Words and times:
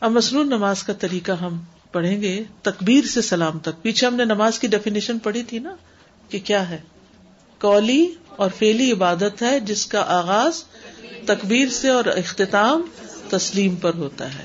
اب 0.00 0.10
مصنون 0.10 0.46
نماز 0.46 0.82
کا 0.82 0.92
طریقہ 0.92 1.32
ہم 1.32 1.60
پڑھیں 1.92 2.22
گے، 2.22 2.42
تکبیر 2.62 3.04
سے 3.04 3.22
سلام 3.22 3.58
تک۔ 3.58 3.82
پیچھے 3.82 4.06
ہم 4.06 4.14
نے 4.14 4.24
نماز 4.24 4.58
کی 4.58 4.66
ڈیفینیشن 4.66 5.18
پڑھی 5.18 5.42
تھی 5.42 5.58
نا 5.58 5.76
کہ 6.28 6.38
کیا 6.38 6.70
ہے؟ 6.70 6.78
کولی 7.60 8.14
اور 8.28 8.50
فیلی 8.58 8.92
عبادت 8.92 9.42
ہے 9.42 9.60
جس 9.60 9.86
کا 9.86 10.00
آغاز 10.00 10.64
تکبیر 11.26 11.68
سے 11.68 11.88
اور 11.88 12.04
اختتام 12.04 12.82
تسلیم 13.30 13.76
پر 13.76 13.94
ہوتا 13.94 14.34
ہے۔ 14.34 14.44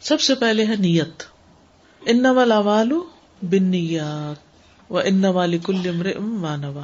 سب 0.00 0.20
سے 0.20 0.34
پہلے 0.34 0.66
ہے 0.66 0.76
نیت۔ 0.78 1.22
ان 2.00 2.26
والو 2.26 3.04
بن 3.42 3.64
نیات 3.64 4.92
و 4.92 4.98
ان 4.98 5.24
والی 5.24 5.58
کل 5.58 5.92
مانوا 6.18 6.82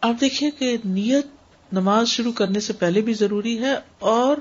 آپ 0.00 0.14
دیکھیے 0.20 0.50
کہ 0.50 0.76
نیت 0.84 1.26
نماز 1.72 2.08
شروع 2.08 2.32
کرنے 2.32 2.60
سے 2.60 2.72
پہلے 2.72 3.00
بھی 3.00 3.14
ضروری 3.14 3.58
ہے 3.58 3.74
اور 3.98 4.36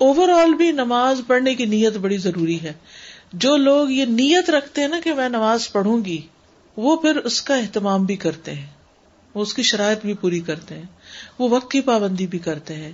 اوور 0.00 0.28
آل 0.28 0.54
بھی 0.54 0.70
نماز 0.70 1.20
پڑھنے 1.26 1.54
کی 1.54 1.64
نیت 1.64 1.96
بڑی 1.96 2.16
ضروری 2.16 2.60
ہے۔ 2.62 2.72
جو 3.32 3.56
لوگ 3.56 3.90
یہ 3.90 4.04
نیت 4.04 4.50
رکھتے 4.50 4.80
ہیں 4.80 4.88
نا 4.88 5.00
کہ 5.04 5.14
میں 5.14 5.28
نماز 5.28 5.72
پڑھوں 5.72 6.04
گی، 6.04 6.20
وہ 6.76 6.96
پھر 6.96 7.16
اس 7.16 7.42
کا 7.42 7.54
اہتمام 7.54 8.04
بھی 8.04 8.16
کرتے 8.16 8.54
ہیں۔ 8.54 8.66
وہ 9.34 9.42
اس 9.42 9.54
کی 9.54 9.62
شرائط 9.62 9.98
بھی 10.02 10.14
پوری 10.14 10.40
کرتے 10.40 10.74
ہیں۔ 10.74 10.82
وہ 11.38 11.48
وقت 11.48 11.70
کی 11.70 11.80
پابندی 11.80 12.26
بھی 12.26 12.38
کرتے 12.38 12.74
ہیں۔ 12.74 12.92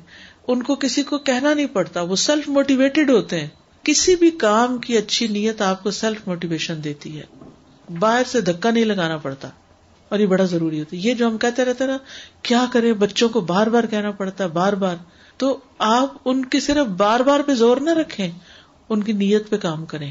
ان 0.48 0.62
کو 0.62 0.74
کسی 0.74 1.02
کو 1.02 1.19
کہنا 1.19 1.55
نہیں 1.55 1.66
پڑتا، 1.66 2.01
وہ 2.01 2.16
سیلف 2.16 2.48
موٹیویٹیڈ 2.48 3.10
ہوتے 3.10 3.41
ہیں۔ 3.41 3.48
کسی 3.82 4.16
بھی 4.16 4.30
کام 4.30 4.79
کی 4.79 4.96
اچھی 4.96 5.27
نیت 5.27 5.62
آپ 5.62 5.82
کو 5.82 5.91
سیلف 5.91 6.29
موٹیویشن 6.29 6.84
دیتی 6.84 7.20
ہے۔ 7.20 7.48
باہر 7.98 8.23
سے 8.27 8.41
دھکا 8.41 8.70
نہیں 8.70 8.84
لگانا 8.84 9.16
پڑتا۔ 9.16 9.48
اور 10.09 10.18
یہ 10.18 10.27
بڑا 10.27 10.45
ضروری 10.45 10.79
ہوتا 10.79 10.96
ہے۔ 10.96 11.02
یہ 11.02 11.15
جو 11.15 11.27
ہم 11.27 11.38
کہتے 11.38 11.65
رہتے 11.65 11.87
نا، 11.87 11.98
کیا 12.43 12.65
کریں؟ 12.73 12.93
بچوں 12.93 13.29
کو 13.29 13.41
بار 13.41 13.66
بار 13.66 13.84
کہنا 13.84 14.10
پڑتا 14.10 14.45
ہے، 14.45 14.48
بار 14.48 14.73
بار۔ 14.73 14.96
تو 15.36 15.58
آپ 15.78 16.14
ان 16.24 16.45
کی 16.45 16.60
صرف 16.60 16.86
بار 16.86 17.20
بار 17.20 17.40
پہ 17.40 17.54
زور 17.54 17.76
نہ 17.76 17.90
رکھیں، 17.90 18.30
ان 18.88 19.02
کی 19.02 19.12
نیت 19.12 19.50
پہ 19.50 19.56
کام 19.56 19.84
کریں۔ 19.84 20.10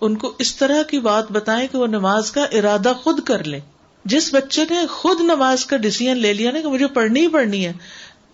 ان 0.00 0.16
کو 0.16 0.32
اس 0.38 0.56
طرح 0.56 0.82
کی 0.82 1.00
بات 1.00 1.32
بتائیں 1.32 1.68
کہ 1.72 1.78
وہ 1.78 1.86
نماز 1.86 2.32
کا 2.32 2.44
ارادہ 2.44 2.92
خود 3.02 3.20
کر 3.20 3.44
لیں۔ 3.44 3.60
جس 4.04 4.34
بچے 4.34 4.64
نے 4.70 4.86
خود 4.86 5.20
نماز 5.20 5.66
کا 5.66 5.76
ڈسیزن 5.76 6.18
لے 6.18 6.32
لیا 6.32 6.50
نا 6.50 6.60
کہ 6.60 6.68
مجھے 6.68 6.86
پڑھنی 6.86 7.20
ہی 7.20 7.28
پڑھنی 7.28 7.66
ہے، 7.66 7.72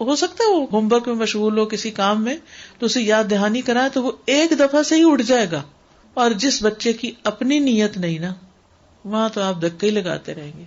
ہو 0.00 0.16
سکتا 0.16 0.44
ہے 0.44 0.54
وہ 0.54 0.66
ہوم 0.72 0.92
ورک 0.92 1.08
میں 1.08 1.16
مشغول 1.16 1.58
ہو، 1.58 1.66
کسی 1.66 1.90
کام 1.90 2.24
میں 2.24 2.36
تو 2.78 2.86
اسے 2.86 3.02
یاد 3.02 3.24
دہانی 3.30 3.60
کرائے 3.60 3.88
تو 3.88 4.02
وہ 4.02 4.12
ایک 4.26 4.50
دفعہ 4.50 4.82
سے 4.82 4.96
ہی 4.96 5.02
اٹھ 5.04 5.22
جائے 5.22 5.46
گا۔ 5.52 5.62
اور 6.14 6.30
جس 6.30 6.62
بچے 6.62 6.92
کی 6.92 7.12
اپنی 7.24 7.58
نیت 7.58 7.96
نہیں 7.96 8.18
نا، 8.18 8.34
وہاں 9.04 9.28
تو 9.34 9.42
آپ 9.42 9.62
دکے 9.62 9.86
ہی 9.86 9.90
لگاتے 9.90 10.34
رہیں 10.34 10.52
گے۔ 10.58 10.64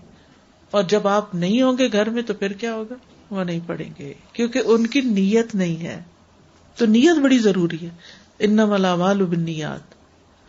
اور 0.71 0.83
جب 0.83 1.07
آپ 1.07 1.35
نہیں 1.35 1.61
ہوں 1.61 1.77
گے 1.77 1.91
گھر 1.91 2.09
میں 2.09 2.21
تو 2.21 2.33
پھر 2.33 2.51
کیا 2.51 2.73
ہوگا؟ 2.73 2.95
وہ 3.31 3.43
نہیں 3.43 3.59
پڑھیں 3.67 3.89
گے۔ 3.99 4.13
کیونکہ 4.33 4.61
ان 4.65 4.87
کی 4.87 5.01
نیت 5.01 5.55
نہیں 5.55 5.83
ہے۔ 5.83 6.03
تو 6.75 6.85
نیت 6.85 7.19
بڑی 7.19 7.37
ضروری 7.37 7.77
ہے۔ 7.81 7.89
ان 8.39 8.55
ملامال 8.55 9.23
نیات 9.37 9.93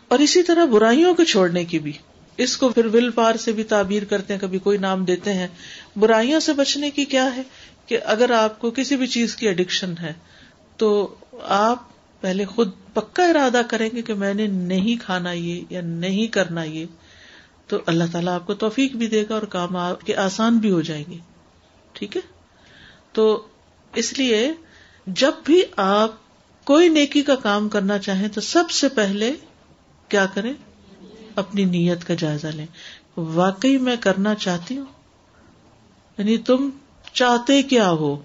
اور 0.07 0.19
اسی 0.19 0.43
طرح 0.43 0.65
برائیوں 0.65 1.15
کو 1.15 1.23
چھوڑنے 1.23 1.65
کی 1.65 1.79
بھی۔ 1.79 1.91
اس 2.37 2.57
کو 2.57 2.69
پھر 2.69 2.85
ول 2.85 3.11
پار 3.11 3.35
سے 3.35 3.51
بھی 3.51 3.63
تعبیر 3.63 4.03
کرتے 4.03 4.33
ہیں، 4.33 4.41
کبھی 4.41 4.59
کوئی 4.59 4.77
نام 4.77 5.05
دیتے 5.05 5.33
ہیں۔ 5.33 5.47
برائیوں 5.95 6.39
سے 6.39 6.53
بچنے 6.53 6.89
کی 6.89 7.05
کیا 7.05 7.35
ہے؟ 7.35 7.41
کہ 7.85 7.99
اگر 8.05 8.31
آپ 8.31 8.59
کو 8.59 8.71
کسی 8.71 8.95
بھی 8.95 9.07
چیز 9.07 9.35
کی 9.35 9.49
اڈکشن 9.49 9.93
ہے، 10.01 10.13
تو 10.77 11.15
آپ 11.43 11.83
پہلے 12.21 12.45
خود 12.45 12.71
پکا 12.93 13.23
ارادہ 13.23 13.61
کریں 13.69 13.89
گے 13.95 14.01
کہ 14.01 14.13
میں 14.13 14.33
نے 14.33 14.47
نہیں 14.47 15.03
کھانا 15.03 15.31
یہ 15.31 15.63
یا 15.69 15.81
نہیں 15.81 16.27
کرنا 16.27 16.63
یہ۔ 16.63 16.85
تو 17.67 17.77
اللہ 17.85 18.03
تعالیٰ 18.11 18.33
آپ 18.33 18.47
کو 18.47 18.53
توفیق 18.53 18.95
بھی 18.95 19.07
دے 19.07 19.23
گا 19.29 19.33
اور 19.33 19.43
کام 19.43 19.75
آپ 19.75 20.01
کے 20.01 20.15
آسان 20.15 20.57
بھی 20.57 20.71
ہو 20.71 20.81
جائیں 20.81 21.03
گے۔ 21.09 21.17
ٹھیک 21.93 22.17
ہے؟ 22.17 22.32
تو 23.13 23.47
اس 23.95 24.17
لیے 24.19 24.53
جب 25.07 25.31
بھی 25.45 25.61
آپ 25.77 26.11
کوئی 26.63 26.89
نیکی 26.89 27.21
کا 27.21 27.35
کام 27.35 27.69
کرنا 27.69 27.97
چاہیں 27.97 28.27
تو 28.27 28.41
سب 28.41 28.71
سے 28.71 28.89
پہلے 28.89 29.33
کیا 30.07 30.25
کریں؟ 30.25 30.53
اپنی 31.35 31.65
نیت 31.65 32.07
کا 32.07 32.13
جائزہ 32.13 32.47
لیں۔ 32.47 32.65
واقعی 33.17 33.77
میں 33.77 33.95
کرنا 33.95 34.35
چاہتی 34.35 34.77
ہوں۔ 34.77 34.85
یعنی 36.17 36.37
تم 36.37 36.69
چاہتے 37.13 37.63
کیا 37.63 37.89
ہو؟ 37.89 38.21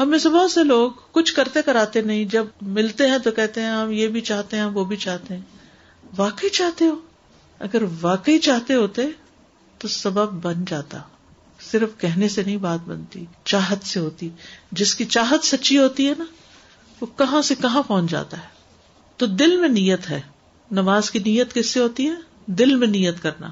ہم 0.00 0.08
میں 0.08 0.18
سے 0.18 0.28
بہت 0.28 0.50
سے 0.50 0.64
لوگ 0.64 0.90
کچھ 1.12 1.34
کرتے 1.34 1.62
کراتے 1.62 2.00
نہیں۔ 2.00 2.24
جب 2.24 2.46
ملتے 2.62 3.08
ہیں 3.08 3.18
تو 3.18 3.30
کہتے 3.30 3.60
ہیں، 3.60 3.70
ہم 3.70 3.90
یہ 3.90 4.08
بھی 4.08 4.20
چاہتے 4.20 4.56
ہیں 4.56 4.64
وہ 4.64 4.84
بھی 4.84 4.96
چاہتے 4.96 5.34
ہیں۔ 5.34 5.42
واقعی 6.16 6.48
چاہتے 6.48 6.84
ہو؟ 6.84 6.94
اگر 7.58 7.82
واقعی 8.00 8.38
چاہتے 8.38 8.74
ہوتے 8.74 9.02
تو 9.78 9.88
سبب 9.88 10.32
بن 10.32 10.64
جاتا۔ 10.64 10.98
صرف 11.70 11.88
کہنے 11.98 12.28
سے 12.28 12.42
نہیں 12.42 12.56
بات 12.56 12.88
بنتی، 12.88 13.24
چاہت 13.44 13.86
سے 13.86 14.00
ہوتی۔ 14.00 14.28
جس 14.72 14.94
کی 14.94 15.04
چاہت 15.04 15.44
سچی 15.44 15.78
ہوتی 15.78 16.08
ہے 16.08 16.14
نا، 16.18 16.24
وہ 17.00 17.06
کہاں 17.16 17.42
سے 17.42 17.54
کہاں 17.54 17.82
پہنچ 17.82 18.10
جاتا 18.10 18.36
ہے۔ 18.36 18.48
تو 19.16 19.26
دل 19.26 19.56
میں 19.56 19.68
نیت 19.68 20.10
ہے۔ 20.10 20.20
نماز 20.70 21.10
کی 21.10 21.18
نیت 21.18 21.54
کس 21.54 21.70
سے 21.70 21.80
ہوتی 21.80 22.08
ہے؟ 22.08 22.14
دل 22.46 22.74
میں 22.74 22.86
نیت 22.86 23.22
کرنا۔ 23.22 23.46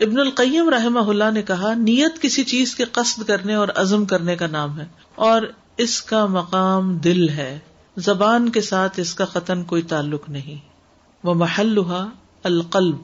ابن 0.00 0.18
القیم 0.18 0.68
رحمہ 0.68 0.98
اللہ 0.98 1.30
نے 1.30 1.42
کہا، 1.42 1.74
نیت 1.74 2.22
کسی 2.22 2.44
چیز 2.44 2.74
کے 2.74 2.84
قصد 2.84 3.22
کرنے 3.28 3.54
اور 3.54 3.68
عزم 3.74 4.04
کرنے 4.04 4.36
کا 4.36 4.46
نام 4.46 4.80
ہے۔ 4.80 4.86
اور 5.14 5.42
اس 5.76 6.02
کا 6.02 6.26
مقام 6.26 6.96
دل 6.96 7.28
ہے۔ 7.28 7.58
زبان 7.96 8.48
کے 8.48 8.60
ساتھ 8.60 9.00
اس 9.00 9.14
کا 9.14 9.24
قطن 9.24 9.64
کوئی 9.64 9.82
تعلق 9.82 10.28
نہیں۔ 10.28 10.68
وہ 11.24 11.34
محل 11.34 11.78
القلب۔ 12.42 12.96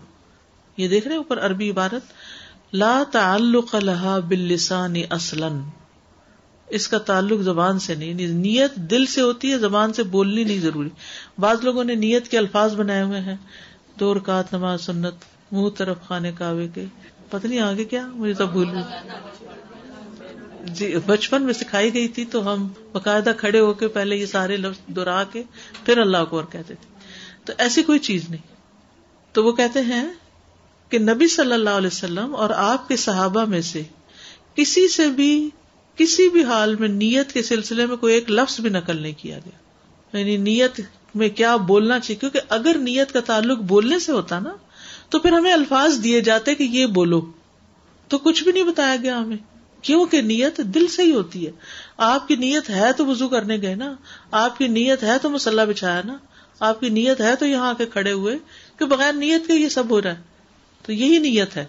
یہ 0.77 0.89
دیکھ 0.89 1.09
رہے 1.09 1.17
اوپر 1.17 1.47
عربی 1.47 1.71
عبارت؟ 1.71 2.03
لا 2.73 3.03
تعلق 3.13 3.75
لها 3.75 4.19
باللسان 4.29 4.95
اصلا۔ 5.11 5.49
اس 6.69 6.89
کا 6.89 6.99
تعلق 6.99 7.41
زبان 7.41 7.79
سے 7.79 7.95
نہیں 7.95 8.15
نیت 8.15 8.75
دل 8.75 9.07
سے 9.07 9.21
ہوتی 9.21 9.53
ہے، 9.53 9.59
زبان 9.59 9.93
سے 9.93 10.03
بولنی 10.03 10.45
نہیں 10.45 10.61
ضروری۔ 10.61 10.89
بعض 11.39 11.65
لوگوں 11.65 11.85
نے 11.85 11.95
نیت 11.95 12.29
کے 12.29 12.39
الفاظ 12.39 12.75
بنائے 12.75 13.03
ہوئے 13.03 13.21
ہیں، 13.21 13.37
دو 14.01 14.15
رکعت 14.15 14.55
نماز 14.55 14.81
سنت، 14.81 15.15
منہ 15.53 15.69
طرف 15.77 15.97
خانے 16.09 16.33
کعبے 16.39 16.69
کے۔ 16.75 16.85
پتہ 17.31 17.47
نہیں 17.47 17.61
آگے 17.61 17.85
کیا، 17.85 18.07
مجھے 18.07 18.35
تو 18.35 18.47
بھول 18.47 18.69
جی 20.65 20.95
بچپن 21.07 21.43
میں 21.43 21.53
سکھائی 21.53 21.95
گئی 21.95 22.09
تھی 22.09 22.25
تو 22.25 22.53
ہم 22.53 22.69
باقاعدہ 22.93 23.31
کھڑے 23.37 23.61
ہو 23.61 23.73
کے 23.73 23.89
پہلے 23.89 24.17
یہ 24.17 24.27
سارے 24.27 24.57
لفظ 24.57 24.97
دہرا 24.97 25.25
کے 25.25 25.43
پھر 25.85 25.99
اللہ 25.99 26.25
کو 26.31 26.37
اور 26.37 26.45
کہتے 26.45 26.75
تھے۔ 26.75 26.95
تو 27.45 27.53
ایسی 27.59 27.83
کوئی 27.83 27.99
چیز 27.99 28.31
نہیں۔ 28.31 28.55
تو 29.33 29.45
وہ 29.45 29.53
کہتے 29.53 29.81
ہیں 29.81 30.09
کہ 30.91 30.99
نبی 30.99 31.29
صلی 31.29 31.53
اللہ 31.53 31.71
علیہ 31.71 31.87
وسلم 31.87 32.37
اور 32.37 32.51
آپ 32.51 32.89
کے 32.89 32.97
صحابہ 32.97 33.45
میں 33.45 33.61
سے 33.61 33.83
کسی 34.55 34.89
سے 34.89 35.07
بھی 35.07 35.51
کسی 35.97 36.29
بھی 36.29 36.45
حال 36.45 36.77
میں 36.77 36.89
نیت 36.89 37.33
کے 37.33 37.43
سلسلے 37.43 37.87
میں 37.87 37.97
کوئی 37.97 38.15
ایک 38.15 38.31
لفظ 38.31 38.61
بھی 38.61 38.71
نقل 38.71 39.03
نہیں 39.03 39.13
کیا 39.19 39.39
گیا۔ 39.39 39.61
یعنی 40.19 40.37
نیت 40.37 40.81
میں 41.15 41.29
کیا 41.29 41.57
بولنا 41.57 41.99
چاہیے؟ 41.99 42.17
کیونکہ 42.17 42.41
اگر 42.49 42.77
نیت 42.79 43.13
کا 43.13 43.21
تعلق 43.21 43.59
بولنے 43.59 43.99
سے 43.99 44.13
ہوتا 44.13 44.39
نا، 44.39 44.53
تو 45.09 45.19
پھر 45.19 45.33
ہمیں 45.33 45.53
الفاظ 45.53 46.05
دیے 46.05 46.21
جاتے 46.21 46.55
کہ 46.55 46.63
یہ 46.63 46.87
بولو۔ 46.87 47.33
تو 48.09 48.19
کچھ 48.19 48.45
بھی 48.45 48.53
نہیں 48.53 48.65
بتایا 48.65 48.97
گیا 49.03 49.19
ہمیں۔ 49.19 49.37
کیوں 49.83 50.07
کہ 50.07 50.23
نیت 50.23 50.57
دل 50.57 50.87
سے 50.87 51.03
ہی 51.03 51.13
ہوتی 51.13 51.47
ہے۔ 51.47 51.53
آپ 51.97 52.29
کی 52.29 52.37
نیت 52.37 52.71
ہے 52.71 52.93
تو 52.93 53.07
وزو 53.07 53.29
کرنے 53.29 53.57
گئے 53.63 53.75
نا۔ 53.75 53.95
آپ 54.31 54.59
کی 54.59 54.67
نیت 54.67 55.03
ہے 55.03 55.19
تو 55.23 55.31
مسلح 55.31 55.65
بچھایا 55.65 56.03
نا۔ 56.05 56.17
آپ 56.61 56.81
کی 56.81 56.89
نیت 56.89 57.21
ہے 57.21 57.37
تو 57.37 57.47
یہاں 57.47 57.69
آ 57.69 57.73
کے 57.73 57.87
کھڑے 57.87 58.13
ہوئے 58.13 58.39
کہ 58.79 58.85
بغیر 58.85 59.13
نیت 59.13 59.47
کے 59.47 59.55
یہ 59.55 59.69
سب 59.69 59.91
ہو 59.91 60.03
رہا 60.03 60.13
ہے۔ 60.13 60.30
تو 60.91 60.95
یہی 60.95 61.19
نیت 61.19 61.57
ہے۔ 61.57 61.65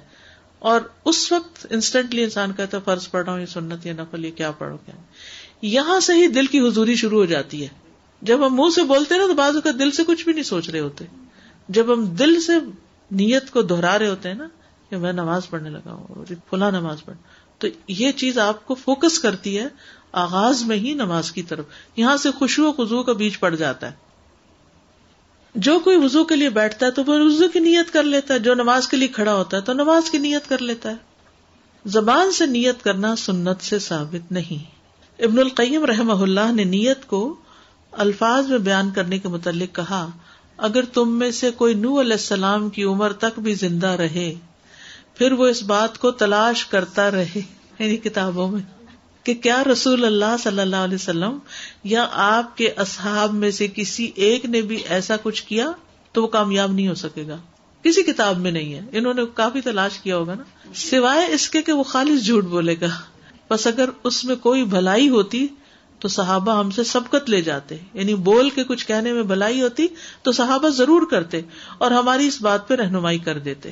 اور 0.59 0.81
اس 1.05 1.31
وقت 1.31 1.67
انسٹنٹلی 1.69 2.23
انسان 2.23 2.51
کہتا 2.57 2.77
ہے، 2.77 2.81
فرض 2.85 3.09
پڑھ 3.09 3.25
رہا 3.25 3.33
ہوں، 3.33 3.39
یہ 3.39 3.45
سنت 3.45 3.85
یا 3.85 3.93
نفل، 3.93 4.25
یہ 4.25 4.31
کیا 4.31 4.51
پڑھو، 4.51 4.77
کیا 4.77 4.95
یہاں 5.61 5.99
سے 5.99 6.13
ہی 6.13 6.27
دل 6.27 6.45
کی 6.45 6.59
حضوری 6.59 6.95
شروع 6.95 7.19
ہو 7.19 7.25
جاتی 7.25 7.63
ہے۔ 7.63 7.67
جب 8.21 8.47
ہم 8.47 8.55
منہ 8.55 8.69
سے 8.75 8.83
بولتے 8.83 9.17
نا، 9.17 9.27
تو 9.27 9.33
بعض 9.33 9.55
اوقات 9.55 9.79
دل 9.79 9.91
سے 9.91 10.03
کچھ 10.07 10.23
بھی 10.23 10.33
نہیں 10.33 10.43
سوچ 10.43 10.69
رہے 10.69 10.79
ہوتے۔ 10.79 11.05
جب 11.69 11.93
ہم 11.93 12.05
دل 12.05 12.41
سے 12.41 12.53
نیت 13.11 13.51
کو 13.51 13.61
دہرا 13.61 13.99
رہے 13.99 14.07
ہوتے 14.07 14.29
ہیں 14.29 14.35
نا، 14.35 14.47
کہ 14.89 14.97
میں 14.97 15.13
نماز 15.13 15.49
پڑھنے 15.49 15.69
لگا 15.69 15.93
ہوں 15.93 16.25
کھلا 16.49 16.69
نماز 16.69 17.05
پڑھ۔ 17.05 17.17
تو 17.57 17.67
یہ 17.87 18.11
چیز 18.11 18.37
آپ 18.37 18.65
کو 18.65 18.75
فوکس 18.75 19.19
کرتی 19.19 19.59
ہے، 19.59 19.67
آغاز 20.11 20.63
میں 20.63 20.77
ہی 20.77 20.93
نماز 20.93 21.31
کی 21.31 21.43
طرف۔ 21.43 21.65
یہاں 21.95 22.17
سے 22.17 22.31
خوشبو 22.31 22.67
و 22.67 22.71
خزو 22.71 23.03
کا 23.03 23.13
بیچ 23.13 23.39
پڑ 23.39 23.55
جاتا 23.55 23.91
ہے۔ 23.91 24.10
جو 25.55 25.79
کوئی 25.79 25.97
وزو 25.97 26.23
کے 26.23 26.35
لیے 26.35 26.49
بیٹھتا 26.49 26.85
ہے 26.85 26.91
تو 26.91 27.03
وہ 27.07 27.19
وزو 27.19 27.49
کی 27.49 27.59
نیت 27.59 27.93
کر 27.93 28.03
لیتا 28.03 28.33
ہے، 28.33 28.39
جو 28.39 28.53
نماز 28.53 28.87
کے 28.87 28.97
لیے 28.97 29.07
کھڑا 29.07 29.33
ہوتا 29.33 29.57
ہے 29.57 29.61
تو 29.61 29.73
نماز 29.73 30.09
کی 30.09 30.17
نیت 30.17 30.49
کر 30.49 30.57
لیتا 30.57 30.89
ہے۔ 30.89 30.95
زبان 31.85 32.31
سے 32.31 32.45
نیت 32.45 32.83
کرنا 32.83 33.15
سنت 33.15 33.63
سے 33.63 33.79
ثابت 33.79 34.31
نہیں۔ 34.31 34.81
ابن 35.23 35.39
القیم 35.39 35.85
رحم 35.85 36.21
اللہ 36.21 36.51
نے 36.51 36.63
نیت 36.63 37.07
کو 37.07 37.35
الفاظ 37.91 38.49
میں 38.49 38.57
بیان 38.57 38.91
کرنے 38.91 39.19
کے 39.19 39.27
متعلق 39.27 39.75
کہا، 39.75 40.07
اگر 40.57 40.85
تم 40.85 41.19
میں 41.19 41.31
سے 41.31 41.51
کوئی 41.51 41.73
نو 41.73 42.01
علیہ 42.01 42.11
السلام 42.11 42.69
کی 42.69 42.83
عمر 42.83 43.13
تک 43.13 43.39
بھی 43.39 43.53
زندہ 43.53 43.87
رہے، 43.87 44.33
پھر 45.15 45.31
وہ 45.31 45.47
اس 45.47 45.63
بات 45.63 45.97
کو 45.97 46.11
تلاش 46.11 46.65
کرتا 46.65 47.11
رہے 47.11 47.41
یعنی 47.79 47.97
کتابوں 47.97 48.47
میں۔ 48.47 48.80
کہ 49.23 49.33
کیا 49.33 49.63
رسول 49.63 50.05
اللہ 50.05 50.35
صلی 50.43 50.59
اللہ 50.59 50.75
علیہ 50.75 50.95
وسلم 50.95 51.37
یا 51.83 52.07
آپ 52.11 52.57
کے 52.57 52.69
اصحاب 52.69 53.33
میں 53.33 53.51
سے 53.51 53.67
کسی 53.67 54.11
ایک 54.15 54.45
نے 54.45 54.61
بھی 54.61 54.75
ایسا 54.75 55.15
کچھ 55.23 55.43
کیا 55.43 55.71
تو 56.11 56.23
وہ 56.23 56.27
کامیاب 56.27 56.71
نہیں 56.71 56.87
ہو 56.87 56.95
سکے 56.95 57.27
گا؟ 57.27 57.37
کسی 57.83 58.03
کتاب 58.03 58.37
میں 58.37 58.51
نہیں 58.51 58.73
ہے۔ 58.73 58.81
انہوں 58.91 59.13
نے 59.13 59.21
کافی 59.33 59.61
تلاش 59.61 59.99
کیا 59.99 60.17
ہوگا 60.17 60.35
نا۔ 60.35 60.43
سوائے 60.75 61.33
اس 61.33 61.49
کے 61.49 61.61
کہ 61.61 61.71
وہ 61.71 61.83
خالص 61.83 62.25
جھوٹ 62.25 62.45
بولے 62.45 62.75
گا۔ 62.81 62.87
بس 63.49 63.67
اگر 63.67 63.89
اس 64.03 64.25
میں 64.25 64.35
کوئی 64.35 64.65
بھلائی 64.65 65.09
ہوتی 65.09 65.47
تو 65.99 66.07
صحابہ 66.07 66.59
ہم 66.59 66.71
سے 66.71 66.83
سبقت 66.83 67.29
لے 67.29 67.41
جاتے۔ 67.41 67.75
یعنی 67.93 68.15
بول 68.15 68.49
کے 68.49 68.63
کچھ 68.63 68.87
کہنے 68.87 69.13
میں 69.13 69.23
بھلائی 69.23 69.61
ہوتی 69.61 69.87
تو 70.21 70.31
صحابہ 70.31 70.69
ضرور 70.69 71.01
کرتے 71.11 71.41
اور 71.77 71.91
ہماری 71.91 72.27
اس 72.27 72.41
بات 72.41 72.67
پہ 72.67 72.73
رہنمائی 72.73 73.19
کر 73.19 73.37
دیتے۔ 73.39 73.69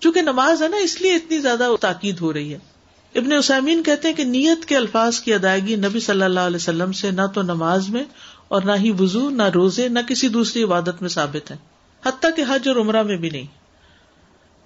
چونکہ 0.00 0.22
نماز 0.22 0.62
ہے 0.62 0.68
نا، 0.68 0.76
اس 0.76 1.00
لیے 1.00 1.14
اتنی 1.14 1.38
زیادہ 1.38 1.70
تاکید 1.80 2.20
ہو 2.20 2.32
رہی 2.32 2.52
ہے۔ 2.54 2.58
ابن 3.16 3.32
اسامین 3.32 3.82
کہتے 3.82 4.08
ہیں 4.08 4.14
کہ 4.14 4.24
نیت 4.24 4.64
کے 4.64 4.76
الفاظ 4.76 5.20
کی 5.20 5.34
ادائیگی 5.34 5.76
نبی 5.76 6.00
صلی 6.00 6.22
اللہ 6.22 6.40
علیہ 6.40 6.56
وسلم 6.56 6.92
سے 6.92 7.10
نہ 7.10 7.26
تو 7.34 7.42
نماز 7.42 7.88
میں 7.88 8.04
اور 8.48 8.62
نہ 8.62 8.72
ہی 8.72 8.90
وزو 8.90 9.30
نہ 9.30 9.42
روزے، 9.42 9.88
نہ 9.88 9.98
کسی 10.08 10.28
دوسری 10.28 10.62
عبادت 10.62 11.00
میں 11.00 11.08
ثابت 11.08 11.50
ہے۔ 11.50 11.56
حتیٰ 12.06 12.30
کہ 12.36 12.44
حج 12.48 12.68
اور 12.68 12.76
عمرہ 12.76 13.02
میں 13.02 13.16
بھی 13.16 13.30
نہیں۔ 13.30 13.46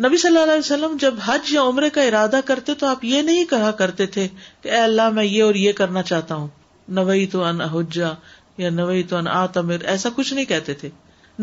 نبی 0.02 0.16
صلی 0.16 0.28
اللہ 0.28 0.42
علیہ 0.42 0.58
وسلم 0.58 0.96
جب 1.00 1.14
حج 1.24 1.52
یا 1.52 1.62
عمرے 1.62 1.90
کا 1.90 2.02
ارادہ 2.02 2.40
کرتے 2.44 2.74
تو 2.74 2.86
آپ 2.86 3.04
یہ 3.04 3.22
نہیں 3.22 3.44
کہا 3.44 3.70
کرتے 3.70 4.06
تھے 4.06 4.28
کہ 4.62 4.68
اے 4.68 4.76
اللہ 4.76 5.08
میں 5.08 5.24
یہ 5.24 5.42
اور 5.42 5.54
یہ 5.54 5.72
کرنا 5.72 6.02
چاہتا 6.02 6.34
ہوں۔ 6.34 6.48
نوئی 6.88 7.26
تو 7.26 7.44
ان 7.44 7.60
احجا 7.60 8.12
یا 8.58 8.70
نوئی 8.70 9.02
تو 9.02 9.16
ان 9.16 9.28
آتمر 9.28 9.80
ایسا 9.80 10.08
کچھ 10.16 10.34
نہیں 10.34 10.44
کہتے 10.44 10.74
تھے۔ 10.74 10.88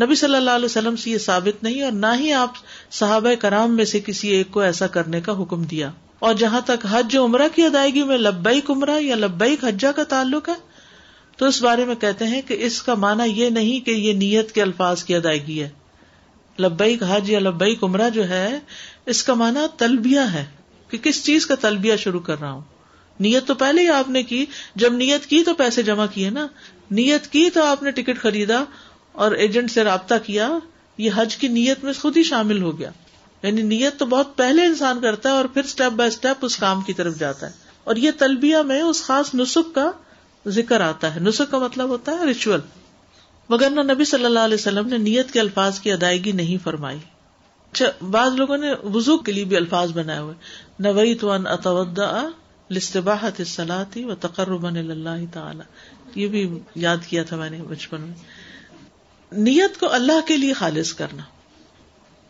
نبی 0.00 0.14
صلی 0.14 0.36
اللہ 0.36 0.50
علیہ 0.50 0.64
وسلم 0.64 0.96
سے 0.96 1.10
یہ 1.10 1.18
ثابت 1.18 1.62
نہیں 1.62 1.82
اور 1.82 1.92
نہ 1.92 2.06
ہی 2.18 2.32
آپ 2.32 2.52
صحابہ 2.90 3.34
کرام 3.34 3.76
میں 3.76 3.84
سے 3.84 4.00
کسی 4.00 4.28
ایک 4.28 4.50
کو 4.50 4.60
ایسا 4.60 4.86
کرنے 4.86 5.20
کا 5.20 5.42
حکم 5.42 5.62
دیا۔ 5.62 5.90
اور 6.18 6.34
جہاں 6.34 6.60
تک 6.60 6.86
حج 6.90 7.16
عمرہ 7.16 7.48
کی 7.54 7.62
ادائیگی 7.62 8.02
میں 8.02 8.18
لبئی 8.18 8.60
کمرہ 8.60 9.00
یا 9.00 9.14
لبئی 9.14 9.56
حجا 9.62 9.92
کا 9.92 10.04
تعلق 10.04 10.48
ہے، 10.48 10.54
تو 11.36 11.46
اس 11.46 11.62
بارے 11.62 11.84
میں 11.84 11.94
کہتے 11.94 12.26
ہیں 12.26 12.42
کہ 12.42 12.56
اس 12.60 12.82
کا 12.82 12.94
مانا 12.94 13.24
یہ 13.24 13.50
نہیں 13.50 13.86
کہ 13.86 13.90
یہ 13.90 14.12
نیت 14.12 14.52
کے 14.52 14.62
الفاظ 14.62 15.04
کی 15.04 15.14
ادائیگی 15.14 15.62
ہے۔ 15.62 15.68
لبئی 16.58 16.96
حج 17.08 17.30
یا 17.30 17.38
لبئی 17.38 17.74
کمرہ 17.74 18.10
جو 18.10 18.28
ہے، 18.28 18.58
اس 19.06 19.22
کا 19.22 19.34
مانا 19.34 19.66
تلبیا 19.76 20.32
ہے 20.32 20.44
کہ 20.90 20.98
کس 20.98 21.24
چیز 21.24 21.46
کا 21.46 21.54
تلبیا 21.54 21.96
شروع 21.96 22.20
کر 22.20 22.40
رہا 22.40 22.50
ہوں۔ 22.50 22.60
نیت 23.20 23.46
تو 23.46 23.54
پہلے 23.54 23.82
ہی 23.82 23.88
آپ 23.88 24.08
نے 24.08 24.22
کی، 24.22 24.46
جب 24.74 24.92
نیت 24.92 25.26
کی 25.26 25.42
تو 25.42 25.54
پیسے 25.54 25.82
جمع 25.82 26.06
کیے 26.14 26.30
نا۔ 26.30 26.46
نیت 26.90 27.26
کی 27.26 27.50
تو 27.50 27.64
آپ 27.64 27.82
نے 27.82 27.90
ٹکٹ 27.90 28.18
خریدا 28.18 28.64
اور 29.12 29.32
ایجنٹ 29.32 29.70
سے 29.70 29.84
رابطہ 29.84 30.14
کیا، 30.26 30.50
یہ 30.98 31.10
حج 31.14 31.36
کی 31.36 31.48
نیت 31.48 31.84
میں 31.84 31.92
خود 32.00 32.16
ہی 32.16 32.22
شامل 32.22 32.62
ہو 32.62 32.78
گیا۔ 32.78 32.90
یعنی 33.42 33.62
نیت 33.62 33.98
تو 33.98 34.06
بہت 34.06 34.36
پہلے 34.36 34.64
انسان 34.64 35.00
کرتا 35.00 35.28
ہے 35.28 35.34
اور 35.34 35.44
پھر 35.44 35.64
اسٹیپ 35.64 35.92
بائی 35.92 36.08
اسٹیپ 36.08 36.36
اس 36.42 36.56
کام 36.56 36.82
کی 36.82 36.92
طرف 36.92 37.18
جاتا 37.18 37.46
ہے۔ 37.46 37.52
اور 37.84 37.96
یہ 37.96 38.10
تلبیہ 38.18 38.56
میں 38.56 38.82
اس 38.82 39.02
خاص 39.02 39.34
نسخ 39.34 39.74
کا 39.74 39.90
ذکر 40.46 40.80
آتا 40.80 41.14
ہے۔ 41.14 41.20
نسخ 41.20 41.50
کا 41.50 41.58
مطلب 41.58 41.88
ہوتا 41.88 42.12
ہے 42.12 42.26
ریچول 42.26 42.60
مگر 43.48 43.70
نہ 43.70 43.92
نبی 43.92 44.04
صلی 44.04 44.24
اللہ 44.24 44.38
علیہ 44.38 44.54
وسلم 44.54 44.88
نے 44.88 44.98
نیت 44.98 45.32
کے 45.32 45.40
الفاظ 45.40 45.80
کی 45.80 45.92
ادائیگی 45.92 46.32
نہیں 46.32 46.64
فرمائی۔ 46.64 46.98
اچھا 47.72 48.06
بعض 48.10 48.32
لوگوں 48.34 48.56
نے 48.56 48.72
وزو 48.84 49.18
کے 49.18 49.32
لیے 49.32 49.44
بھی 49.44 49.56
الفاظ 49.56 49.92
بنائے 49.92 50.18
ہوئے۔ 50.18 50.34
نوئی 50.78 51.14
تو 51.14 51.32
ان 51.32 51.46
اتودا 51.46 52.28
لستباحت 52.70 53.42
سلاتی 53.46 54.04
و 54.04 54.14
تقرب 54.14 54.66
اللہ 54.66 55.32
تعالی۔ 55.32 55.60
یہ 56.14 56.26
بھی 56.26 56.58
یاد 56.74 56.96
کیا 57.08 57.22
تھا 57.22 57.36
میں 57.36 57.50
نے 57.50 57.62
بچپن 57.62 58.00
میں۔ 58.00 58.14
نیت 59.32 59.80
کو 59.80 59.92
اللہ 59.92 60.26
کے 60.26 60.36
لیے 60.36 60.52
خالص 60.52 60.94
کرنا۔ 60.94 61.22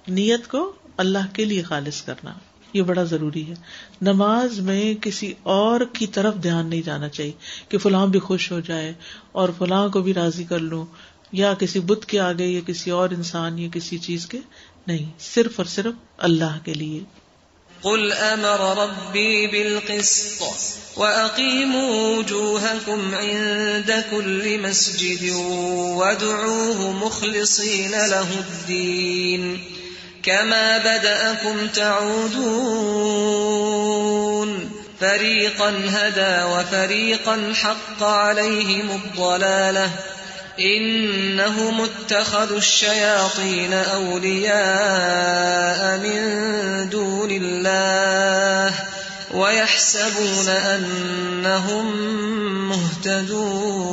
نیت 0.09 0.49
کو 0.49 0.73
اللہ 0.99 1.35
کے 1.35 1.45
لیے 1.45 1.63
خالص 1.63 2.03
کرنا، 2.03 2.33
یہ 2.73 2.83
بڑا 2.83 3.05
ضروری 3.05 3.49
ہے۔ 3.49 3.55
نماز 4.03 4.61
میں 4.61 4.95
کسی 4.95 5.35
اور 5.43 5.81
کی 5.93 6.07
طرف 6.07 6.35
دھیان 6.43 6.67
نہیں 6.67 6.83
جانا 6.83 7.09
چاہیے 7.09 7.33
کہ 7.69 7.79
فلاں 7.79 8.07
بھی 8.07 8.19
خوش 8.19 8.53
ہو 8.53 8.61
جائے 8.61 8.93
اور 9.33 9.49
فلاں 9.59 9.89
کو 9.89 10.01
بھی 10.01 10.15
راضی 10.15 10.45
کر 10.45 10.59
لوں، 10.59 10.87
یا 11.33 11.55
کسی 11.55 11.81
بت 11.81 12.07
کے 12.07 12.21
آگے 12.21 12.47
یا 12.47 12.61
کسی 12.67 12.91
اور 12.91 13.11
انسان 13.11 13.59
یا 13.59 13.69
کسی 13.73 13.99
چیز 13.99 14.27
کے۔ 14.27 14.39
نہیں، 14.87 15.11
صرف 15.21 15.53
اور 15.57 15.67
صرف 15.67 15.95
اللہ 16.19 16.59
کے 16.65 16.75
لیے۔ 16.75 17.01
قل 17.83 18.13
امر 18.13 18.79
ربي 18.79 19.47
بالقسط 19.47 20.43
واقيموا 20.97 22.19
وجوهكم 22.19 23.15
عند 23.15 23.91
كل 24.11 24.57
مسجد 24.61 25.25
وادعوه 25.95 26.99
مخلصين 27.07 27.91
له 27.91 28.35
الدين۔ 28.37 29.57
كما 30.29 30.79
بدأكم 30.79 31.57
تعودون 31.75 33.29
فريقا 35.01 35.71
هدى 35.89 36.37
وفريقا 36.53 37.37
حق 37.55 38.03
عليهم 38.03 38.91
الضلاله 38.97 39.91
انهم 40.61 41.81
اتخذوا 41.81 42.59
الشياطين 42.59 43.73
اولياء 43.73 44.61
من 46.05 46.19
دون 46.93 47.31
الله 47.31 48.75
ويحسبون 49.35 50.49
انهم 50.49 51.87
مهتدون 52.69 53.89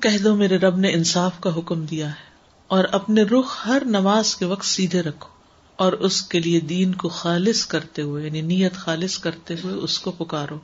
کہہ 0.00 0.18
دو 0.24 0.34
میرے 0.36 0.56
رب 0.56 0.76
نے 0.78 0.90
انصاف 0.92 1.40
کا 1.40 1.50
حکم 1.56 1.78
دیا 1.84 2.08
ہے۔ 2.08 2.20
اور 2.70 2.84
اپنے 2.92 3.22
رخ 3.22 3.66
ہر 3.66 3.82
نماز 3.84 4.36
کے 4.36 4.44
وقت 4.44 4.64
سیدھے 4.64 5.02
رکھو 5.02 5.28
اور 5.76 5.92
اس 5.92 6.22
کے 6.22 6.40
لیے 6.40 6.60
دین 6.60 6.94
کو 6.94 7.08
خالص 7.08 7.66
کرتے 7.66 8.02
ہوئے 8.02 8.26
یعنی 8.26 8.40
نیت 8.40 8.72
خالص 8.72 9.18
کرتے 9.18 9.54
ہوئے 9.64 9.74
اس 9.74 9.98
کو 9.98 10.10
پکارو۔ 10.10 10.58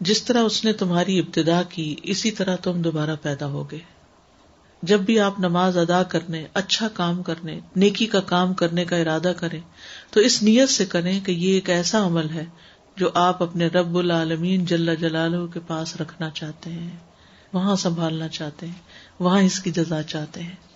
جس 0.00 0.22
طرح 0.22 0.42
اس 0.42 0.64
نے 0.64 0.72
تمہاری 0.72 1.18
ابتدا 1.18 1.62
کی، 1.62 1.96
اسی 2.02 2.30
طرح 2.30 2.56
تم 2.56 2.82
دوبارہ 2.82 3.16
پیدا 3.22 3.46
ہوگے۔ 3.46 3.78
جب 4.82 5.00
بھی 5.00 5.20
آپ 5.20 5.38
نماز 5.38 5.78
ادا 5.78 6.02
کرنے 6.02 6.46
اچھا 6.54 6.88
کام 6.88 7.22
کرنے، 7.22 7.60
نیکی 7.76 8.06
کا 8.06 8.20
کام 8.20 8.54
کرنے 8.54 8.84
کا 8.84 8.96
ارادہ 8.96 9.32
کریں، 9.36 9.60
تو 10.10 10.20
اس 10.20 10.42
نیت 10.42 10.68
سے 10.68 10.86
کریں 10.86 11.20
کہ 11.20 11.32
یہ 11.32 11.52
ایک 11.54 11.70
ایسا 11.70 12.06
عمل 12.06 12.30
ہے 12.30 12.44
جو 12.96 13.10
آپ 13.14 13.42
اپنے 13.42 13.66
رب 13.66 13.96
العالمین 13.96 14.64
جل 14.64 14.96
جلال 14.96 15.46
کے 15.54 15.60
پاس 15.66 15.96
رکھنا 15.96 16.30
چاہتے 16.30 16.70
ہیں، 16.70 16.96
وہاں 17.52 17.76
سنبھالنا 17.76 18.28
چاہتے 18.28 18.66
ہیں، 18.66 18.82
وہاں 19.18 19.40
اس 19.40 19.60
کی 19.60 19.70
جزا 19.70 20.02
چاہتے 20.02 20.42
ہیں۔ 20.42 20.67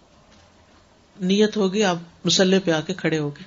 نیت 1.20 1.56
ہوگی، 1.56 1.82
آپ 1.82 1.96
مسلح 2.24 2.56
پہ 2.64 2.70
آ 2.70 2.80
کے 2.80 2.94
کھڑے 2.94 3.18
ہوگے 3.18 3.44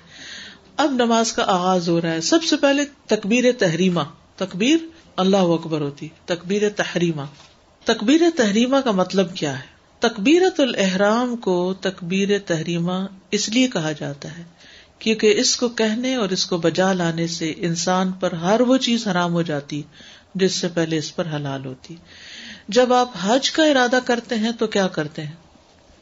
اب 0.78 0.92
نماز 0.92 1.34
کا 1.34 1.44
آغاز 1.48 1.90
ہو 1.90 2.02
رہا 2.02 2.12
ہے۔ 2.12 2.22
سب 2.22 2.44
سے 2.44 2.56
پہلے 2.58 2.86
تکبیر 3.06 3.44
تحریمہ۔ 3.58 4.02
تکبیر 4.36 4.78
اللہ 5.16 5.38
اکبر 5.38 5.82
ہوتی۔ 5.82 6.08
تکبیر 6.26 6.70
تحریمہ۔ 6.70 7.22
تکبیر 7.84 8.22
تحریمہ 8.36 8.78
کا 8.78 8.92
مطلب 8.92 9.36
کیا 9.36 9.60
ہے؟ 9.60 9.76
تکبیرت 10.00 10.60
الحرام 10.60 11.36
کو 11.36 11.74
تکبیر 11.82 12.30
تحریمہ 12.46 12.92
اس 13.32 13.50
لیے 13.50 13.68
کہا 13.68 13.92
جاتا 13.92 14.38
ہے 14.38 14.44
کیونکہ 15.00 15.34
اس 15.38 15.58
کو 15.58 15.70
کہنے 15.70 16.16
اور 16.16 16.30
اس 16.30 16.46
کو 16.46 16.58
بجا 16.58 16.94
لانے 16.94 17.28
سے 17.28 17.54
انسان 17.58 18.12
پر 18.12 18.32
ہر 18.32 18.62
وہ 18.62 18.78
چیز 18.78 19.08
حرام 19.08 19.34
ہو 19.34 19.42
جاتی 19.42 19.82
جس 20.36 20.54
سے 20.54 20.68
پہلے 20.68 20.98
اس 20.98 21.16
پر 21.16 21.26
حلال 21.36 21.66
ہوتی۔ 21.66 21.96
جب 22.68 22.94
آپ 22.94 23.12
حج 23.22 23.52
کا 23.52 23.64
ارادہ 23.64 24.00
کرتے 24.06 24.36
ہیں 24.36 24.52
تو 24.52 24.68
کیا 24.68 24.88
کرتے 24.88 25.24
ہیں؟ 25.24 25.34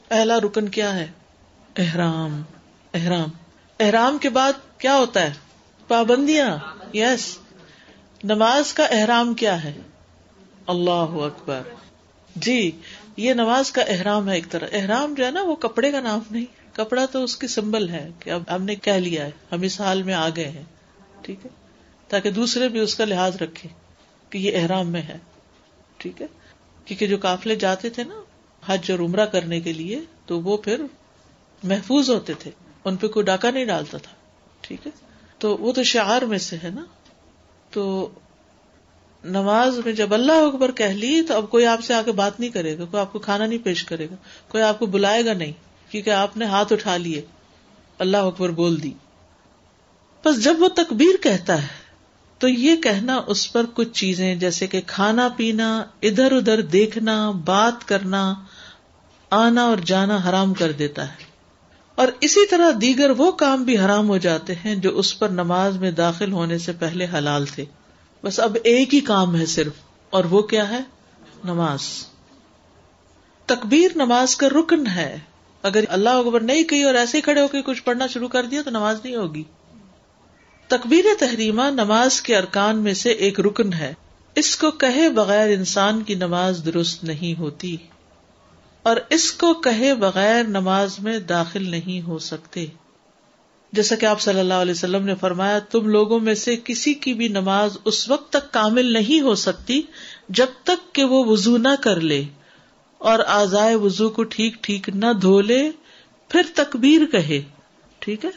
پہلا 0.07 0.39
رکن 0.39 0.69
کیا 0.69 0.95
ہے؟ 0.95 1.07
احرام 1.77 2.41
احرام۔ 2.93 3.29
احرام 3.79 4.17
کے 4.17 4.29
بعد 4.29 4.53
کیا 4.77 4.97
ہوتا 4.97 5.21
ہے؟ 5.21 5.33
پابندیاں 5.87 6.57
یس 6.93 7.37
نماز 8.23 8.73
کا 8.73 8.85
احرام 8.85 9.33
کیا 9.33 9.63
ہے؟ 9.63 9.73
اللہ 10.67 10.91
اکبر۔ 10.91 11.61
جی 12.35 12.71
یہ 13.17 13.33
نماز 13.33 13.71
کا 13.71 13.81
احرام 13.81 14.29
ہے 14.29 14.35
ایک 14.35 14.49
طرح۔ 14.49 14.67
احرام 14.71 15.13
جو 15.13 15.25
ہے 15.25 15.31
نا، 15.31 15.41
وہ 15.41 15.55
کپڑے 15.55 15.91
کا 15.91 16.01
نام 16.01 16.19
نہیں۔ 16.31 16.45
کپڑا 16.75 17.05
تو 17.05 17.23
اس 17.23 17.37
کی 17.37 17.47
سمبل 17.47 17.89
ہے 17.89 18.09
کہ 18.19 18.29
اب 18.29 18.43
ہم 18.55 18.63
نے 18.63 18.75
کہہ 18.75 18.91
لیا 18.91 19.25
ہے۔ 19.25 19.31
ہم 19.51 19.61
اس 19.61 19.81
حال 19.81 20.03
میں 20.03 20.13
آ 20.13 20.29
گئے 20.35 20.49
ہیں۔ 20.49 20.63
ٹھیک 21.21 21.45
ہے؟ 21.45 21.49
تاکہ 22.07 22.31
دوسرے 22.31 22.69
بھی 22.69 22.79
اس 22.79 22.95
کا 22.95 23.05
لحاظ 23.05 23.35
رکھے 23.35 23.69
کہ 24.29 24.37
یہ 24.37 24.57
احرام 24.57 24.87
میں 24.87 25.01
ہے۔ 25.01 25.17
ٹھیک 25.97 26.21
ہے؟ 26.21 26.27
کیونکہ 26.85 27.07
جو 27.07 27.17
قافلے 27.17 27.55
جاتے 27.55 27.89
تھے 27.89 28.03
نا، 28.03 28.21
حج 28.65 28.91
اور 28.91 28.99
عمرہ 28.99 29.25
کرنے 29.25 29.59
کے 29.59 29.73
لیے، 29.73 29.99
تو 30.25 30.41
وہ 30.41 30.57
پھر 30.57 30.81
محفوظ 31.63 32.09
ہوتے 32.09 32.33
تھے۔ 32.33 32.51
ان 32.85 32.95
پہ 32.95 33.07
کوئی 33.07 33.25
ڈاکہ 33.25 33.51
نہیں 33.51 33.65
ڈالتا 33.65 33.97
تھا۔ 33.97 34.11
ٹھیک 34.61 34.87
ہے؟ 34.87 34.91
تو 35.37 35.57
وہ 35.57 35.71
تو 35.71 35.83
شعار 35.83 36.21
میں 36.21 36.37
سے 36.37 36.57
ہے 36.63 36.69
نا۔ 36.69 36.85
تو 37.71 38.09
نماز 39.23 39.79
میں 39.85 39.93
جب 39.93 40.13
اللہ 40.13 40.31
اکبر 40.31 40.71
کہہ 40.71 40.85
لی 40.85 41.21
تو 41.21 41.35
اب 41.35 41.49
کوئی 41.49 41.65
آپ 41.65 41.83
سے 41.83 41.93
آگے 41.93 42.11
بات 42.11 42.39
نہیں 42.39 42.49
کرے 42.49 42.77
گا، 42.77 42.85
کوئی 42.85 43.01
آپ 43.01 43.13
کو 43.13 43.19
کھانا 43.19 43.45
نہیں 43.45 43.59
پیش 43.59 43.83
کرے 43.83 44.05
گا، 44.05 44.15
کوئی 44.47 44.63
آپ 44.63 44.79
کو 44.79 44.85
بلائے 44.85 45.25
گا 45.25 45.33
نہیں، 45.33 45.51
کیونکہ 45.91 46.09
آپ 46.09 46.37
نے 46.37 46.45
ہاتھ 46.45 46.73
اٹھا 46.73 46.97
لیے۔ 46.97 47.21
اللہ 47.99 48.17
اکبر 48.17 48.49
بول 48.49 48.83
دی۔ 48.83 48.91
بس 50.25 50.43
جب 50.43 50.55
وہ 50.59 50.67
تکبیر 50.67 51.23
کہتا 51.23 51.61
ہے، 51.61 51.67
تو 52.37 52.47
یہ 52.47 52.75
کہنا 52.75 53.21
اس 53.27 53.53
پر 53.53 53.65
کچھ 53.73 53.93
چیزیں، 53.93 54.35
جیسے 54.35 54.67
کہ 54.67 54.81
کھانا 54.87 55.29
پینا، 55.37 55.85
ادھر 56.01 56.31
ادھر 56.31 56.61
دیکھنا، 56.61 57.31
بات 57.31 57.87
کرنا، 57.87 58.33
آنا 59.29 59.63
اور 59.63 59.77
جانا 59.77 60.19
حرام 60.29 60.53
کر 60.53 60.71
دیتا 60.71 61.09
ہے۔ 61.09 61.22
اور 61.95 62.07
اسی 62.19 62.47
طرح 62.47 62.71
دیگر 62.81 63.09
وہ 63.09 63.31
کام 63.31 63.63
بھی 63.63 63.79
حرام 63.79 64.09
ہو 64.09 64.17
جاتے 64.17 64.53
ہیں 64.55 64.75
جو 64.75 64.97
اس 64.97 65.19
پر 65.19 65.29
نماز 65.29 65.77
میں 65.77 65.91
داخل 65.91 66.31
ہونے 66.31 66.57
سے 66.57 66.71
پہلے 66.71 67.07
حلال 67.13 67.45
تھے۔ 67.45 67.65
بس 68.23 68.39
اب 68.39 68.57
ایک 68.63 68.93
ہی 68.93 68.99
کام 68.99 69.35
ہے 69.35 69.45
صرف، 69.45 69.73
اور 70.09 70.25
وہ 70.25 70.41
کیا 70.41 70.69
ہے؟ 70.69 70.79
نماز۔ 71.43 71.81
تکبیر 73.45 73.91
نماز 73.95 74.35
کا 74.35 74.49
رکن 74.49 74.87
ہے۔ 74.87 75.19
اگر 75.61 75.83
اللہ 75.87 76.09
اکبر 76.09 76.39
نہیں 76.41 76.63
کہی 76.63 76.83
اور 76.83 76.93
ایسے 76.93 77.21
کھڑے 77.21 77.41
ہو 77.41 77.47
کے 77.47 77.61
کچھ 77.61 77.83
پڑھنا 77.83 78.07
شروع 78.07 78.27
کر 78.27 78.43
دیا 78.43 78.61
تو 78.61 78.69
نماز 78.69 78.99
نہیں 79.03 79.15
ہوگی۔ 79.15 79.43
تکبیر 80.67 81.05
تحریمہ 81.19 81.63
نماز 81.63 82.21
کے 82.21 82.37
ارکان 82.37 82.77
میں 82.77 82.93
سے 82.93 83.09
ایک 83.09 83.39
رکن 83.39 83.73
ہے۔ 83.73 83.93
اس 84.35 84.55
کو 84.55 84.71
کہے 84.71 85.09
بغیر 85.09 85.49
انسان 85.49 86.03
کی 86.03 86.15
نماز 86.15 86.61
درست 86.65 87.03
نہیں 87.03 87.39
ہوتی۔ 87.39 87.77
اور 88.83 88.97
اس 89.09 89.31
کو 89.31 89.53
کہے 89.53 89.95
بغیر 89.95 90.43
نماز 90.43 90.99
میں 90.99 91.19
داخل 91.19 91.69
نہیں 91.69 92.07
ہو 92.07 92.19
سکتے۔ 92.19 92.65
جیسا 93.71 93.95
کہ 93.95 94.05
آپ 94.05 94.21
صلی 94.21 94.39
اللہ 94.39 94.53
علیہ 94.53 94.71
وسلم 94.71 95.05
نے 95.05 95.15
فرمایا، 95.15 95.59
تم 95.59 95.87
لوگوں 95.87 96.19
میں 96.19 96.35
سے 96.35 96.55
کسی 96.63 96.93
کی 96.93 97.13
بھی 97.13 97.27
نماز 97.27 97.77
اس 97.85 98.09
وقت 98.09 98.29
تک 98.29 98.53
کامل 98.53 98.93
نہیں 98.93 99.21
ہو 99.21 99.35
سکتی 99.35 99.81
جب 100.29 100.45
تک 100.63 100.95
کہ 100.95 101.03
وہ 101.03 101.25
وزو 101.25 101.57
نہ 101.57 101.67
کر 101.81 102.01
لے 102.01 102.23
اور 102.97 103.19
آزائے 103.19 103.75
وزو 103.75 104.09
کو 104.09 104.23
ٹھیک 104.23 104.63
ٹھیک 104.63 104.89
نہ 104.89 105.05
دھو 105.21 105.41
لے، 105.41 105.71
پھر 106.29 106.41
تکبیر 106.55 107.05
کہے۔ 107.05 107.41
ٹھیک 107.99 108.25
ہے؟ 108.25 108.29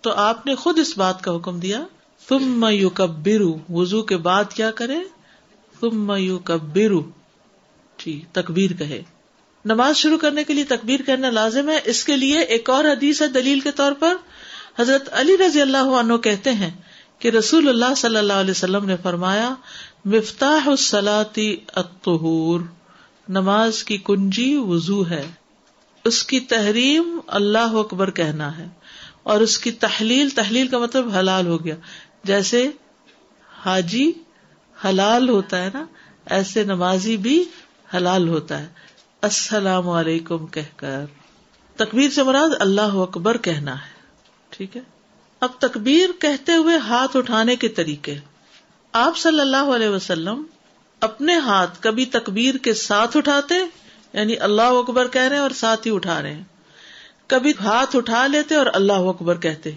تو 0.00 0.12
آپ 0.12 0.46
نے 0.46 0.54
خود 0.54 0.78
اس 0.78 0.98
بات 0.98 1.22
کا 1.22 1.36
حکم 1.36 1.60
دیا۔ 1.60 1.84
تم 2.28 2.60
میو 2.60 2.88
کب 2.88 3.28
وزو 3.68 4.02
کے 4.02 4.16
بعد 4.16 4.44
کیا 4.54 4.70
کرے؟ 4.70 4.96
تم 5.80 6.06
میو 6.06 6.38
کب 6.38 6.78
ٹھیک، 7.96 8.34
تکبیر 8.34 8.70
کہے۔ 8.72 9.02
نماز 9.64 9.96
شروع 9.96 10.18
کرنے 10.18 10.44
کے 10.44 10.54
لیے 10.54 10.64
تکبیر 10.64 11.00
کرنا 11.06 11.30
لازم 11.30 11.68
ہے۔ 11.68 11.80
اس 11.84 12.04
کے 12.04 12.16
لیے 12.16 12.40
ایک 12.40 12.70
اور 12.70 12.84
حدیث 12.84 13.22
ہے 13.22 13.26
دلیل 13.26 13.60
کے 13.60 13.70
طور 13.72 13.92
پر۔ 13.92 14.14
حضرت 14.78 15.08
علی 15.12 15.36
رضی 15.46 15.60
اللہ 15.60 15.76
عنہ 15.76 16.16
کہتے 16.16 16.52
ہیں 16.52 16.70
کہ 17.18 17.28
رسول 17.28 17.68
اللہ 17.68 17.94
صلی 17.96 18.16
اللہ 18.16 18.32
علیہ 18.32 18.50
وسلم 18.50 18.84
نے 18.84 18.96
فرمایا، 19.02 19.54
مفتاح 20.04 20.68
السلاتی 20.68 21.56
الطہور۔ 21.74 22.60
نماز 23.28 23.84
کی 23.84 23.98
کنجی 24.04 24.56
وضو 24.56 25.08
ہے۔ 25.08 25.30
اس 26.04 26.24
کی 26.24 26.40
تحریم 26.40 27.20
اللہ 27.26 27.58
اکبر 27.58 28.10
کہنا 28.10 28.58
ہے۔ 28.58 28.66
اور 29.22 29.40
اس 29.40 29.58
کی 29.58 29.70
تحلیل 29.70 30.30
تحلیل 30.30 30.68
کا 30.68 30.78
مطلب 30.78 31.08
حلال 31.08 31.46
ہو 31.46 31.64
گیا۔ 31.64 31.76
جیسے 32.24 32.70
حاجی 33.66 34.12
حلال 34.84 35.28
ہوتا 35.28 35.64
ہے 35.64 35.70
نا، 35.74 35.86
ایسے 36.26 36.64
نمازی 36.64 37.16
بھی 37.16 37.44
حلال 37.96 38.28
ہوتا 38.28 38.62
ہے۔ 38.62 38.83
السلام 39.24 39.88
علیکم 39.88 40.46
کہہ 40.46 40.62
کر 40.76 41.04
تکبیر 41.76 42.10
سے 42.10 42.22
مراد 42.22 42.48
اللہ 42.60 42.94
اکبر 42.94 43.36
کہنا 43.36 43.74
ہے، 43.74 44.00
ٹھیک 44.50 44.76
ہے؟ 44.76 44.80
اب 45.40 45.50
تکبیر 45.58 46.10
کہتے 46.20 46.54
ہوئے 46.54 46.76
ہاتھ 46.76 47.16
اٹھانے 47.16 47.56
کے 47.56 47.68
طریقے۔ 47.68 48.14
آپ 48.92 49.16
صلی 49.16 49.40
اللہ 49.40 49.70
علیہ 49.74 49.88
وسلم 49.88 50.42
اپنے 51.00 51.38
ہاتھ 51.38 51.82
کبھی 51.82 52.06
تکبیر 52.06 52.54
کے 52.54 52.74
ساتھ 52.74 53.16
اٹھاتے 53.16 53.54
یعنی 54.12 54.38
اللہ 54.38 54.62
اکبر 54.62 55.08
کہہ 55.08 55.22
رہے 55.22 55.36
ہیں 55.36 55.42
اور 55.42 55.50
ساتھ 55.50 55.86
ہی 55.86 55.94
اٹھا 55.94 56.22
رہے 56.22 56.34
ہیں۔ 56.34 56.44
کبھی 57.26 57.52
ہاتھ 57.60 57.96
اٹھا 57.96 58.26
لیتے 58.26 58.54
اور 58.54 58.66
اللہ 58.74 58.92
اکبر 58.92 59.36
کہتے۔ 59.36 59.70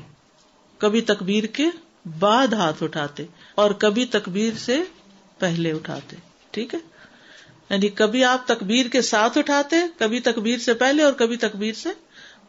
کبھی 0.77 1.01
تکبیر 1.01 1.43
کے 1.43 1.65
بعد 2.19 2.53
ہاتھ 2.53 2.83
اٹھاتے 2.83 3.25
اور 3.55 3.71
کبھی 3.71 4.05
تکبیر 4.05 4.53
سے 4.57 4.83
پہلے 5.37 5.71
اٹھاتے۔ 5.71 6.15
ٹھیک 6.51 6.73
ہے؟ 6.73 6.79
یعنی 7.69 7.89
کبھی 7.89 8.23
آپ 8.23 8.47
تکبیر 8.47 8.85
کے 8.85 9.01
ساتھ 9.01 9.37
اٹھاتے، 9.37 9.75
کبھی 9.97 10.19
تکبیر 10.19 10.57
سے 10.57 10.73
پہلے 10.73 11.03
اور 11.03 11.13
کبھی 11.13 11.37
تکبیر 11.37 11.73
سے 11.73 11.89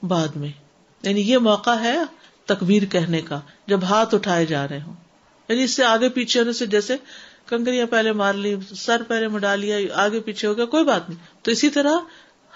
بعد 0.06 0.28
میں۔ 0.28 0.48
یعنی 1.02 1.20
یہ 1.20 1.38
موقع 1.38 1.70
ہے 1.70 1.96
تکبیر 2.44 2.84
کہنے 2.84 3.20
کا، 3.20 3.40
جب 3.66 3.84
ہاتھ 3.84 4.14
اٹھائے 4.14 4.46
جا 4.46 4.68
رہے 4.68 4.80
ہوں۔ 4.80 4.94
یعنی 5.48 5.62
اس 5.62 5.70
سے 5.70 5.84
آگے 5.84 6.08
پیچھے 6.08 6.40
ہونے 6.40 6.52
سے 6.52 6.66
جیسے 6.66 6.96
کنکریاں 7.46 7.86
پہلے 7.86 8.12
مار 8.12 8.34
لی، 8.34 8.56
سر 8.76 9.02
پہلے 9.02 9.28
مڈا 9.28 9.54
لیا، 9.54 9.76
آگے 9.94 10.20
پیچھے 10.20 10.48
ہو 10.48 10.56
گیا، 10.56 10.64
کوئی 10.64 10.84
بات 10.84 11.08
نہیں۔ 11.08 11.44
تو 11.44 11.50
اسی 11.50 11.68
طرح 11.70 11.92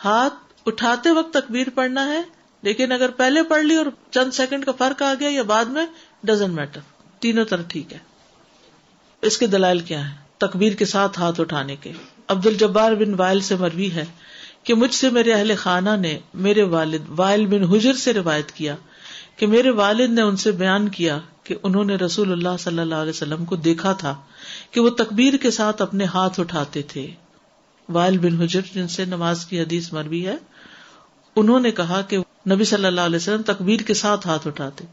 ہاتھ 0.05 0.35
اٹھاتے 0.67 1.11
وقت 1.11 1.33
تکبیر 1.33 1.67
پڑھنا 1.75 2.07
ہے، 2.07 2.23
لیکن 2.63 2.93
اگر 2.93 3.11
پہلے 3.11 3.43
پڑھ 3.43 3.65
لی 3.65 3.75
اور 3.75 3.87
چند 4.11 4.31
سیکنڈ 4.31 4.65
کا 4.65 4.73
فرق 4.73 5.03
آ 5.03 5.15
گیا 5.21 5.29
یا 5.29 5.43
بعد 5.43 5.65
میں 5.65 5.87
ڈزنٹ 6.23 6.55
میٹر 6.55 6.81
تینوں 7.21 7.45
طرح 7.45 7.63
ٹھیک 7.69 7.93
ہے۔ 7.93 7.99
اس 9.23 9.39
کے 9.39 9.47
دلائل 9.47 9.79
کیا 9.79 10.11
ہے 10.11 10.15
تکبیر 10.39 10.73
کے 10.73 10.85
ساتھ 10.85 11.19
ہاتھ 11.19 11.41
اٹھانے 11.41 11.77
کے۔ 11.77 11.93
عبد 12.29 12.47
الجبار 12.47 12.93
بن 12.93 13.15
وائل 13.15 13.41
سے 13.41 13.57
مروی 13.57 13.91
ہے 13.91 14.05
کہ 14.65 14.75
مجھ 14.75 14.95
سے 14.95 15.11
میرے 15.11 15.33
اہل 15.33 15.53
خانہ 15.57 15.97
نے 16.01 16.19
میرے 16.35 16.63
والد 16.63 17.03
وائل 17.09 17.47
بن 17.47 17.65
حجر 17.65 17.93
سے 17.93 18.13
روایت 18.13 18.53
کیا 18.53 18.77
کہ 19.37 19.47
میرے 19.47 19.71
والد 19.71 20.11
نے 20.11 20.23
ان 20.23 20.37
سے 20.37 20.53
بیان 20.53 20.89
کیا 20.89 21.19
کہ 21.45 21.55
انہوں 21.63 21.85
نے 21.85 21.95
رسول 21.95 22.33
اللہ 22.33 22.57
صلی 22.59 22.79
اللہ 22.79 22.95
علیہ 22.95 23.11
وسلم 23.11 23.45
کو 23.45 23.57
دیکھا 23.57 23.93
تھا 23.93 24.15
کہ 24.71 24.81
وہ 24.81 24.91
تکبیر 24.91 25.37
کے 25.37 25.51
ساتھ 25.51 25.83
اپنے 25.83 26.05
ہاتھ 26.05 26.41
اٹھاتے 26.41 26.83
تھے۔ 26.83 27.11
وائل 27.89 28.19
بن 28.19 28.43
حجر 28.43 28.61
جن 28.75 28.89
سے 28.89 29.05
نماز 29.05 29.47
کی 29.47 29.61
حدیث 29.61 29.93
مروی 29.93 30.27
ہے، 30.27 30.37
انہوں 31.37 31.61
نے 31.61 31.71
کہا 31.71 32.01
کہ 32.01 32.19
نبی 32.51 32.65
صلی 32.65 32.87
اللہ 32.87 33.01
علیہ 33.01 33.17
وسلم 33.17 33.43
تکبیر 33.43 33.81
کے 33.81 33.95
ساتھ 33.95 34.27
ہاتھ 34.27 34.47
اٹھاتے۔ 34.47 34.85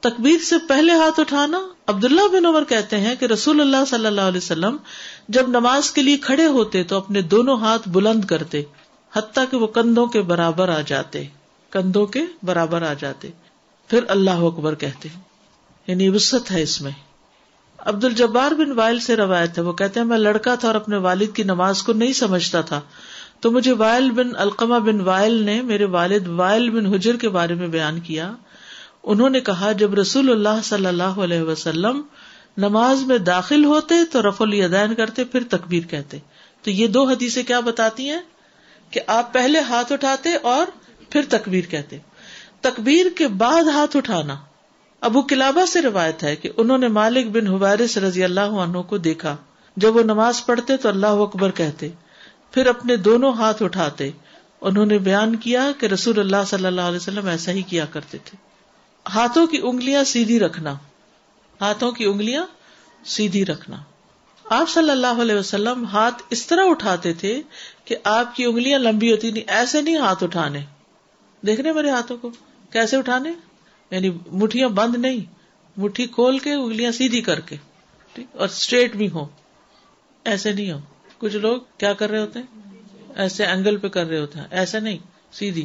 تکبیر 0.00 0.38
سے 0.38 0.56
پہلے 0.68 0.92
ہاتھ 0.92 1.20
اٹھانا، 1.20 1.60
عبداللہ 1.86 2.28
بن 2.32 2.46
عمر 2.46 2.64
کہتے 2.64 3.00
ہیں 3.00 3.14
کہ 3.16 3.24
رسول 3.24 3.60
اللہ 3.60 3.84
صلی 3.86 4.06
اللہ 4.06 4.20
علیہ 4.20 4.38
وسلم 4.38 4.76
جب 5.28 5.48
نماز 5.48 5.90
کے 5.90 6.02
لیے 6.02 6.16
کھڑے 6.16 6.46
ہوتے 6.46 6.82
تو 6.82 6.96
اپنے 6.96 7.22
دونوں 7.22 7.58
ہاتھ 7.58 7.88
بلند 7.88 8.24
کرتے، 8.24 8.62
حتیٰ 9.16 9.44
کہ 9.50 9.56
وہ 9.56 9.66
کندھوں 9.66 10.06
کے 10.06 10.22
برابر 10.22 10.68
آ 10.68 10.80
جاتے، 10.86 11.24
کندھوں 11.70 12.06
کے 12.06 12.20
برابر 12.42 12.82
آ 12.82 12.92
جاتے۔ 12.98 13.30
پھر 13.88 14.04
اللہ 14.08 14.30
اکبر 14.30 14.74
کہتے 14.74 15.08
یعنی 15.86 16.08
وسط 16.08 16.50
ہے 16.50 16.62
اس 16.62 16.80
میں۔ 16.80 16.90
عبد 17.78 18.04
الجبار 18.04 18.50
بن 18.50 18.72
وائل 18.72 19.00
سے 19.00 19.16
روایت 19.16 19.58
ہے، 19.58 19.62
وہ 19.62 19.72
کہتے 19.72 20.00
ہیں، 20.00 20.06
میں 20.06 20.18
لڑکا 20.18 20.54
تھا 20.54 20.68
اور 20.68 20.74
اپنے 20.74 20.96
والد 20.96 21.34
کی 21.34 21.42
نماز 21.42 21.82
کو 21.82 21.92
نہیں 21.92 22.12
سمجھتا 22.12 22.60
تھا، 22.60 22.80
تو 23.40 23.50
مجھے 23.50 23.72
وائل 23.72 24.10
بن 24.10 24.36
القمہ 24.36 24.78
بن 24.78 25.00
وائل 25.00 25.32
نے 25.32 25.62
میرے 25.62 25.84
والد 25.84 26.28
وائل 26.28 26.70
بن 26.70 26.86
حجر 26.86 27.16
کے 27.16 27.28
بارے 27.28 27.54
میں 27.54 27.68
بیان 27.68 28.00
کیا۔ 28.00 28.32
انہوں 29.02 29.30
نے 29.30 29.40
کہا، 29.40 29.72
جب 29.72 29.94
رسول 29.94 30.30
اللہ 30.30 30.62
صلی 30.64 30.86
اللہ 30.86 31.02
علیہ 31.02 31.40
وسلم 31.40 32.02
نماز 32.56 33.02
میں 33.02 33.18
داخل 33.18 33.64
ہوتے 33.64 33.94
تو 34.12 34.28
رف 34.28 34.42
الدین 34.42 34.94
کرتے، 34.94 35.24
پھر 35.24 35.42
تکبیر 35.50 35.82
کہتے۔ 35.82 36.18
تو 36.62 36.70
یہ 36.70 36.86
دو 36.86 37.04
حدیثیں 37.04 37.42
کیا 37.42 37.60
بتاتی 37.60 38.10
ہیں؟ 38.10 38.20
کہ 38.90 39.00
آپ 39.06 39.32
پہلے 39.32 39.60
ہاتھ 39.60 39.92
اٹھاتے 39.92 40.34
اور 40.34 40.66
پھر 41.10 41.22
تکبیر 41.28 41.64
کہتے۔ 41.64 41.98
تکبیر 42.60 43.06
کے 43.18 43.28
بعد 43.28 43.62
ہاتھ 43.62 43.96
اٹھانا۔ 43.96 44.36
ابو 45.00 45.22
کلابا 45.22 45.66
سے 45.66 45.82
روایت 45.82 46.22
ہے 46.22 46.36
کہ 46.36 46.50
انہوں 46.56 46.78
نے 46.78 46.88
مالک 46.88 47.26
بن 47.26 47.46
حبارس 47.46 47.98
رضی 47.98 48.24
اللہ 48.24 48.40
عنہ 48.40 48.78
کو 48.78 48.98
دیکھا۔ 48.98 49.36
جب 49.76 49.96
وہ 49.96 50.02
نماز 50.02 50.46
پڑھتے 50.46 50.76
تو 50.76 50.88
اللہ 50.88 51.06
اکبر 51.06 51.50
کہتے۔ 51.50 51.88
پھر 52.50 52.66
اپنے 52.66 52.96
دونوں 52.96 53.32
ہاتھ 53.32 53.62
اٹھاتے۔ 53.62 54.10
انہوں 54.60 54.86
نے 54.86 54.98
بیان 54.98 55.36
کیا 55.36 55.70
کہ 55.78 55.86
رسول 55.86 56.18
اللہ 56.20 56.44
صلی 56.46 56.66
اللہ 56.66 56.80
علیہ 56.80 56.96
وسلم 56.96 57.26
ایسا 57.26 57.52
ہی 57.52 57.62
کیا 57.62 57.84
کرتے 57.84 58.18
تھے۔ 58.24 58.49
ہاتھوں 59.08 59.46
کی 59.46 59.58
انگلیاں 59.62 60.04
سیدھی 60.04 60.38
رکھنا 60.38 60.74
ہاتھوں 61.60 61.92
کی 61.92 62.04
انگلیاں 62.04 62.46
سیدھی 63.04 63.44
رکھنا 63.44 63.76
آپ 64.44 64.68
صلی 64.68 64.90
اللہ 64.90 65.20
علیہ 65.20 65.34
وسلم 65.34 65.84
ہاتھ 65.84 66.22
اس 66.30 66.46
طرح 66.46 66.64
اٹھاتے 66.64 67.12
تھے 67.12 67.42
کہ 67.84 67.96
آپ 68.04 68.36
کی 68.36 68.44
انگلیاں 68.44 68.78
لمبی 68.78 69.12
ہوتی 69.12 69.30
نہیں 69.30 69.44
ایسے 69.46 69.82
نہیں 69.82 69.96
ہاتھ 69.96 70.24
اٹھانے۔ 70.24 70.58
دیکھنے 71.46 71.72
میرے 71.72 71.90
ہاتھوں 71.90 72.16
کو؟ 72.16 72.30
کیسے 72.70 72.96
اٹھانے؟ 72.96 73.32
یعنی 73.90 74.10
مٹھیاں 74.32 74.68
بند 74.68 74.96
نہیں، 74.96 75.32
مٹھی 75.80 76.06
کھول 76.06 76.38
کے 76.38 76.52
انگلیاں 76.52 76.92
سیدھی 76.92 77.20
کر 77.20 77.40
کے 77.40 77.56
اور 78.32 78.44
اسٹریٹ 78.44 78.96
بھی 78.96 79.10
ہو 79.10 79.28
ایسے 80.24 80.52
نہیں 80.52 80.72
ہو 80.72 80.80
کچھ 81.18 81.36
لوگ 81.36 81.60
کیا 81.78 81.92
کر 81.92 82.10
رہے 82.10 82.20
ہوتے 82.20 82.38
ہیں؟ 82.38 82.72
ایسے 83.14 83.44
اینگل 83.46 83.76
پہ 83.76 83.88
کر 83.88 84.06
رہے 84.06 84.18
ہوتے 84.18 84.38
ہیں۔ 84.38 84.46
ایسے 84.50 84.80
نہیں، 84.80 84.98
سیدھی۔ 85.32 85.64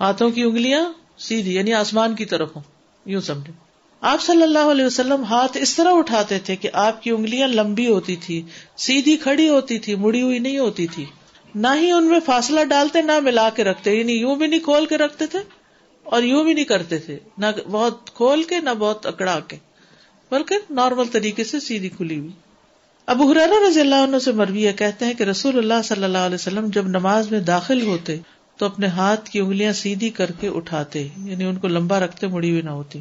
ہاتھوں 0.00 0.30
کی 0.30 0.42
انگلیاں 0.42 0.92
سیدھی 1.20 1.54
یعنی 1.54 1.72
آسمان 1.72 2.14
کی 2.14 2.24
طرف 2.24 2.56
ہو 2.56 2.60
یوں 3.06 3.20
سمجھے 3.20 3.52
آپ 4.00 4.22
صلی 4.22 4.42
اللہ 4.42 4.70
علیہ 4.70 4.84
وسلم 4.84 5.24
ہاتھ 5.24 5.56
اس 5.60 5.76
طرح 5.76 5.92
اٹھاتے 5.92 6.38
تھے 6.38 6.56
کہ 6.56 6.68
آپ 6.72 7.02
کی 7.02 7.10
انگلیاں 7.10 7.48
لمبی 7.48 7.86
ہوتی 7.86 8.16
تھی، 8.16 8.42
سیدھی 8.76 9.16
کھڑی 9.16 9.48
ہوتی 9.48 9.78
تھی، 9.78 9.94
مڑی 9.94 10.22
ہوئی 10.22 10.38
نہیں 10.38 10.58
ہوتی 10.58 10.86
تھی۔ 10.86 11.04
نہ 11.54 11.68
ہی 11.74 11.90
ان 11.90 12.04
میں 12.04 12.20
فاصلہ 12.26 12.64
ڈالتے، 12.64 13.02
نہ 13.02 13.20
ملا 13.20 13.50
کے 13.50 13.64
رکھتے 13.64 13.94
یعنی 13.94 14.12
یوں 14.12 14.36
بھی 14.36 14.46
نہیں 14.46 14.60
کھول 14.60 14.86
کے 14.86 14.98
رکھتے 14.98 15.26
تھے 15.26 15.38
اور 16.02 16.22
یوں 16.22 16.44
بھی 16.44 16.54
نہیں 16.54 16.64
کرتے 16.64 16.98
تھے۔ 16.98 17.18
نہ 17.38 17.46
بہت 17.70 18.10
کھول 18.14 18.42
کے، 18.42 18.60
نہ 18.60 18.70
بہت 18.78 19.06
اکڑا 19.06 19.40
کے، 19.40 19.56
بلکہ 20.30 20.54
نارمل 20.70 21.04
طریقے 21.04 21.44
سے 21.44 21.60
سیدھی 21.60 21.88
کھلی 21.88 22.18
ہوئی۔ 22.18 22.30
اب 23.06 23.22
حرارا 23.22 23.68
رضی 23.68 23.80
اللہ 23.80 23.94
عنہ 23.94 24.18
سے 24.18 24.32
مروی 24.32 24.72
کہتے 24.72 25.04
ہیں 25.04 25.14
کہ 25.14 25.22
رسول 25.22 25.58
اللہ 25.58 25.82
صلی 25.84 26.04
اللہ 26.04 26.18
علیہ 26.18 26.34
وسلم 26.34 26.66
جب 26.66 26.88
نماز 26.88 27.30
میں 27.30 27.40
داخل 27.40 27.82
ہوتے 27.82 28.16
تو 28.60 28.66
اپنے 28.66 28.86
ہاتھ 28.86 29.30
کی 29.30 29.40
انگلیاں 29.40 29.72
سیدھی 29.72 30.10
کر 30.10 30.30
کے 30.40 30.48
اٹھاتے 30.48 31.08
یعنی 31.16 31.44
ان 31.44 31.56
کو 31.56 31.68
لمبا 31.68 32.00
رکھتے 32.00 32.26
مڑی 32.26 32.50
ہوئی 32.50 32.62
نہ 32.62 32.70
ہوتی۔ 32.70 32.98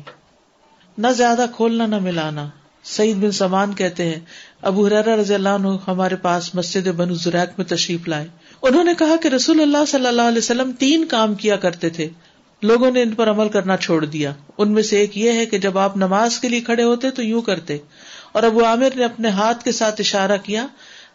نہ 0.97 1.07
زیادہ 1.07 1.45
کھولنا، 1.55 1.85
نہ 1.85 1.99
ملانا۔ 1.99 2.49
سعید 2.83 3.15
بن 3.15 3.31
سمان 3.31 3.73
کہتے 3.73 4.05
ہیں، 4.05 4.19
ابو 4.61 4.87
حرارا 4.87 5.15
رضی 5.15 5.33
اللہ 5.33 5.49
عنہ 5.49 5.67
ہمارے 5.87 6.15
پاس 6.15 6.55
مسجد 6.55 6.87
بنو 6.87 7.13
زریک 7.13 7.49
میں 7.57 7.65
تشریف 7.65 8.07
لائے۔ 8.07 8.27
انہوں 8.61 8.83
نے 8.83 8.91
کہا 8.97 9.15
کہ 9.23 9.27
رسول 9.27 9.61
اللہ 9.61 9.85
صلی 9.87 10.07
اللہ 10.07 10.21
علیہ 10.21 10.37
وسلم 10.37 10.71
تین 10.71 11.05
کام 11.05 11.35
کیا 11.35 11.55
کرتے 11.55 11.89
تھے۔ 11.89 12.09
لوگوں 12.61 12.91
نے 12.91 13.01
ان 13.01 13.11
پر 13.11 13.29
عمل 13.29 13.49
کرنا 13.49 13.77
چھوڑ 13.77 14.05
دیا۔ 14.05 14.33
ان 14.57 14.71
میں 14.71 14.83
سے 14.83 14.97
ایک 14.97 15.17
یہ 15.17 15.31
ہے 15.31 15.45
کہ 15.45 15.57
جب 15.57 15.77
آپ 15.77 15.97
نماز 15.97 16.39
کے 16.39 16.49
لیے 16.49 16.61
کھڑے 16.61 16.83
ہوتے 16.83 17.11
تو 17.11 17.23
یوں 17.23 17.41
کرتے۔ 17.41 17.77
اور 18.31 18.43
ابو 18.43 18.65
عامر 18.65 18.89
نے 18.95 19.03
اپنے 19.03 19.29
ہاتھ 19.29 19.63
کے 19.63 19.71
ساتھ 19.71 20.01
اشارہ 20.01 20.37
کیا، 20.43 20.67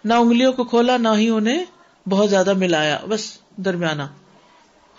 نہ 0.04 0.14
انگلیوں 0.14 0.52
کو 0.52 0.64
کھولا، 0.64 0.96
نہ 0.96 1.08
ہی 1.16 1.28
انہیں 1.28 1.64
بہت 2.08 2.30
زیادہ 2.30 2.52
ملایا۔ 2.52 2.98
بس، 3.08 3.32
درمیانہ۔ 3.56 4.02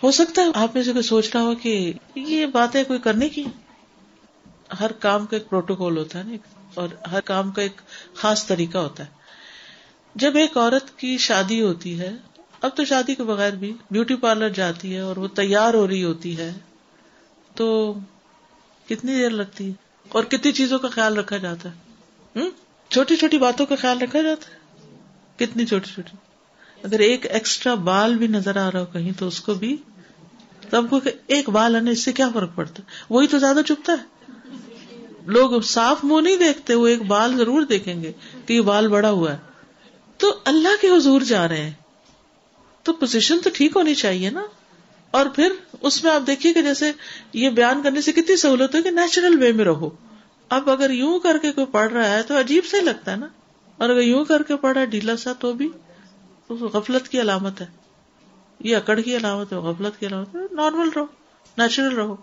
ہو 0.02 0.10
سکتا 0.10 0.42
ہے 0.42 0.46
آپ 0.54 0.74
میں 0.74 0.82
سے 0.82 0.92
کوئی 0.92 1.02
سوچ 1.02 1.30
رہا 1.34 1.42
ہو 1.42 1.54
کہ 1.54 1.92
یہ 2.14 2.46
بات 2.46 2.76
ہے 2.76 2.84
کوئی 2.84 2.98
کرنے 2.98 3.28
کی 3.28 3.44
ہر 4.80 4.92
کام 4.92 5.26
کا 5.26 5.36
ایک 5.36 5.48
پروٹوکول 5.48 5.96
ہوتا 5.96 6.18
ہے 6.18 6.24
نا 6.24 6.36
اور 6.74 6.88
ہر 7.12 7.20
کام 7.20 7.50
کا 7.50 7.62
ایک 7.62 7.80
خاص 8.14 8.46
طریقہ 8.46 8.78
ہوتا 8.78 9.04
ہے۔ 9.04 9.10
جب 10.14 10.36
ایک 10.36 10.56
عورت 10.56 10.98
کی 10.98 11.18
شادی 11.18 11.62
ہوتی 11.62 12.00
ہے، 12.00 12.12
اب 12.62 12.70
تو 12.74 12.84
شادی 12.84 13.14
کے 13.14 13.22
بغیر 13.22 13.52
بھی 13.52 13.72
بیوٹی 13.90 14.16
پارلر 14.16 14.48
جاتی 14.48 14.94
ہے 14.94 15.00
اور 15.00 15.16
وہ 15.16 15.28
تیار 15.28 15.74
ہو 15.74 15.88
رہی 15.88 16.04
ہوتی 16.04 16.36
ہے، 16.36 16.52
تو 17.54 17.94
کتنی 18.86 19.14
دیر 19.14 19.30
لگتی 19.30 19.68
ہے؟ 19.68 19.72
اور 20.08 20.24
کتنی 20.24 20.52
چیزوں 20.52 20.78
کا 20.78 20.88
خیال 20.88 21.16
رکھا 21.16 21.36
جاتا 21.36 21.68
ہے؟ 21.68 22.40
چھوٹی 22.88 23.16
چھوٹی 23.16 23.38
باتوں 23.38 23.66
کا 23.66 23.76
خیال 23.76 23.98
رکھا 23.98 24.22
جاتا 24.22 24.50
ہے؟ 24.50 24.58
کتنی 25.36 25.66
چھوٹی 25.66 25.90
چھوٹی؟ 25.94 26.16
اگر 26.86 26.98
ایک 26.98 27.26
ایکسٹرا 27.30 27.74
بال 27.74 28.14
بھی 28.14 28.26
نظر 28.26 28.56
آ 28.56 28.72
رہا 28.72 28.80
ہو 28.80 28.84
کہیں 28.84 29.12
تو 29.18 29.28
اس 29.28 29.40
کو 29.40 29.54
بھی 29.54 29.76
تب 30.70 30.90
کو 30.90 31.00
ایک 31.26 31.48
بال 31.48 31.76
آنے 31.76 31.90
اس 31.90 32.04
سے 32.04 32.12
کیا 32.12 32.28
فرق 32.34 32.50
پڑتا 32.54 32.74
ہے؟ 32.78 32.82
وہی 33.10 33.26
تو 33.26 33.38
زیادہ 33.38 33.58
چپتا 33.66 33.92
ہے۔ 33.92 34.30
لوگ 35.26 35.60
صاف 35.60 36.04
منہ 36.04 36.20
نہیں 36.20 36.36
دیکھتے، 36.36 36.74
وہ 36.74 36.86
ایک 36.86 37.02
بال 37.02 37.36
ضرور 37.36 37.62
دیکھیں 37.62 38.02
گے 38.02 38.12
کہ 38.46 38.52
یہ 38.52 38.60
بال 38.60 38.88
بڑا 38.88 39.10
ہوا 39.10 39.32
ہے۔ 39.32 39.36
تو 40.16 40.34
اللہ 40.44 40.68
کے 40.80 40.88
حضور 40.88 41.20
جا 41.20 41.48
رہے 41.48 41.62
ہیں۔ 41.62 41.72
تو 42.82 42.92
پوزیشن 42.92 43.38
تو 43.38 43.50
ٹھیک 43.54 43.72
ہونی 43.76 43.94
چاہیے 43.94 44.30
نا۔ 44.30 44.42
اور 45.10 45.26
پھر 45.26 45.52
اس 45.80 46.04
میں 46.04 46.12
آپ 46.12 46.26
دیکھیے 46.26 46.52
کہ 46.52 46.62
جیسے 46.62 46.92
یہ 47.32 47.50
بیان 47.50 47.82
کرنے 47.82 48.00
سے 48.00 48.12
کتنی 48.12 48.36
سہولت 48.36 48.74
ہے 48.74 48.82
کہ 48.82 48.90
نیچرل 48.90 49.42
وے 49.42 49.52
میں 49.52 49.64
رہو۔ 49.64 49.90
اب 50.48 50.70
اگر 50.70 50.90
یوں 50.90 51.18
کر 51.18 51.38
کے 51.38 51.52
کوئی 51.52 51.66
پڑھ 51.66 51.92
رہا 51.92 52.10
ہے 52.10 52.22
تو 52.22 52.38
عجیب 52.38 52.64
سے 52.64 52.80
لگتا 52.80 53.10
ہے 53.10 53.16
نا۔ 53.16 53.26
اور 53.76 53.90
اگر 53.90 54.00
یوں 54.00 54.24
کر 54.24 54.42
کے 54.42 54.56
پڑھا 54.56 54.84
ڈھیلا 54.84 55.16
سا 55.16 55.32
تو 55.32 55.52
بھی۔ 55.52 55.68
غفلت 56.50 57.08
کی 57.08 57.20
علامت 57.20 57.60
ہے۔ 57.60 57.66
یہ 58.60 58.76
اکڑ 58.76 59.00
کی 59.00 59.16
علامت 59.16 59.52
ہے، 59.52 59.58
غفلت 59.58 60.00
کی 60.00 60.06
علامت 60.06 60.34
ہے۔ 60.34 60.40
نارمل 60.50 60.88
رہو، 60.96 61.06
نیچرل 61.58 61.94
رہو۔ 61.94 62.16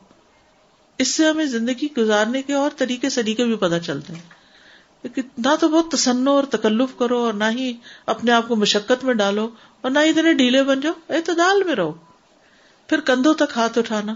اس 0.98 1.08
سے 1.08 1.28
ہمیں 1.28 1.46
زندگی 1.46 1.88
گزارنے 1.98 2.42
کے 2.42 2.54
اور 2.54 2.70
طریقے 2.78 3.10
سلیقے 3.10 3.46
بھی 3.46 3.56
پتہ 3.56 3.80
چلتے 3.86 4.14
ہیں۔ 4.14 4.44
نہ 5.38 5.56
تو 5.60 5.68
بہت 5.68 5.92
تسنو 5.92 6.32
اور 6.32 6.44
تکلف 6.44 6.98
کرو 6.98 7.18
اور 7.18 7.34
نہ 7.34 7.44
ہی 7.52 7.74
اپنے 8.06 8.32
آپ 8.32 8.48
کو 8.48 8.56
مشقت 8.56 9.04
میں 9.04 9.14
ڈالو 9.14 9.50
اور 9.82 9.92
نہ 9.92 10.00
ہی 10.00 10.10
اتنے 10.10 10.34
ڈھیلے 10.34 10.64
بن 10.64 10.82
جاؤ، 10.82 10.94
اعتدال 11.10 11.64
میں 11.64 11.76
رہو۔ 11.76 11.94
پھر 12.88 13.00
کندھوں 13.00 13.34
تک 13.34 13.54
ہاتھ 13.56 13.78
اٹھانا۔ 13.78 14.14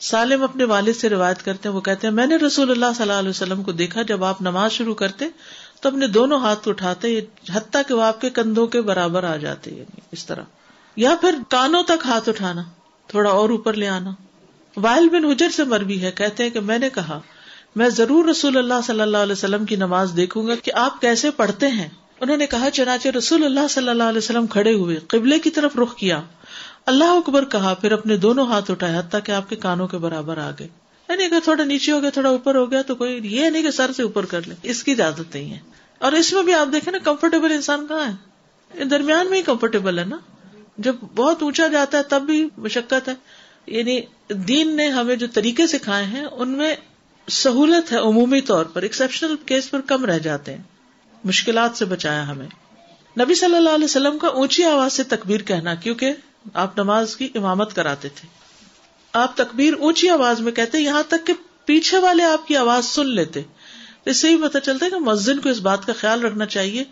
سالم 0.00 0.42
اپنے 0.42 0.64
والد 0.64 0.92
سے 0.96 1.08
روایت 1.08 1.42
کرتے 1.42 1.68
ہیں، 1.68 1.76
وہ 1.76 1.80
کہتے 1.80 2.06
ہیں، 2.06 2.14
میں 2.14 2.26
نے 2.26 2.36
رسول 2.36 2.70
اللہ 2.70 2.86
صلی 2.96 3.02
اللہ 3.02 3.12
علیہ 3.12 3.30
وسلم 3.30 3.62
کو 3.62 3.72
دیکھا 3.72 4.02
جب 4.02 4.24
آپ 4.24 4.42
نماز 4.42 4.72
شروع 4.72 4.94
کرتے 4.94 5.24
تو 5.82 5.88
اپنے 5.88 6.06
دونوں 6.06 6.40
ہاتھ 6.40 6.68
اٹھاتے 6.68 7.20
حتیٰ 7.54 7.82
کہ 7.88 7.94
وہ 7.94 8.02
آپ 8.02 8.20
کے 8.20 8.30
کندھوں 8.30 8.66
کے 8.66 8.80
برابر 8.80 9.24
آ 9.24 9.36
جاتے 9.36 9.70
یعنی 9.70 10.00
اس 10.12 10.26
طرح۔ 10.26 10.42
یا 10.96 11.14
پھر 11.20 11.34
کانوں 11.48 11.82
تک 11.82 12.06
ہاتھ 12.06 12.28
اٹھانا، 12.28 12.62
تھوڑا 13.06 13.30
اور 13.30 13.50
اوپر 13.50 13.74
لے 13.74 13.88
آنا۔ 13.88 14.10
وائل 14.76 15.08
بن 15.08 15.24
حجر 15.24 15.48
سے 15.48 15.64
مربی 15.64 16.02
ہے، 16.02 16.10
کہتے 16.10 16.42
ہیں 16.42 16.50
کہ 16.50 16.60
میں 16.60 16.78
نے 16.78 16.88
کہا، 16.94 17.20
میں 17.76 17.88
ضرور 17.88 18.24
رسول 18.24 18.56
اللہ 18.56 18.74
صلی 18.84 19.00
اللہ 19.00 19.16
علیہ 19.16 19.32
وسلم 19.32 19.64
کی 19.64 19.76
نماز 19.76 20.12
دیکھوں 20.16 20.46
گا 20.46 20.54
کہ 20.54 20.72
آپ 20.74 21.00
کیسے 21.00 21.30
پڑھتے 21.30 21.68
ہیں۔ 21.68 21.88
انہوں 22.20 22.36
نے 22.36 22.46
کہا، 22.46 22.70
چنانچہ 22.70 23.08
رسول 23.08 23.44
اللہ 23.44 23.68
صلی 23.70 23.88
اللہ 23.88 24.02
علیہ 24.02 24.18
وسلم 24.18 24.46
کھڑے 24.46 24.72
ہوئے، 24.72 24.96
قبلے 24.96 25.38
کی 25.38 25.50
طرف 25.50 25.76
رخ 25.76 25.94
کیا۔ 25.94 26.22
اللہ 26.86 27.04
اکبر 27.04 27.44
کہا، 27.44 27.74
پھر 27.74 27.92
اپنے 27.92 28.16
دونوں 28.16 28.46
ہاتھ 28.46 28.70
اٹھائے، 28.70 28.98
حتیٰ 28.98 29.20
کہ 29.24 29.32
آپ 29.32 29.48
کے 29.48 29.56
کانوں 29.56 29.88
کے 29.88 29.98
برابر 29.98 30.38
آ 30.38 30.50
گئے۔ 30.58 30.81
یعنی 31.12 31.24
اگر 31.24 31.38
تھوڑا 31.44 31.64
نیچے 31.64 31.92
ہو 31.92 32.02
گیا، 32.02 32.10
تھوڑا 32.10 32.28
اوپر 32.28 32.54
ہو 32.54 32.70
گیا، 32.70 32.82
تو 32.82 32.94
کوئی 32.94 33.20
یہ 33.22 33.50
نہیں 33.50 33.62
کہ 33.62 33.70
سر 33.70 33.92
سے 33.92 34.02
اوپر 34.02 34.24
کر 34.24 34.40
لے۔ 34.46 34.54
اس 34.62 34.84
کی 34.84 34.92
اجازت 34.92 35.34
نہیں 35.34 35.54
ہے۔ 35.54 35.58
اور 35.98 36.12
اس 36.12 36.32
میں 36.32 36.42
بھی 36.42 36.54
آپ 36.54 36.68
دیکھیں 36.72 36.92
نا 36.92 36.98
کمفرٹیبل 36.98 37.52
انسان 37.52 37.86
کہاں 37.86 38.12
ہے؟ 38.12 38.84
درمیان 38.84 39.30
میں 39.30 39.38
ہی 39.38 39.42
کمفرٹیبل 39.42 39.98
ہے 39.98 40.04
نا۔ 40.04 40.16
جب 40.78 40.96
بہت 41.14 41.42
اونچا 41.42 41.66
جاتا 41.66 41.98
ہے، 41.98 42.02
تب 42.02 42.22
بھی 42.22 42.48
مشقت 42.56 43.08
ہے۔ 43.08 43.14
یعنی 43.66 44.00
دین 44.30 44.76
نے 44.76 44.88
ہمیں 44.88 45.16
جو 45.16 45.26
طریقے 45.26 45.66
سکھائے 45.66 46.04
ہیں، 46.04 46.24
ان 46.24 46.48
میں 46.48 46.74
سہولت 47.30 47.92
ہے 47.92 47.98
عمومی 47.98 48.40
طور 48.40 48.64
پر۔ 48.64 48.82
ایکسپشنل 48.82 49.34
کیس 49.46 49.70
پر 49.70 49.80
کم 49.80 50.04
رہ 50.04 50.18
جاتے 50.18 50.54
ہیں۔ 50.54 50.62
مشکلات 51.24 51.70
سے 51.74 51.84
بچایا 51.84 52.28
ہمیں۔ 52.28 52.48
نبی 53.20 53.34
صلی 53.34 53.56
اللہ 53.56 53.70
علیہ 53.70 53.84
وسلم 53.84 54.18
کا 54.18 54.28
اونچی 54.28 54.64
آواز 54.64 54.92
سے 54.92 55.02
تکبیر 55.02 55.40
کہنا، 55.40 55.74
کیونکہ 55.74 56.12
آپ 56.54 56.78
نماز 56.78 57.16
کی 57.16 57.28
امامت 57.34 57.76
کراتے 57.76 58.08
تھے۔ 58.08 58.41
آپ 59.12 59.36
تکبیر 59.36 59.74
اونچی 59.74 60.08
آواز 60.08 60.40
میں 60.40 60.52
کہتے 60.52 60.78
یہاں 60.78 61.02
تک 61.08 61.26
کہ 61.26 61.32
پیچھے 61.64 61.98
والے 61.98 62.22
آپ 62.22 62.46
کی 62.46 62.56
آواز 62.56 62.84
سن 62.84 63.06
لیتے۔ 63.06 63.42
اس 64.04 64.16
سے 64.16 64.28
بھی 64.28 64.48
پتا 64.48 64.60
چلتا 64.60 64.86
ہے 64.86 64.90
کہ 64.90 64.96
مسجد 64.96 65.42
کو 65.42 65.48
اس 65.48 65.60
بات 65.60 65.86
کا 65.86 65.92
خیال 65.96 66.22
رکھنا 66.24 66.46
چاہیے۔ 66.46 66.84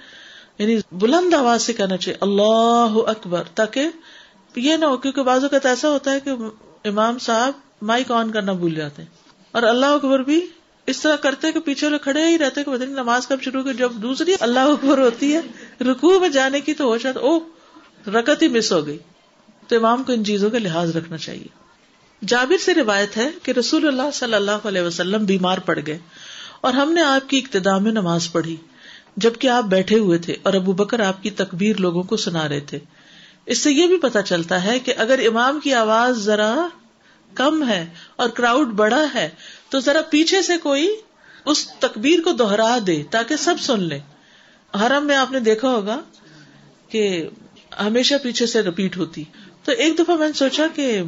یعنی 0.58 0.78
بلند 0.92 1.34
آواز 1.34 1.62
سے 1.62 1.72
کہنا 1.72 1.96
چاہیے، 1.96 2.18
اللہ 2.20 3.10
اکبر، 3.10 3.42
تاکہ 3.54 3.88
یہ 4.56 4.76
نہ 4.76 4.84
ہو، 4.84 4.96
کیونکہ 4.96 5.22
بازو 5.22 5.48
کا 5.48 5.68
ایسا 5.68 5.88
ہوتا 5.88 6.12
ہے 6.12 6.20
کہ 6.20 6.30
امام 6.84 7.18
صاحب 7.18 7.52
مائک 7.82 8.12
آن 8.12 8.30
کرنا 8.30 8.52
بھول 8.52 8.74
جاتے 8.74 9.02
ہیں۔ 9.02 9.08
اور 9.52 9.62
اللہ 9.62 9.86
اکبر 9.86 10.22
بھی 10.22 10.46
اس 10.86 11.00
طرح 11.00 11.16
کرتے 11.16 11.52
کہ 11.52 11.60
پیچھے 11.60 11.88
لوگ 11.88 11.98
کھڑے 11.98 12.26
ہی 12.26 12.38
رہتے 12.38 12.64
کہ 12.64 12.70
نہیں 12.70 12.88
نماز 12.88 13.26
کب 13.26 13.42
شروع 13.42 13.62
کی 13.62 13.74
جب 13.74 13.92
دوسری 13.92 14.34
اللہ 14.40 14.58
اکبر 14.58 14.98
ہوتی 14.98 15.36
ہے 15.36 15.40
رکو 15.84 16.20
میں 16.20 16.28
جانے 16.28 16.60
کی 16.60 16.74
تو 16.74 16.84
ہو 16.84 16.96
جاتا 16.96 17.20
او 17.20 17.38
رکت 18.06 18.42
ہی 18.42 18.48
مس 18.48 18.72
ہو 18.72 18.86
گئی۔ 18.86 18.98
تو 19.68 19.76
امام 19.76 20.02
کو 20.02 20.12
ان 20.12 20.24
چیزوں 20.24 20.50
کا 20.50 20.58
لحاظ 20.58 20.96
رکھنا 20.96 21.16
چاہیے۔ 21.16 21.59
جابر 22.26 22.56
سے 22.56 22.74
روایت 22.74 23.16
ہے 23.16 23.28
کہ 23.42 23.52
رسول 23.52 23.86
اللہ 23.86 24.10
صلی 24.12 24.34
اللہ 24.34 24.50
علیہ 24.64 24.82
وسلم 24.82 25.24
بیمار 25.24 25.58
پڑ 25.58 25.78
گئے 25.86 25.98
اور 26.60 26.72
ہم 26.72 26.92
نے 26.92 27.02
آپ 27.02 27.28
کی 27.30 27.38
ابتدا 27.38 27.78
میں 27.78 27.92
نماز 27.92 28.32
پڑھی، 28.32 28.56
جبکہ 29.16 29.48
آپ 29.48 29.64
بیٹھے 29.64 29.98
ہوئے 29.98 30.18
تھے 30.18 30.36
اور 30.42 30.54
ابو 30.54 30.72
بکر 30.72 31.00
آپ 31.00 31.22
کی 31.22 31.30
تکبیر 31.30 31.76
لوگوں 31.76 32.02
کو 32.02 32.16
سنا 32.16 32.48
رہے 32.48 32.60
تھے۔ 32.60 32.78
اس 33.46 33.58
سے 33.58 33.72
یہ 33.72 33.86
بھی 33.86 33.98
پتا 33.98 34.22
چلتا 34.22 34.64
ہے 34.64 34.78
کہ 34.78 34.94
اگر 34.96 35.18
امام 35.26 35.60
کی 35.60 35.74
آواز 35.74 36.18
ذرا 36.18 36.68
کم 37.34 37.68
ہے 37.68 37.86
اور 38.16 38.28
کراؤڈ 38.28 38.68
بڑا 38.68 39.04
ہے، 39.14 39.28
تو 39.68 39.80
ذرا 39.80 40.00
پیچھے 40.02 40.42
سے 40.42 40.58
کوئی 40.58 40.88
اس 41.44 41.68
تکبیر 41.68 42.20
کو 42.20 42.32
دوہرا 42.32 42.78
دے 42.86 43.02
تاکہ 43.10 43.36
سب 43.36 43.54
سن 43.60 43.80
لے۔ 43.80 43.98
حرم 44.80 45.06
میں 45.06 45.16
آپ 45.16 45.32
نے 45.32 45.40
دیکھا 45.40 45.68
ہوگا 45.68 46.00
کہ 46.88 47.28
ہمیشہ 47.80 48.14
پیچھے 48.22 48.46
سے 48.46 48.62
رپیٹ 48.62 48.96
ہوتی۔ 48.96 49.24
تو 49.64 49.72
ایک 49.72 49.98
دفعہ 49.98 50.16
میں 50.16 50.26
نے 50.26 50.32
سوچا 50.32 50.66
کہ 50.74 51.02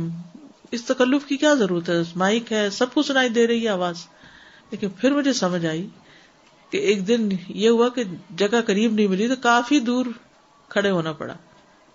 اس 0.72 0.84
تکلف 0.84 1.26
کی 1.26 1.36
کیا 1.36 1.54
ضرورت 1.54 1.88
ہے؟ 1.88 1.94
مائک 2.16 2.52
ہے، 2.52 2.70
سب 2.70 2.94
کو 2.94 3.02
سنائی 3.02 3.28
دے 3.28 3.46
رہی 3.46 3.64
ہے 3.64 3.68
آواز۔ 3.68 3.96
لیکن 4.70 4.88
پھر 4.88 5.10
مجھے 5.12 5.32
سمجھ 5.32 5.66
آئی 5.66 5.86
کہ 6.70 6.76
ایک 6.76 7.08
دن 7.08 7.28
یہ 7.48 7.68
ہوا 7.68 7.88
کہ 7.88 8.04
جگہ 8.36 8.60
قریب 8.66 8.92
نہیں 8.92 9.06
ملی 9.06 9.28
تو 9.28 9.34
کافی 9.36 9.80
دور 9.80 10.06
کھڑے 10.68 10.90
ہونا 10.90 11.12
پڑا۔ 11.12 11.34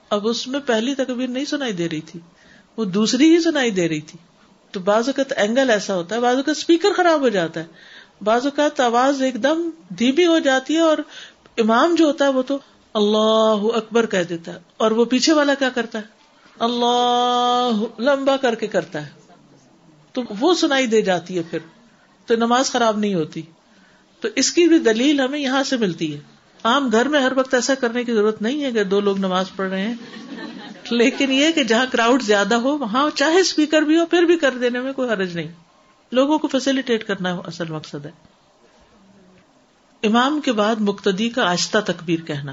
اب 0.10 0.28
اس 0.28 0.48
میں 0.48 0.60
پہلی 0.60 0.96
تکبیر 0.96 1.28
نہیں 1.28 1.46
سنائی 1.46 1.74
دے 1.74 1.90
رہی 1.90 2.02
تھی، 2.02 2.20
وہ 2.78 2.86
دوسری 2.86 3.36
ہی 3.36 3.42
سنائی 3.42 3.72
دے 3.72 3.90
رہی 3.90 4.02
تھی۔ 4.02 4.20
تو 4.72 4.80
بعض 4.80 5.10
اوقات 5.10 5.34
اینگل 5.38 5.70
ایسا 5.70 5.96
ہوتا 5.96 6.16
ہے، 6.16 6.20
بعض 6.20 6.36
اوقات 6.36 6.58
اسپیکر 6.58 6.90
خراب 6.98 7.22
ہو 7.22 7.30
جاتا 7.30 7.60
ہے۔ 7.60 7.66
بعض 8.22 8.46
اوقات 8.46 8.80
آواز 8.80 9.22
ایک 9.22 9.44
دم 9.44 9.70
دھیمی 9.98 10.26
ہو 10.26 10.40
جاتی 10.40 10.74
ہے 10.74 10.80
اور 10.80 10.98
امام 11.58 11.96
جو 11.96 12.06
ہوتا 12.06 12.26
ہے 12.26 12.30
وہ 12.30 12.42
تو 12.42 12.58
اللہ 12.94 13.76
اکبر 13.76 14.06
کہہ 14.06 14.24
دیتا 14.24 14.54
ہے۔ 14.54 14.60
اور 14.78 14.92
وہ 14.92 15.06
پیچھے 15.06 15.34
والا 15.34 15.54
کیا 15.54 15.70
کرتا 15.70 16.00
ہے؟ 16.00 16.16
اللہ 16.60 17.72
لمبا 18.00 18.38
کر 18.38 18.56
کے 18.56 18.67
کرتا 18.67 19.06
ہے۔ 19.06 19.12
تو 20.13 20.22
وہ 20.39 20.54
سنائی 20.54 20.88
دے 20.88 21.02
جاتی 21.02 21.38
ہے 21.38 21.43
پھر۔ 21.43 21.60
تو 22.26 22.36
نماز 22.36 22.72
خراب 22.72 22.98
نہیں 22.98 23.13
ہوتی۔ 23.13 23.41
تو 24.20 24.28
اس 24.36 24.52
کی 24.52 24.67
بھی 24.67 24.80
دلیل 24.80 25.22
ہمیں 25.22 25.39
یہاں 25.39 25.63
سے 25.63 25.78
ملتی 25.78 26.15
ہے۔ 26.15 26.20
عام 26.63 26.91
گھر 26.91 27.08
میں 27.08 27.22
ہر 27.22 27.32
وقت 27.36 27.54
ایسا 27.54 27.76
کرنے 27.76 28.04
کی 28.04 28.13
ضرورت 28.13 28.41
نہیں 28.41 28.63
ہے 28.63 28.72
کہ 28.72 28.84
دو 28.84 29.00
لوگ 29.00 29.17
نماز 29.17 29.46
پڑھ 29.56 29.70
رہے 29.70 29.82
ہیں۔ 29.82 29.96
لیکن 30.91 31.32
یہ 31.32 31.52
کہ 31.52 31.63
جہاں 31.63 31.86
کراؤڈ 31.91 32.22
زیادہ 32.22 32.56
ہو، 32.56 32.78
وہاں 32.78 33.10
چاہے 33.15 33.39
اسپیکر 33.39 33.82
بھی 33.82 34.00
ہو، 34.00 34.06
پھر 34.06 34.24
بھی 34.24 34.38
کر 34.38 34.58
دینے 34.58 34.80
میں 34.80 34.93
کوئی 34.93 35.10
حرج 35.10 35.36
نہیں۔ 35.36 35.52
لوگوں 36.12 36.39
کو 36.39 36.48
فیسلٹیٹ 36.48 37.04
کرنا 37.04 37.36
اصل 37.36 37.70
مقصد 37.70 38.06
ہے۔ 38.06 38.12
امام 40.04 40.41
کے 40.41 40.52
بعد 40.52 40.76
مقتدی 40.80 41.30
کا 41.30 41.50
آہستہ 41.50 41.78
تکبیر 41.86 42.20
کہنا۔ 42.20 42.52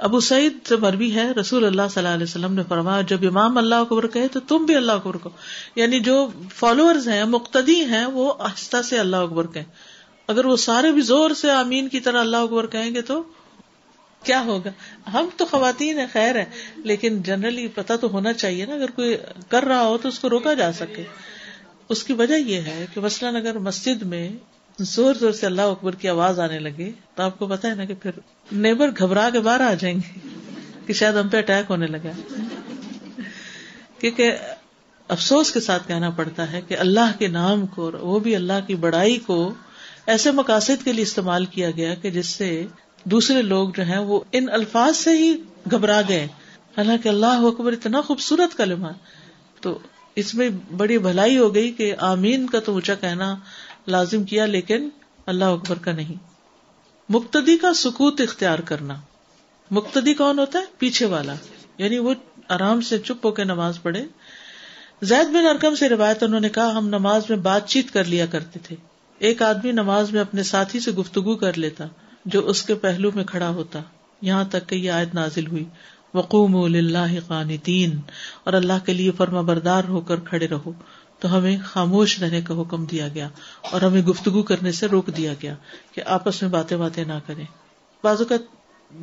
ابو 0.00 0.20
سعید 0.20 0.58
سے 0.68 0.76
مربی 0.76 1.14
ہے، 1.14 1.30
رسول 1.30 1.64
اللہ 1.64 1.88
صلی 1.90 2.04
اللہ 2.04 2.14
علیہ 2.14 2.24
وسلم 2.24 2.54
نے 2.54 2.62
فرمایا، 2.68 3.00
جب 3.00 3.26
امام 3.28 3.58
اللہ 3.58 3.74
اکبر 3.74 4.06
کہے 4.06 4.28
تو 4.28 4.40
تم 4.40 4.64
بھی 4.64 4.76
اللہ 4.76 4.92
اکبر 4.92 5.16
کو 5.16 5.30
یعنی 5.76 6.00
جو 6.00 6.28
فالوور 6.54 6.94
ہیں، 7.08 7.24
مقتدی 7.24 7.84
ہیں، 7.84 8.06
وہ 8.06 8.32
آہستہ 8.38 8.82
سے 8.82 8.98
اللہ 8.98 9.16
اکبر 9.16 9.46
کہیں 9.46 9.64
اگر 10.28 10.44
وہ 10.44 10.56
سارے 10.56 10.92
بھی 10.92 11.02
زور 11.02 11.30
سے 11.30 11.50
امین 11.50 11.88
کی 11.88 12.00
طرح 12.00 12.20
اللہ 12.20 12.36
اکبر 12.36 12.66
کہیں 12.66 12.94
گے 12.94 13.02
تو 13.02 13.22
کیا 14.24 14.40
ہوگا؟ 14.44 14.70
ہم 15.12 15.28
تو 15.36 15.44
خواتین 15.44 15.98
ہیں، 15.98 16.06
خیر 16.12 16.36
ہے 16.36 16.44
لیکن 16.76 17.22
جنرلی 17.22 17.68
پتا 17.68 17.96
تو 17.96 18.10
ہونا 18.10 18.32
چاہیے 18.32 18.66
نا، 18.66 18.74
اگر 18.74 18.90
کوئی 18.90 19.16
کر 19.48 19.64
رہا 19.64 19.82
ہو 19.82 19.98
تو 19.98 20.08
اس 20.08 20.18
کو 20.18 20.30
روکا 20.30 20.54
جا 20.54 20.72
سکے۔ 20.72 21.04
اس 21.88 22.04
کی 22.04 22.12
وجہ 22.12 22.34
یہ 22.34 22.60
ہے 22.60 22.86
کہ 22.94 23.00
مثلاً 23.00 23.36
اگر 23.36 23.58
مسجد 23.58 24.02
میں 24.02 24.28
زور 24.84 25.14
زور 25.14 25.32
سے 25.32 25.46
اللہ 25.46 25.62
اکبر 25.62 25.94
کی 25.94 26.08
آواز 26.08 26.40
آنے 26.40 26.58
لگے 26.58 26.90
تو 27.14 27.22
آپ 27.22 27.38
کو 27.38 27.46
پتا 27.46 27.68
ہے 27.68 27.74
نا 27.74 27.84
کہ 27.84 27.94
پھر 27.94 28.10
نیبر 28.52 28.88
گھبرا 28.98 29.30
کے 29.30 29.40
باہر 29.40 29.60
آ 29.60 29.74
جائیں 29.74 29.96
گے 29.96 30.18
کہ 30.86 30.92
شاید 30.92 31.14
ہم 31.14 31.28
پہ 31.28 31.36
اٹیک 31.36 31.70
ہونے 31.70 31.86
لگا 31.86 32.40
کیونکہ 33.98 34.36
افسوس 35.08 35.52
کے 35.52 35.60
ساتھ 35.60 35.88
کہنا 35.88 36.10
پڑتا 36.10 36.52
ہے 36.52 36.60
کہ 36.68 36.76
اللہ 36.78 37.12
کے 37.18 37.28
نام 37.28 37.66
کو 37.66 37.90
وہ 38.00 38.18
بھی 38.18 38.36
اللہ 38.36 38.66
کی 38.66 38.74
بڑائی 38.74 39.16
کو 39.16 39.54
ایسے 40.06 40.30
مقاصد 40.30 40.84
کے 40.84 40.92
لیے 40.92 41.02
استعمال 41.02 41.44
کیا 41.44 41.70
گیا 41.70 41.94
کہ 41.94 42.10
جس 42.10 42.26
سے 42.26 42.66
دوسرے 43.04 43.42
لوگ 43.42 43.68
جو 43.76 43.82
ہیں 43.82 43.98
وہ 43.98 44.20
ان 44.32 44.46
الفاظ 44.52 44.96
سے 44.96 45.10
ہی 45.10 45.34
گھبرا 45.70 46.00
گئے۔ 46.08 46.28
حالانکہ 46.76 47.08
اللہ 47.08 47.26
اکبر 47.26 47.72
اتنا 47.72 48.00
خوبصورت 48.00 48.56
کلمہ 48.56 48.88
تو 49.60 49.78
اس 50.16 50.34
میں 50.34 50.48
بڑی 50.76 50.98
بھلائی 50.98 51.38
ہو 51.38 51.54
گئی 51.54 51.72
کہ 51.72 51.94
آمین 51.98 52.46
کا 52.46 52.60
تو 52.60 52.72
اونچا 52.72 52.94
کہنا 52.94 53.36
لازم 53.90 54.24
کیا 54.24 54.46
لیکن 54.46 54.88
اللہ 55.26 55.44
اکبر 55.44 55.78
کا 55.78 55.92
نہیں۔ 55.92 56.14
مقتدی 57.08 57.58
کا 57.58 57.74
سکوت 57.74 58.20
اختیار 58.20 58.58
کرنا۔ 58.58 58.94
مقتدی 59.70 60.14
کون 60.14 60.38
ہوتا 60.38 60.58
ہے؟ 60.58 60.64
پیچھے 60.78 61.06
والا۔ 61.06 61.34
یعنی 61.78 61.98
وہ 61.98 62.14
آرام 62.48 62.80
سے 62.80 62.98
چپ 62.98 63.26
ہو 63.26 63.30
کے 63.30 63.44
نماز 63.44 63.82
پڑھے۔ 63.82 64.04
زید 65.02 65.26
بن 65.28 65.46
ارکم 65.46 65.74
سے 65.74 65.88
روایت 65.88 66.22
انہوں 66.22 66.40
نے 66.40 66.48
کہا، 66.48 66.78
ہم 66.78 66.88
نماز 66.88 67.22
میں 67.28 67.38
بات 67.38 67.68
چیت 67.68 67.92
کر 67.92 68.04
لیا 68.04 68.26
کرتے 68.26 68.60
تھے۔ 68.62 68.76
ایک 69.18 69.42
آدمی 69.42 69.72
نماز 69.72 70.12
میں 70.12 70.20
اپنے 70.20 70.42
ساتھی 70.42 70.80
سے 70.80 70.90
گفتگو 70.90 71.36
کر 71.36 71.58
لیتا، 71.58 71.84
جو 72.24 72.48
اس 72.48 72.62
کے 72.62 72.74
پہلو 72.74 73.10
میں 73.14 73.24
کھڑا 73.24 73.48
ہوتا۔ 73.48 73.78
یہاں 74.22 74.44
تک 74.44 74.68
کہ 74.68 74.74
یہ 74.74 74.90
آیت 74.90 75.14
نازل 75.14 75.46
ہوئی۔ 75.46 75.64
وقوم 76.14 76.56
اللہ 76.56 77.20
قانتین۔ 77.26 78.00
اور 78.44 78.52
اللہ 78.52 78.72
کے 78.86 78.92
لیے 78.92 79.10
فرما 79.10 79.40
بردار 79.40 79.84
ہو 79.84 80.00
کر 80.00 80.16
کھڑے 80.20 80.48
رہو۔ 80.48 80.72
تو 81.20 81.38
ہمیں 81.38 81.56
خاموش 81.64 82.22
رہنے 82.22 82.40
کا 82.40 82.60
حکم 82.60 82.84
دیا 82.84 83.08
گیا 83.08 83.28
اور 83.62 83.80
ہمیں 83.80 84.02
گفتگو 84.02 84.42
کرنے 84.42 84.72
سے 84.72 84.86
روک 84.86 85.06
دیا 85.16 85.32
گیا 85.42 85.54
کہ 85.92 86.02
آپس 86.06 86.42
میں 86.42 86.50
باتیں 86.50 86.76
باتیں 86.76 87.04
نہ 87.04 87.12
کریں۔ 87.26 87.44
بازو 88.04 88.24
کا 88.24 88.34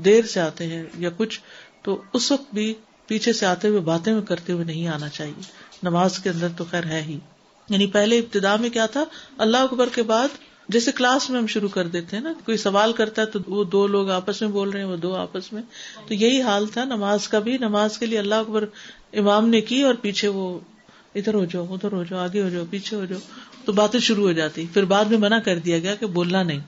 دیر 0.06 0.26
سے 0.26 0.40
آتے 0.40 0.68
ہیں 0.68 0.84
یا 0.98 1.10
کچھ، 1.18 1.40
تو 1.82 2.02
اس 2.14 2.32
وقت 2.32 2.54
بھی 2.54 2.74
پیچھے 3.08 3.34
سے 3.34 3.46
آتے 3.46 3.68
ہوئے 3.68 3.80
باتیں 3.80 4.22
کرتے 4.22 4.54
ہوئے 4.54 4.66
نہیں 4.66 4.88
آنا 4.88 5.10
چاہیے۔ 5.10 5.42
نماز 5.84 6.20
کے 6.20 6.30
اندر 6.30 6.48
تو 6.58 6.66
خیر 6.72 6.86
ہے 6.86 7.02
ہی۔ 7.02 7.20
یعنی 7.70 7.88
پہلے 7.88 8.20
ابتدا 8.20 8.56
میں 8.56 8.70
کیا 8.70 8.86
تھا؟ 8.86 9.04
اللہ 9.38 9.58
اکبر 9.58 9.90
کے 9.96 10.04
بعد 10.04 10.28
جیسے 10.70 10.92
کلاس 10.92 11.30
میں 11.30 11.40
ہم 11.40 11.48
شروع 11.48 11.70
کر 11.70 11.88
دیتے 11.88 12.16
ہیں 12.16 12.24
نا، 12.24 12.34
کوئی 12.46 12.58
سوال 12.58 12.94
کرتا 12.94 13.22
ہے 13.22 13.28
تو 13.28 13.40
وہ 13.48 13.64
دو 13.64 13.88
لوگ 13.88 14.10
آپس 14.10 14.42
میں 14.42 14.50
بول 14.50 14.70
رہے 14.70 14.80
ہیں، 14.80 14.88
وہ 14.88 14.96
دو 14.96 15.16
آپس 15.16 15.54
میں۔ 15.54 15.62
تو 16.08 16.14
یہی 16.14 16.42
حال 16.42 16.68
تھا، 16.68 16.84
نماز 16.84 17.28
کا 17.28 17.40
بھی، 17.40 17.58
نماز 17.58 17.98
کے 17.98 18.06
لیے 18.06 18.20
اللہ 18.20 18.36
اکبر 18.36 18.66
امام 19.14 19.50
نے 19.50 19.62
کی 19.62 19.84
اور 19.84 19.94
پیچھے 19.94 20.28
وہ 20.28 20.60
ادھر 21.18 21.34
ہو 21.34 21.46
جاؤ، 21.46 21.74
ادھر 21.74 21.92
ہو 21.92 22.04
جاؤ، 22.04 22.20
آگے 22.20 22.42
ہو 22.42 22.50
جاؤ، 22.50 22.64
پیچھے 22.70 22.98
ہو 22.98 23.06
جاؤ۔ 23.06 23.20
تو 23.66 23.72
باتیں 23.74 24.00
شروع 24.00 24.28
ہو 24.28 24.32
جاتی۔ 24.32 24.66
پھر 24.74 24.86
بعد 24.86 25.06
میں 25.06 25.18
منع 25.18 25.40
کر 25.40 25.60
دیا 25.60 25.80
گیا 25.80 25.96
کہ 25.96 26.06
بولنا 26.06 26.44
نہیں۔ 26.44 26.60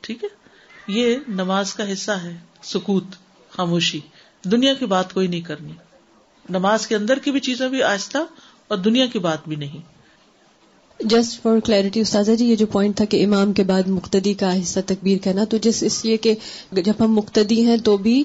ٹھیک 0.00 0.24
ہے؟ 0.24 0.28
یہ 0.88 1.16
نماز 1.28 1.74
کا 1.74 1.92
حصہ 1.92 2.10
ہے، 2.10 2.36
سکوت، 2.62 3.04
خاموشی۔ 3.50 4.00
دنیا 4.44 4.74
کی 4.74 4.86
بات 4.86 5.14
کوئی 5.14 5.26
نہیں 5.26 5.40
کرنی۔ 5.40 5.72
نماز 6.50 6.86
کے 6.86 6.96
اندر 6.96 7.18
کی 7.18 7.30
بھی 7.30 7.40
چیزیں 7.40 7.68
بھی 7.68 7.82
آہستہ 7.82 8.18
اور 8.68 8.78
دنیا 8.78 9.06
کی 9.06 9.18
بات 9.18 9.38
بھی 9.48 9.56
نہیں۔ 9.56 9.98
جسٹ 11.00 11.42
فار 11.42 11.60
کلیئرٹی 11.60 12.00
استاذہ 12.00 12.32
جی 12.32 12.44
یہ 12.44 12.56
جو 12.56 12.66
پوائنٹ 12.66 12.96
تھا 12.96 13.04
کہ 13.04 13.24
امام 13.24 13.52
کے 13.52 13.62
بعد 13.62 13.82
مقتدی 13.86 14.34
کا 14.34 14.60
حصہ 14.60 14.80
تکبیر 14.86 15.18
کہنا، 15.18 15.44
تو 15.44 15.56
جس 15.56 15.82
اس 15.82 16.04
لیے 16.04 16.16
کہ 16.16 16.34
جب 16.72 16.92
ہم 17.00 17.12
مقتدی 17.12 17.66
ہیں 17.66 17.76
تو 17.76 17.96
بھی 17.96 18.24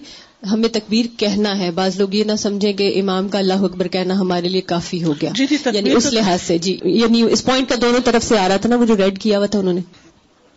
ہمیں 0.51 0.69
تکبیر 0.69 1.05
کہنا 1.17 1.57
ہے۔ 1.59 1.71
بعض 1.71 1.97
لوگ 1.97 2.13
یہ 2.13 2.23
نہ 2.23 2.35
سمجھیں 2.35 2.73
کہ 2.73 2.99
امام 3.01 3.29
کا 3.29 3.37
اللہ 3.37 3.53
اکبر 3.53 3.87
کہنا 3.87 4.19
ہمارے 4.19 4.49
لیے 4.49 4.61
کافی 4.61 5.03
ہو 5.03 5.13
گیا۔ 5.21 5.29
جی 5.33 5.45
جی 5.49 5.57
یعنی 5.73 5.91
اس 5.91 6.13
لحاظ 6.13 6.41
سے 6.41 6.57
جی 6.57 6.79
یعنی 6.83 7.21
اس 7.21 7.45
پوائنٹ 7.45 7.69
کا 7.69 7.75
دونوں 7.81 7.99
طرف 8.05 8.23
سے 8.23 8.39
آ 8.39 8.47
رہا 8.47 8.57
تھا 8.57 8.69
نا 8.69 8.75
وہ 8.75 8.85
جو 8.85 8.97
ریڈ 8.97 9.19
کیا 9.19 9.37
ہوا 9.37 9.45
تھا 9.45 9.59
انہوں 9.59 9.73
نے۔ 9.73 9.81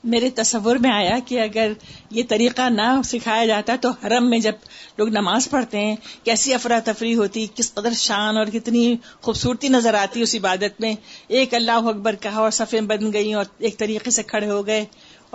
میرے 0.05 0.31
تصور 0.31 0.77
میں 0.77 0.91
آیا 0.91 1.19
کہ 1.27 1.41
اگر 1.41 1.73
یہ 2.11 2.23
طریقہ 2.29 2.69
نہ 2.71 3.01
سکھایا 3.05 3.47
جاتا 3.47 3.77
تو 3.81 3.91
حرم 3.91 4.31
میں 4.31 4.39
جب 4.39 4.53
لوگ 4.99 5.09
نماز 5.09 5.51
پڑھتے 5.51 5.79
ہیں 5.79 5.97
کیسی 6.25 6.55
افراتفری 6.55 7.15
ہوتی 7.15 7.47
کس 7.55 7.75
قدر 7.75 7.93
شان 7.93 8.37
اور 8.37 8.47
کتنی 8.47 8.95
خوبصورتی 9.21 9.69
نظر 9.69 9.95
آتی 9.95 10.23
اس 10.23 10.35
عبادت 10.35 10.81
میں۔ 10.81 10.95
ایک 11.29 11.55
اللہ 11.55 11.73
اکبر 11.73 12.15
کہا 12.21 12.41
اور 12.41 12.51
صفیں 12.51 12.81
بن 12.81 13.13
گئی 13.13 13.33
اور 13.33 13.45
ایک 13.59 13.79
طریقے 13.79 14.11
سے 14.11 14.23
کھڑے 14.23 14.51
ہو 14.51 14.67
گئے۔ 14.67 14.85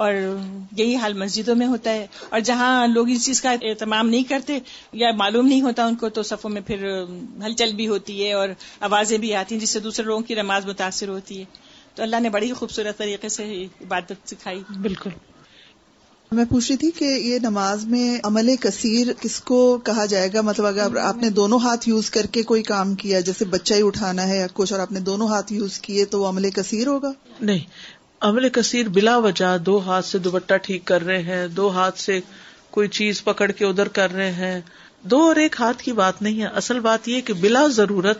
اور 0.02 0.14
یہی 0.78 0.96
حال 0.96 1.14
مسجدوں 1.14 1.56
میں 1.56 1.68
ہوتا 1.68 1.94
ہے۔ 1.94 2.08
اور 2.30 2.40
جہاں 2.40 2.88
لوگ 2.88 3.10
اس 3.10 3.26
چیز 3.26 3.42
کا 3.42 3.52
اہتمام 3.52 4.10
نہیں 4.10 4.24
کرتے 4.24 4.60
یا 4.94 5.08
معلوم 5.18 5.48
نہیں 5.48 5.62
ہوتا 5.62 5.86
ان 5.86 5.96
کو 5.96 6.10
تو 6.10 6.24
صفوں 6.24 6.50
میں 6.50 6.62
پھر 6.62 7.04
ہلچل 7.46 7.74
بھی 7.74 7.88
ہوتی 7.88 8.26
ہے 8.26 8.34
اور 8.34 8.50
آوازیں 8.80 9.18
بھی 9.18 9.36
آتی 9.36 9.56
ہیں 9.56 9.62
جس 9.62 9.70
سے 9.70 9.80
دوسرے 9.80 10.06
لوگوں 10.06 10.22
کی 10.22 10.36
نماز 10.36 10.66
متاثر 10.66 11.08
ہوتی 11.08 11.40
ہے۔ 11.40 11.46
تو 11.96 12.04
اللہ 12.04 12.16
نے 12.20 12.30
بڑی 12.30 12.54
خوبصورت 12.54 12.98
طریقے 12.98 13.30
سے 13.30 13.64
عبادت 13.82 14.30
سکھائی۔ 14.30 14.64
بالکل۔ 14.82 15.10
میں 16.32 16.46
پوچھ 16.46 16.72
رہی 16.72 16.78
تھی 16.78 16.92
کہ 16.92 17.06
یہ 17.06 17.40
نماز 17.40 17.86
میں 17.86 18.20
عمل 18.24 18.56
کثیر 18.56 19.08
کس 19.22 19.40
کو 19.42 19.78
کہا 19.78 20.06
جائے 20.06 20.30
گا؟ 20.34 20.42
مطلب 20.42 20.66
اگر 20.66 20.98
آپ 20.98 21.18
نے 21.18 21.30
دونوں 21.30 21.60
ہاتھ 21.60 21.90
یوز 21.90 22.10
کر 22.10 22.26
کے 22.26 22.44
کوئی 22.44 22.64
کام 22.64 22.96
کیا 22.96 23.20
جیسے 23.20 23.46
بچہ 23.46 23.74
ہی 23.74 23.82
اٹھانا 23.84 24.28
ہے 24.28 24.38
یا 24.38 24.48
کچھ 24.54 24.74
اور 24.74 24.82
آپ 24.82 24.92
نے 24.92 25.00
دونوں 25.00 25.28
ہاتھ 25.28 25.54
یوز 25.54 25.80
کیے 25.80 26.06
تو 26.06 26.22
وہ 26.22 26.28
عمل 26.28 26.50
کثیر 26.50 26.88
ہوگا؟ 26.88 27.12
نہیں 27.42 27.60
عمل 28.22 28.50
کثیر 28.50 28.90
بلا 28.90 29.18
وجہ 29.18 29.58
دو 29.58 29.80
ہاتھ 29.86 30.06
سے 30.06 30.18
دوپٹہ 30.18 30.54
ٹھیک 30.58 30.86
کر 30.86 31.06
رہے 31.06 31.22
ہیں، 31.22 31.48
دو 31.48 31.70
ہاتھ 31.70 32.00
سے 32.00 32.20
کوئی 32.70 32.88
چیز 32.88 33.24
پکڑ 33.24 33.52
کے 33.52 33.66
ادھر 33.66 33.88
کر 33.88 34.14
رہے 34.14 34.32
ہیں۔ 34.32 34.62
دو 35.02 35.22
اور 35.24 35.36
ایک 35.36 35.56
ہاتھ 35.60 35.84
کی 35.84 35.92
بات 35.92 36.22
نہیں 36.22 36.42
ہے، 36.42 36.48
اصل 36.48 36.80
بات 36.80 37.08
یہ 37.08 37.22
کہ 37.22 37.34
بلا 37.34 37.68
ضرورت 37.68 38.20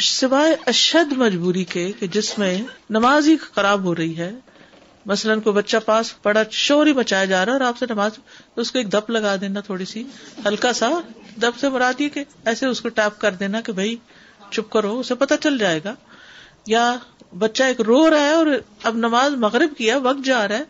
سوائے 0.00 0.56
اشد 0.66 1.12
مجبوری 1.12 1.64
کے 1.64 1.92
کہ 1.92 2.06
جس 2.06 2.38
میں 2.38 2.62
نماز 2.90 3.28
ہی 3.28 3.36
خراب 3.36 3.84
ہو 3.84 3.96
رہی 3.96 4.16
ہے۔ 4.16 4.32
مثلاً 5.06 5.40
کوئی 5.40 5.56
بچہ 5.56 5.76
پاس 5.84 6.14
بڑا 6.24 6.42
شور 6.50 6.86
ہی 6.86 6.92
بچایا 6.92 7.24
جا 7.24 7.44
رہا 7.44 7.52
ہے 7.52 7.58
اور 7.58 7.66
آپ 7.66 7.78
سے 7.78 7.86
نماز 7.90 8.10
اس 8.56 8.72
کو 8.72 8.78
ایک 8.78 8.92
دپ 8.92 9.10
لگا 9.10 9.36
دینا، 9.36 9.60
تھوڑی 9.60 9.84
سی 9.84 10.04
ہلکا 10.46 10.72
سا 10.72 10.90
دپ 11.42 11.58
سے 11.58 11.68
مراد 11.68 12.00
یہ 12.00 12.08
کہ 12.08 12.24
ایسے 12.44 12.66
اس 12.66 12.80
کو 12.80 12.88
ٹیپ 12.88 13.20
کر 13.20 13.32
دینا 13.32 13.60
کہ 13.60 13.72
بھائی 13.72 13.96
چپ 14.50 14.70
کرو، 14.70 14.98
اسے 14.98 15.14
پتا 15.14 15.36
چل 15.36 15.58
جائے 15.58 15.80
گا۔ 15.84 15.94
یا 16.66 16.96
بچہ 17.38 17.62
ایک 17.62 17.80
رو 17.80 18.10
رہا 18.10 18.20
ہے 18.20 18.32
اور 18.32 18.46
اب 18.82 18.96
نماز 18.96 19.32
مغرب 19.32 19.76
کیا 19.76 19.98
وقت 19.98 20.24
جا 20.24 20.48
رہا 20.48 20.58
ہے۔ 20.58 20.64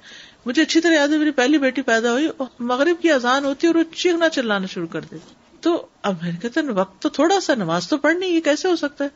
مجھے 0.46 0.62
اچھی 0.62 0.80
طرح 0.80 0.92
یاد 0.92 1.08
ہے، 1.08 1.16
میری 1.16 1.30
پہلی 1.30 1.58
بیٹی 1.58 1.82
پیدا 1.82 2.12
ہوئی 2.12 2.28
مغرب 2.58 3.02
کی 3.02 3.12
اذان 3.12 3.44
ہوتی 3.44 3.66
ہے 3.66 3.72
اور 3.72 3.84
وہ 3.84 3.94
چیخنا 3.94 4.28
چلانا 4.28 4.66
شروع 4.66 4.86
کر 4.86 5.00
دے 5.00 5.16
تو 5.60 5.86
اب 6.02 6.14
میں 6.22 6.32
نے 6.32 6.38
کہتا 6.42 6.60
وقت 6.74 7.02
تو 7.02 7.08
تھوڑا 7.08 7.40
سا، 7.40 7.54
نماز 7.54 7.88
تو 7.88 7.96
پڑھنی، 7.96 8.26
یہ 8.26 8.40
کیسے 8.40 8.68
ہو 8.68 8.76
سکتا 8.76 9.04
ہے؟ 9.04 9.08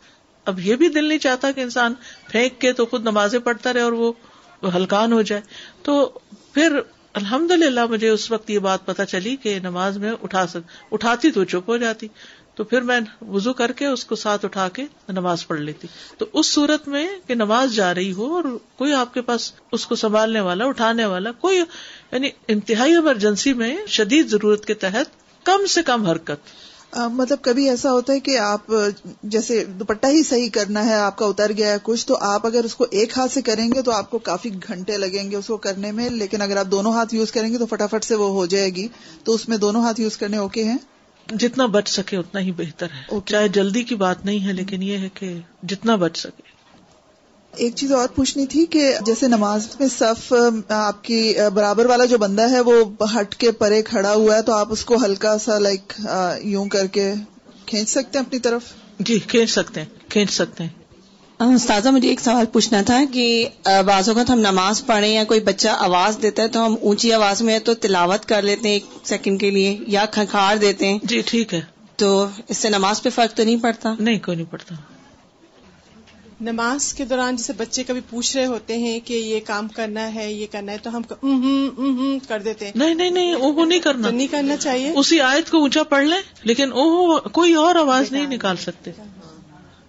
اب 0.44 0.60
یہ 0.60 0.76
بھی 0.76 0.88
دل 0.88 1.04
نہیں 1.04 1.18
چاہتا 1.18 1.52
کہ 1.52 1.60
انسان 1.60 1.94
پھینک 2.28 2.60
کے 2.60 2.72
تو 2.72 2.86
خود 2.86 3.02
نمازیں 3.02 3.38
پڑھتا 3.38 3.72
رہے 3.72 3.80
اور 3.80 3.92
وہ 3.92 4.12
ہلکان 4.74 5.12
ہو 5.12 5.22
جائے۔ 5.22 5.42
تو 5.82 6.18
پھر 6.54 6.80
الحمد 7.12 7.50
للہ 7.50 7.86
مجھے 7.86 8.08
اس 8.08 8.30
وقت 8.30 8.50
یہ 8.50 8.58
بات 8.58 8.86
پتا 8.86 9.04
چلی 9.04 9.36
کہ 9.36 9.58
نماز 9.62 9.98
میں 9.98 10.12
اٹھا 10.22 10.46
سک، 10.46 10.92
اٹھاتی 10.92 11.30
تو 11.30 11.44
چپ 11.44 11.68
ہو 11.68 11.76
جاتی۔ 11.76 12.08
تو 12.60 12.64
پھر 12.64 12.80
میں 12.80 13.00
وزو 13.28 13.52
کر 13.52 13.72
کے 13.72 13.86
اس 13.86 14.04
کو 14.04 14.14
ساتھ 14.14 14.44
اٹھا 14.44 14.68
کے 14.68 14.82
نماز 15.08 15.46
پڑھ 15.46 15.60
لیتی۔ 15.60 15.88
تو 16.18 16.26
اس 16.32 16.52
صورت 16.54 16.88
میں 16.88 17.06
کہ 17.26 17.34
نماز 17.34 17.74
جا 17.74 17.94
رہی 17.94 18.12
ہو 18.12 18.34
اور 18.34 18.44
کوئی 18.76 18.92
آپ 18.92 19.14
کے 19.14 19.20
پاس 19.20 19.52
اس 19.72 19.86
کو 19.86 19.94
سنبھالنے 19.94 20.40
والا، 20.40 20.64
اٹھانے 20.64 21.04
والا، 21.04 21.32
کوئی 21.32 21.58
یعنی 21.58 22.28
انتہائی 22.48 22.94
ایمرجنسی 22.94 23.52
میں 23.52 23.76
شدید 23.86 24.28
ضرورت 24.28 24.64
کے 24.64 24.74
تحت 24.74 25.16
کم 25.46 25.66
سے 25.66 25.82
کم 25.82 26.06
حرکت۔ 26.06 26.96
مطلب 26.96 27.38
کبھی 27.42 27.68
ایسا 27.70 27.92
ہوتا 27.92 28.12
ہے 28.12 28.20
کہ 28.20 28.38
آپ 28.38 28.72
جیسے 29.22 29.64
دوپٹہ 29.64 30.06
ہی 30.06 30.22
صحیح 30.22 30.48
کرنا 30.52 30.84
ہے، 30.86 30.94
آپ 30.94 31.16
کا 31.16 31.26
اتر 31.26 31.52
گیا 31.56 31.72
ہے 31.72 31.78
کچھ، 31.82 32.06
تو 32.06 32.16
آپ 32.20 32.46
اگر 32.46 32.64
اس 32.64 32.74
کو 32.74 32.86
ایک 32.90 33.18
ہاتھ 33.18 33.32
سے 33.32 33.42
کریں 33.42 33.68
گے 33.74 33.82
تو 33.82 33.92
آپ 33.92 34.10
کو 34.10 34.18
کافی 34.18 34.50
گھنٹے 34.68 34.96
لگیں 34.96 35.30
گے 35.30 35.36
اس 35.36 35.46
کو 35.46 35.56
کرنے 35.56 35.92
میں، 35.92 36.10
لیکن 36.10 36.42
اگر 36.42 36.56
آپ 36.56 36.66
دونوں 36.70 36.92
ہاتھ 36.92 37.14
یوز 37.14 37.32
کریں 37.32 37.52
گے 37.52 37.58
تو 37.58 37.66
فٹافٹ 37.66 38.04
سے 38.04 38.14
وہ 38.14 38.30
ہو 38.30 38.46
جائے 38.46 38.70
گی۔ 38.70 38.88
تو 39.24 39.34
اس 39.34 39.48
میں 39.48 39.56
دونوں 39.56 39.82
ہاتھ 39.82 40.00
یوز 40.00 40.16
کرنے 40.16 40.36
اوکے 40.36 40.64
ہیں؟ 40.64 40.78
جتنا 41.30 41.66
بچ 41.66 41.88
سکے 41.88 42.16
اتنا 42.16 42.40
ہی 42.40 42.52
بہتر 42.52 42.86
ہے۔ 42.86 43.20
چاہے 43.26 43.48
جلدی 43.48 43.82
کی 43.82 43.94
بات 43.94 44.24
نہیں 44.24 44.46
ہے 44.46 44.52
لیکن 44.52 44.82
یہ 44.82 44.98
ہے 44.98 45.08
کہ 45.14 45.38
جتنا 45.62 45.96
بچ 45.96 46.18
سکے۔ 46.18 46.42
ایک 47.56 47.74
چیز 47.74 47.92
اور 47.92 48.08
پوچھنی 48.08 48.46
تھی 48.46 48.66
کہ 48.66 48.94
جیسے 49.06 49.28
نماز 49.28 49.68
میں 49.80 49.88
صف 49.88 50.32
آپ 50.68 51.04
کی 51.04 51.34
برابر 51.54 51.86
والا 51.86 52.04
جو 52.04 52.18
بندہ 52.18 52.50
ہے 52.50 52.60
وہ 52.60 52.84
ہٹ 53.20 53.34
کے 53.34 53.52
پرے 53.52 53.82
کھڑا 53.82 54.14
ہوا 54.14 54.36
ہے 54.36 54.42
تو 54.42 54.52
آپ 54.52 54.72
اس 54.72 54.84
کو 54.84 55.04
ہلکا 55.04 55.38
سا 55.38 55.58
لائک 55.58 55.92
یوں 56.42 56.66
کر 56.68 56.86
کے 56.86 57.14
کھینچ 57.66 57.88
سکتے 57.88 58.18
ہیں 58.18 58.26
اپنی 58.26 58.38
طرف؟ 58.38 58.62
جی 58.98 59.18
کھینچ 59.18 59.50
سکتے 59.50 59.80
ہیں 59.80 59.88
کھینچ 60.08 60.30
سکتے 60.30 60.64
ہیں۔ 60.64 60.79
استاذہ 61.40 61.88
مجھے 61.88 62.08
ایک 62.08 62.20
سوال 62.20 62.46
پوچھنا 62.46 62.82
تھا 62.82 63.00
کہ 63.12 63.48
بعض 63.86 64.08
اوقات 64.08 64.30
ہم 64.30 64.38
نماز 64.38 64.86
پڑھیں 64.86 65.08
یا 65.08 65.24
کوئی 65.24 65.40
بچہ 65.40 65.68
آواز 65.68 66.18
دیتا 66.22 66.42
ہے 66.42 66.48
تو 66.48 66.66
ہم 66.66 66.74
اونچی 66.82 67.12
آواز 67.12 67.42
میں 67.42 67.58
تو 67.58 67.74
تلاوت 67.74 68.26
کر 68.26 68.42
لیتے 68.42 68.68
ہیں 68.68 68.74
ایک 68.74 68.84
سیکنڈ 69.04 69.40
کے 69.40 69.50
لیے 69.50 69.76
یا 69.86 70.04
کھنکھار 70.06 70.56
دیتے 70.56 70.88
ہیں۔ 70.88 70.98
جی 71.02 71.22
ٹھیک 71.26 71.54
ہے۔ 71.54 71.60
تو 71.96 72.26
اس 72.48 72.56
سے 72.56 72.68
نماز 72.68 73.02
پہ 73.02 73.08
فرق 73.10 73.36
تو 73.36 73.44
نہیں 73.44 73.56
پڑتا؟ 73.56 73.94
نہیں 74.00 74.18
کوئی 74.18 74.36
نہیں 74.36 74.52
پڑتا۔ 74.52 74.74
نماز 76.40 76.94
کے 76.94 77.04
دوران 77.04 77.36
جیسے 77.36 77.52
بچے 77.52 77.84
کبھی 77.84 78.00
پوچھ 78.10 78.36
رہے 78.36 78.46
ہوتے 78.46 78.78
ہیں 78.78 79.00
کہ 79.04 79.14
یہ 79.14 79.40
کام 79.46 79.68
کرنا 79.68 80.14
ہے 80.14 80.32
یہ 80.32 80.46
کرنا 80.50 80.72
ہے 80.72 80.78
تو 80.78 80.96
ہم 80.96 81.02
کر 82.28 82.38
دیتے 82.38 82.64
ہیں۔ 82.64 82.72
نہیں 82.74 82.94
نہیں 82.94 83.10
نہیں 83.10 83.34
وہ 83.34 83.64
نہیں 83.64 83.78
کرنا۔ 83.78 84.10
نہیں 84.10 84.26
کرنا 84.26 84.56
چاہیے؟ 84.56 84.92
اسی 84.96 85.20
آیت 85.20 85.50
کو 85.50 85.58
اونچا 85.58 85.82
پڑھ 85.82 86.04
لیں 86.04 86.18
لیکن 86.42 86.70
وہ 86.72 87.18
کوئی 87.18 87.54
اور 87.54 87.74
آواز 87.74 88.12
نہیں 88.12 88.26
نکال 88.26 88.56
سکتے۔ 88.56 88.90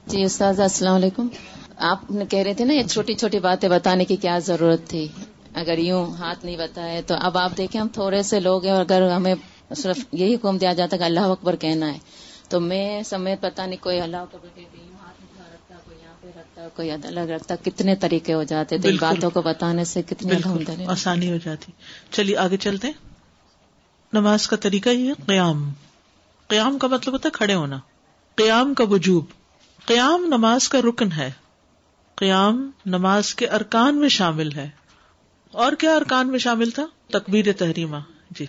جی 0.07 0.23
استاذ 0.23 0.59
السلام 0.59 0.95
علیکم۔ 0.95 1.27
آپ 1.77 2.11
نے 2.11 2.25
کہہ 2.25 2.39
رہے 2.39 2.53
تھے 2.53 2.65
نا 2.65 2.73
یہ 2.73 2.83
چھوٹی 2.83 3.13
چھوٹی 3.13 3.39
باتیں 3.39 3.69
بتانے 3.69 4.05
کی 4.05 4.15
کیا 4.15 4.39
ضرورت 4.39 4.87
تھی۔ 4.87 5.07
اگر 5.53 5.77
یوں 5.77 6.05
ہاتھ 6.11 6.45
نہیں 6.45 6.57
بتائے 6.57 7.01
تو 7.01 7.15
اب 7.19 7.37
آپ 7.37 7.51
دیکھیں 7.57 7.81
ہم 7.81 7.87
تھوڑے 7.87 8.23
سے 8.23 8.39
لوگ 8.39 8.63
ہیں 8.63 8.71
اور 8.71 8.81
اگر 8.81 9.11
ہمیں 9.11 9.35
صرف 9.77 9.97
یہی 10.11 10.35
حکم 10.35 10.57
دیا 10.57 10.73
جاتا 10.73 10.97
کہ 10.97 11.03
اللہ 11.03 11.19
اکبر 11.19 11.55
کہنا 11.55 11.93
ہے 11.93 11.97
تو 12.49 12.59
میں 12.59 13.03
سمیت 13.03 13.41
پتا 13.41 13.65
نہیں 13.65 13.83
کوئی 13.83 14.01
اللہ 14.01 14.17
اکبر 14.17 14.47
رکھتا 14.57 15.75
کوئی 15.85 15.97
یہاں 16.01 16.13
پہ 16.21 16.27
رکھتا 16.39 16.67
کوئی 16.75 16.91
الگ 16.91 17.19
رکھتا 17.19 17.55
کتنے 17.63 17.95
طریقے 17.95 18.33
ہو 18.33 18.43
جاتے 18.43 18.77
تھے 18.77 18.91
باتوں 19.01 19.29
کو 19.29 19.41
بتانے 19.41 19.85
سے 19.85 20.01
کتنی 20.01 20.85
آسانی 20.87 21.31
ہو 21.31 21.37
جاتی۔ 21.43 21.71
چلیے 22.11 22.37
آگے 22.37 22.57
چلتے 22.57 22.91
نماز 24.13 24.47
کا 24.47 24.55
طریقہ 24.55 24.89
ہی 24.89 25.07
ہے 25.07 25.13
قیام۔ 25.25 25.69
قیام 26.47 26.77
کا 26.77 26.87
مطلب 26.87 27.13
ہوتا 27.13 27.27
ہے 27.27 27.37
کھڑے 27.37 27.53
ہونا۔ 27.53 27.79
قیام 28.35 28.73
کا 28.73 28.83
وجوب۔ 28.83 29.40
قیام 29.91 30.25
نماز 30.25 30.69
کا 30.69 30.79
رکن 30.79 31.11
ہے۔ 31.11 31.31
قیام 32.15 32.71
نماز 32.85 33.35
کے 33.35 33.47
ارکان 33.47 33.95
میں 33.95 34.09
شامل 34.09 34.51
ہے۔ 34.51 34.69
اور 35.51 35.71
کیا 35.71 35.95
ارکان 35.95 36.27
میں 36.27 36.39
شامل 36.39 36.69
تھا؟ 36.69 36.85
تکبیر 37.07 37.53
تحریمہ۔ 37.53 37.97
جی۔ 38.31 38.45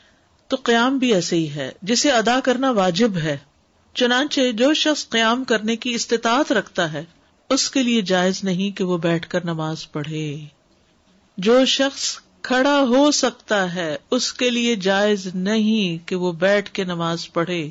تو 0.49 0.57
قیام 0.63 0.99
بھی 0.99 1.15
ایسے 1.15 1.37
ہی 1.37 1.51
ہے، 1.51 1.73
جسے 1.83 2.11
ادا 2.11 2.41
کرنا 2.41 2.71
واجب 2.71 3.17
ہے۔ 3.17 3.37
چنانچہ 3.95 4.41
جو 4.53 4.75
شخص 4.75 5.09
قیام 5.09 5.45
کرنے 5.45 5.77
کی 5.77 5.95
استطاعت 5.95 6.53
رکھتا 6.53 6.93
ہے، 6.93 7.05
اس 7.49 7.71
کے 7.71 7.83
لیے 7.83 8.03
جائز 8.03 8.45
نہیں 8.45 8.77
کہ 8.77 8.85
وہ 8.85 8.99
بیٹھ 8.99 9.29
کر 9.29 9.45
نماز 9.45 9.93
پڑھے۔ 9.93 10.37
جو 11.39 11.65
شخص 11.65 12.19
کھڑا 12.43 12.81
ہو 12.81 13.11
سکتا 13.11 13.75
ہے، 13.75 13.97
اس 14.11 14.33
کے 14.33 14.51
لیے 14.51 14.77
جائز 14.77 15.27
نہیں 15.35 16.09
کہ 16.09 16.17
وہ 16.17 16.33
بیٹھ 16.33 16.71
کے 16.71 16.85
نماز 16.85 17.33
پڑھے۔ 17.33 17.71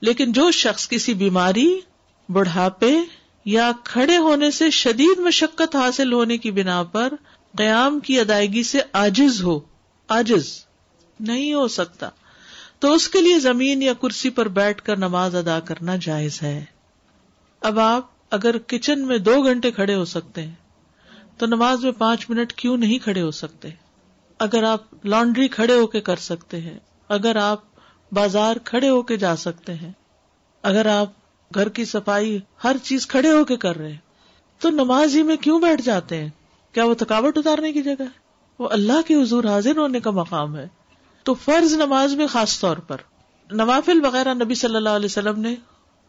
لیکن 0.00 0.32
جو 0.32 0.50
شخص 0.50 0.88
کسی 0.88 1.14
بیماری 1.14 1.80
بڑھاپے 2.32 2.98
یا 3.44 3.72
کھڑے 3.84 4.16
ہونے 4.16 4.50
سے 4.50 4.70
شدید 4.70 5.18
مشقت 5.18 5.76
حاصل 5.76 6.12
ہونے 6.12 6.38
کی 6.38 6.50
بنا 6.50 6.82
پر 6.82 7.12
قیام 7.58 8.00
کی 8.00 8.20
ادائیگی 8.20 8.62
سے 8.62 8.80
آجز 8.92 9.42
ہو 9.42 9.60
آجز 10.08 10.64
نہیں 11.20 11.54
ہو 11.54 11.68
سکتا۔ 11.68 12.08
تو 12.78 12.92
اس 12.92 13.08
کے 13.08 13.20
لیے 13.20 13.38
زمین 13.38 13.82
یا 13.82 13.92
کرسی 13.92 14.30
پر 14.30 14.48
بیٹھ 14.48 14.82
کر 14.82 14.96
نماز 14.96 15.34
ادا 15.34 15.60
کرنا 15.60 15.96
جائز 15.96 16.42
ہے۔ 16.42 16.64
اب 17.60 17.78
آپ 17.78 18.06
اگر 18.30 18.58
کچن 18.58 19.06
میں 19.06 19.18
دو 19.18 19.42
گھنٹے 19.42 19.70
کھڑے 19.70 19.94
ہو 19.94 20.04
سکتے 20.04 20.42
ہیں، 20.42 20.54
تو 21.38 21.46
نماز 21.46 21.84
میں 21.84 21.92
پانچ 21.92 22.30
منٹ 22.30 22.52
کیوں 22.52 22.76
نہیں 22.76 22.98
کھڑے 22.98 23.22
ہو 23.22 23.30
سکتے؟ 23.30 23.68
اگر 24.38 24.62
آپ 24.62 25.06
لانڈری 25.06 25.48
کھڑے 25.48 25.74
ہو 25.74 25.86
کے 25.86 26.00
کر 26.00 26.16
سکتے 26.16 26.60
ہیں، 26.60 26.78
اگر 27.08 27.36
آپ 27.36 27.60
بازار 28.12 28.56
کھڑے 28.64 28.88
ہو 28.88 29.02
کے 29.02 29.16
جا 29.16 29.36
سکتے 29.36 29.74
ہیں، 29.74 29.92
اگر 30.62 30.86
آپ 30.86 31.12
گھر 31.54 31.68
کی 31.68 31.84
صفائی، 31.84 32.38
ہر 32.64 32.76
چیز 32.82 33.06
کھڑے 33.06 33.32
ہو 33.32 33.44
کے 33.44 33.56
کر 33.56 33.76
رہے 33.76 33.96
تو 34.58 34.70
نماز 34.70 35.16
ہی 35.16 35.22
میں 35.22 35.36
کیوں 35.36 35.60
بیٹھ 35.60 35.82
جاتے 35.82 36.22
ہیں؟ 36.22 36.28
کیا 36.72 36.84
وہ 36.84 36.94
تھکاوٹ 36.94 37.38
اتارنے 37.38 37.72
کی 37.72 37.82
جگہ 37.82 38.00
ہے؟ 38.00 38.20
وہ 38.58 38.68
اللہ 38.68 39.02
کے 39.08 39.14
حضور 39.14 39.44
حاضر 39.44 39.76
ہونے 39.76 40.00
کا 40.00 40.10
مقام 40.10 40.56
ہے۔ 40.56 40.68
تو 41.22 41.34
فرض 41.34 41.74
نماز 41.74 42.14
میں 42.14 42.26
خاص 42.26 42.60
طور 42.60 42.76
پر۔ 42.76 42.96
نوافل 43.50 44.04
وغیرہ 44.04 44.34
نبی 44.34 44.54
صلی 44.54 44.76
اللہ 44.76 44.88
علیہ 44.88 45.06
وسلم 45.06 45.40
نے 45.40 45.54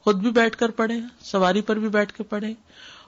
خود 0.03 0.15
بھی 0.15 0.31
بیٹھ 0.31 0.57
کر 0.57 0.69
پڑھے 0.69 0.95
سواری 1.19 1.61
پر 1.61 1.79
بھی 1.79 1.89
بیٹھ 1.89 2.13
کے 2.13 2.23
پڑھے 2.23 2.53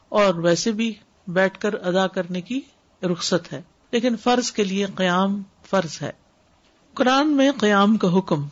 اور 0.09 0.35
ویسے 0.35 0.71
بھی 0.71 0.93
بیٹھ 1.27 1.59
کر 1.59 1.73
ادا 1.73 2.07
کرنے 2.07 2.41
کی 2.41 2.61
رخصت 3.03 3.53
ہے۔ 3.53 3.61
لیکن 3.91 4.17
فرض 4.17 4.51
کے 4.51 4.63
لیے 4.63 4.85
قیام 4.95 5.43
فرض 5.69 6.01
ہے۔ 6.01 6.11
قرآن 6.93 7.29
میں 7.29 7.51
قیام 7.57 7.97
کا 7.97 8.17
حکم 8.17 8.47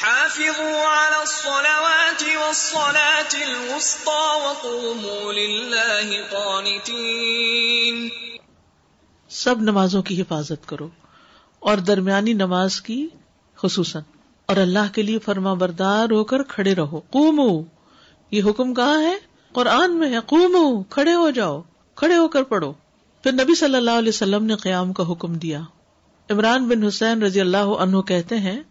حافظوا 0.00 0.84
على 0.84 1.20
الصلوات 1.20 2.22
والصلاة 2.22 3.50
الوسطى 3.50 4.40
وقوموا 4.44 5.32
لله 5.32 6.10
قانتين. 6.30 8.08
سب 9.28 9.60
نمازوں 9.60 10.02
کی 10.02 10.20
حفاظت 10.20 10.68
کرو 10.68 10.88
اور 11.58 11.76
درمیانی 11.76 12.32
نماز 12.32 12.80
کی 12.80 13.08
خصوصاً 13.56 14.02
اور 14.46 14.56
اللہ 14.56 14.94
کے 14.94 15.02
لیے 15.02 15.18
فرما 15.18 15.54
بردار 15.54 16.10
ہو 16.10 16.24
کر 16.24 16.42
کھڑے 16.42 16.74
رہو۔ 16.74 17.00
قومو 17.00 17.62
یہ 18.30 18.42
حکم 18.50 18.74
کہاں 18.74 19.02
ہے؟ 19.02 19.14
قرآن 19.52 19.96
میں 19.96 20.10
ہے۔ 20.10 20.18
قومو 20.26 20.82
کھڑے 20.82 21.14
ہو 21.14 21.30
جاؤ، 21.30 21.62
کھڑے 21.94 22.16
ہو 22.16 22.28
کر 22.28 22.42
پڑھو۔ 22.42 22.72
پھر 23.22 23.32
نبی 23.32 23.54
صلی 23.54 23.76
اللہ 23.76 23.90
علیہ 23.90 24.08
وسلم 24.08 24.44
نے 24.44 24.56
قیام 24.56 24.92
کا 24.92 25.12
حکم 25.12 25.34
دیا۔ 25.34 25.60
عمران 26.30 26.68
بن 26.68 26.82
حسین 26.82 27.22
رضی 27.22 27.40
اللہ 27.40 27.56
عنہ 27.56 28.00
کہتے 28.00 28.38
ہیں 28.38 28.62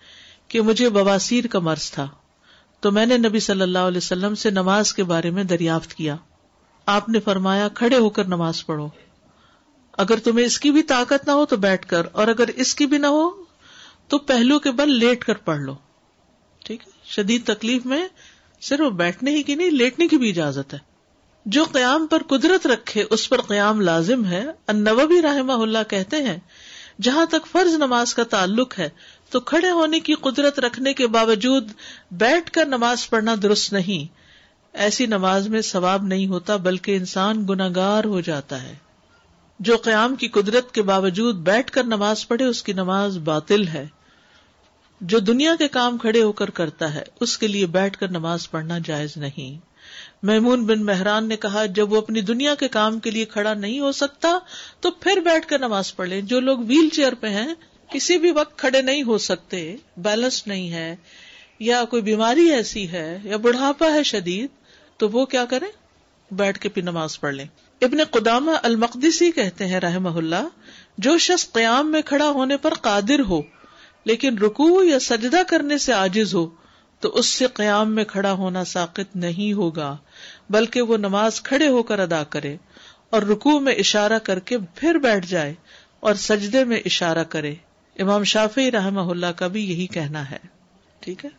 کہ 0.52 0.62
مجھے 0.62 0.90
بواسیر 0.90 1.48
کا 1.48 1.60
مرض 1.60 1.92
تھا۔ 1.92 2.08
تو 2.80 2.92
میں 2.92 3.06
نے 3.06 3.18
نبی 3.18 3.40
صلی 3.40 3.62
اللہ 3.62 3.80
علیہ 3.80 3.98
وسلم 3.98 4.36
سے 4.36 4.50
نماز 4.50 4.94
کے 4.94 5.04
بارے 5.04 5.30
میں 5.30 5.44
دریافت 5.44 5.94
کیا۔ 5.94 6.16
آپ 6.86 7.10
نے 7.10 7.20
فرمایا، 7.20 7.68
کھڑے 7.68 7.98
ہو 7.98 8.10
کر 8.10 8.26
نماز 8.26 8.66
پڑھو۔ 8.66 8.88
اگر 9.98 10.20
تمہیں 10.20 10.46
اس 10.46 10.60
کی 10.60 10.72
بھی 10.72 10.84
طاقت 10.84 11.28
نہ 11.28 11.32
ہو 11.32 11.46
تو 11.46 11.58
بیٹھ 11.58 11.88
کر، 11.88 12.02
اور 12.12 12.28
اگر 12.28 12.48
اس 12.48 12.76
کی 12.76 12.86
بھی 12.86 12.98
نہ 12.98 13.08
ہو 13.08 13.44
تو 14.08 14.18
پہلو 14.18 14.60
کے 14.60 14.72
بل 14.72 14.92
لیٹ 15.00 15.26
کر 15.26 15.34
پڑھ 15.34 15.60
لو۔ 15.60 15.76
ٹھیک 16.66 16.88
ہے؟ 16.88 16.92
شدید 17.06 17.44
تکلیف 17.46 17.86
میں 17.86 18.08
صرف 18.62 18.92
بیٹھنے 18.92 19.32
ہی 19.32 19.44
کی 19.44 19.56
نہیں، 19.56 19.72
لیٹنے 19.72 20.08
کی 20.08 20.18
بھی 20.18 20.30
اجازت 20.30 20.74
ہے۔ 20.74 20.80
جو 21.46 21.64
قیام 21.64 22.08
پر 22.08 22.24
قدرت 22.24 22.68
رکھے، 22.68 23.04
اس 23.10 23.30
پر 23.30 23.42
قیام 23.42 23.82
لازم 23.82 24.26
ہے۔ 24.26 24.46
النووی 24.68 25.22
رحمہ 25.22 25.54
اللہ 25.54 25.90
کہتے 25.90 26.18
ہیں، 26.18 26.38
جہاں 27.02 27.26
تک 27.26 27.48
فرض 27.52 27.74
نماز 27.74 28.14
کا 28.14 28.24
تعلق 28.24 28.80
ہے 28.80 28.90
تو 29.32 29.40
کھڑے 29.40 29.70
ہونے 29.70 30.00
کی 30.00 30.14
قدرت 30.14 30.60
رکھنے 30.60 30.94
کے 30.94 31.08
باوجود 31.08 31.72
بیٹھ 32.12 32.52
کر 32.52 32.66
نماز 32.66 33.10
پڑھنا 33.10 33.36
درست 33.44 33.74
نہیں۔ 33.74 34.14
ایسی 34.74 35.06
نماز 35.06 35.48
میں 35.48 35.62
ثواب 35.62 36.04
نہیں 36.04 36.28
ہوتا، 36.28 36.56
بلکہ 36.56 36.96
انسان 36.96 37.46
گناگار 37.50 38.04
ہو 38.04 38.22
جاتا 38.22 38.64
ہے۔ 38.64 38.76
جو 39.60 39.78
قیام 39.78 40.16
کی 40.16 40.28
قدرت 40.28 40.72
کے 40.72 40.82
باوجود 40.82 41.36
بیٹھ 41.36 41.72
کر 41.72 41.84
نماز 41.84 42.28
پڑھے، 42.28 42.46
اس 42.46 42.64
کی 42.64 42.74
نماز 42.74 43.18
باطل 43.18 43.68
ہے۔ 43.68 43.88
جو 45.02 45.20
دنیا 45.20 45.56
کے 45.56 45.68
کام 45.68 45.98
کھڑے 45.98 46.24
ہو 46.24 46.32
کر 46.32 46.50
کرتا 46.50 46.94
ہے، 46.94 47.04
اس 47.20 47.38
کے 47.38 47.48
لیے 47.48 47.66
بیٹھ 47.66 47.98
کر 47.98 48.10
نماز 48.10 48.52
پڑھنا 48.52 48.78
جائز 48.86 49.18
نہیں۔ 49.18 49.66
محمون 50.24 50.66
بن 50.66 50.86
مہران 50.86 51.28
نے 51.28 51.38
کہا، 51.38 51.66
جب 51.66 51.94
وہ 51.94 51.98
اپنی 51.98 52.22
دنیا 52.22 52.56
کے 52.56 52.68
کام 52.68 53.00
کے 53.00 53.12
لیے 53.12 53.26
کھڑا 53.26 53.54
نہیں 53.54 53.80
ہو 53.80 53.92
سکتا، 53.92 54.40
تو 54.80 54.92
پھر 54.92 55.20
بیٹھ 55.26 55.48
کر 55.48 55.60
نماز 55.60 55.96
پڑھ 55.96 56.10
لیں۔ 56.10 56.22
جو 56.22 56.40
لوگ 56.40 56.60
ویل 56.60 56.90
چیئر 56.90 57.14
پہ 57.14 57.28
ہیں 57.28 57.54
کسی 57.92 58.18
بھی 58.18 58.32
وقت 58.32 58.58
کھڑے 58.58 58.82
نہیں 58.82 59.04
ہو 59.04 59.18
سکتے 59.18 59.76
بیلنس 59.98 60.48
نہیں 60.48 60.72
ہے، 60.72 60.96
یا 61.60 61.84
کوئی 61.90 62.02
بیماری 62.02 62.52
ایسی 62.52 62.92
ہے، 62.92 63.18
یا 63.24 63.38
بڑھاپا 63.38 63.94
ہے 63.94 64.04
شدید، 64.04 64.50
تو 64.98 65.10
وہ 65.10 65.26
کیا 65.26 65.46
کرے 65.46 65.66
بیٹھ 66.32 66.60
کے 66.60 66.70
پھر 66.70 66.82
نماز 66.82 67.20
پڑھ 67.20 67.36
لیں۔ 67.36 67.46
ابن 67.82 68.04
قدامہ 68.04 68.52
المقدسی 68.64 69.32
کہتے 69.32 69.66
ہیں 69.66 69.80
رحم 69.80 70.18
اللہ، 70.18 70.48
جو 70.98 71.18
شخص 71.18 71.52
قیام 71.52 71.92
میں 71.92 72.02
کھڑا 72.02 72.30
ہونے 72.30 72.58
پر 72.58 72.74
قادر 72.74 73.20
ہو، 73.20 73.42
لیکن 74.06 74.38
رکو 74.38 74.84
یا 74.84 75.00
سجدہ 75.00 75.42
کرنے 75.48 75.78
سے 75.78 75.94
آجز 75.94 76.34
ہو، 76.36 76.50
تو 77.00 77.10
اس 77.10 77.26
سے 77.26 77.48
قیام 77.54 77.96
میں 77.96 78.04
کھڑا 78.04 78.32
ہونا 78.32 78.64
ساقت 78.64 79.16
نہیں 79.16 79.54
ہوگا، 79.54 79.98
بلکہ 80.50 80.82
وہ 80.82 80.98
نماز 80.98 81.42
کھڑے 81.42 81.68
ہو 81.68 81.84
کر 81.84 82.00
ادا 82.00 82.24
کرے 82.24 82.56
اور 83.10 83.22
رکو 83.22 83.60
میں 83.60 83.74
اشارہ 83.74 84.20
کر 84.20 84.40
کے 84.40 84.58
پھر 84.76 84.96
بیٹھ 84.96 85.28
جائے 85.28 85.54
اور 86.00 86.14
سجدے 86.14 86.64
میں 86.64 86.80
اشارہ 86.86 87.24
کرے۔ 87.24 87.54
امام 88.02 88.24
شافی 88.24 88.72
رحم 88.72 88.98
اللہ 88.98 89.26
کا 89.36 89.48
بھی 89.48 89.72
یہی 89.72 89.88
کہنا 89.88 90.32
ہے۔ 90.32 90.38
ٹھیک 91.00 91.26
ہے؟ 91.26 91.30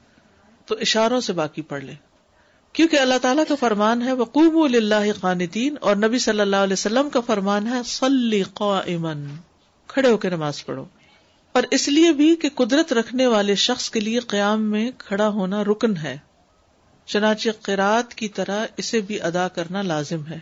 تو 0.67 0.75
اشاروں 0.81 1.21
سے 1.21 1.33
باقی 1.33 1.63
پڑھ 1.63 1.85
لیں۔ 1.85 1.95
کیونکہ 2.73 2.99
اللہ 2.99 3.19
تعالیٰ 3.23 3.45
کا 3.49 3.55
فرمان 3.55 4.03
ہے 4.03 4.13
وقوم 4.13 4.75
اللہ 4.75 5.13
قانتین 5.21 5.75
اور 5.81 5.97
نبی 5.97 6.19
صلی 6.19 6.41
اللہ 6.41 6.57
علیہ 6.57 6.73
وسلم 6.73 7.11
کا 7.11 7.21
فرمان 7.21 7.69
ہے 7.69 7.83
صلی 7.85 8.43
قائمن 8.55 9.27
کھڑے 9.87 10.11
ہو 10.11 10.17
کے 10.17 10.29
نماز 10.29 10.67
پڑھو۔ 10.67 10.85
اور 11.53 11.63
اس 11.71 11.89
لیے 11.89 12.13
بھی 12.13 12.37
کہ 12.37 12.49
قدرت 12.55 12.93
رکھنے 12.93 13.27
والے 13.27 13.55
شخص 13.55 13.91
کے 13.91 14.01
لیے 14.01 14.19
قیام 14.19 14.63
میں 14.63 14.91
کھڑا 14.99 15.29
ہونا 15.29 15.65
رکن 15.65 15.97
ہے۔ 15.97 16.19
چنانچہ 17.07 17.51
قرات 17.63 18.15
کی 18.15 18.29
طرح 18.29 18.67
اسے 18.77 19.01
بھی 19.01 19.21
ادا 19.21 19.49
کرنا 19.49 19.83
لازم 19.83 20.27
ہے۔ 20.27 20.39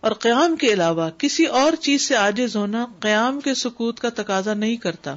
اور 0.00 0.12
قیام 0.12 0.56
کے 0.56 0.72
علاوہ 0.72 1.10
کسی 1.18 1.44
اور 1.44 1.72
چیز 1.80 2.08
سے 2.08 2.16
آجز 2.16 2.56
ہونا 2.56 2.86
قیام 3.00 3.40
کے 3.40 3.54
سکوت 3.54 4.00
کا 4.00 4.08
تقاضا 4.14 4.54
نہیں 4.54 4.76
کرتا۔ 4.76 5.16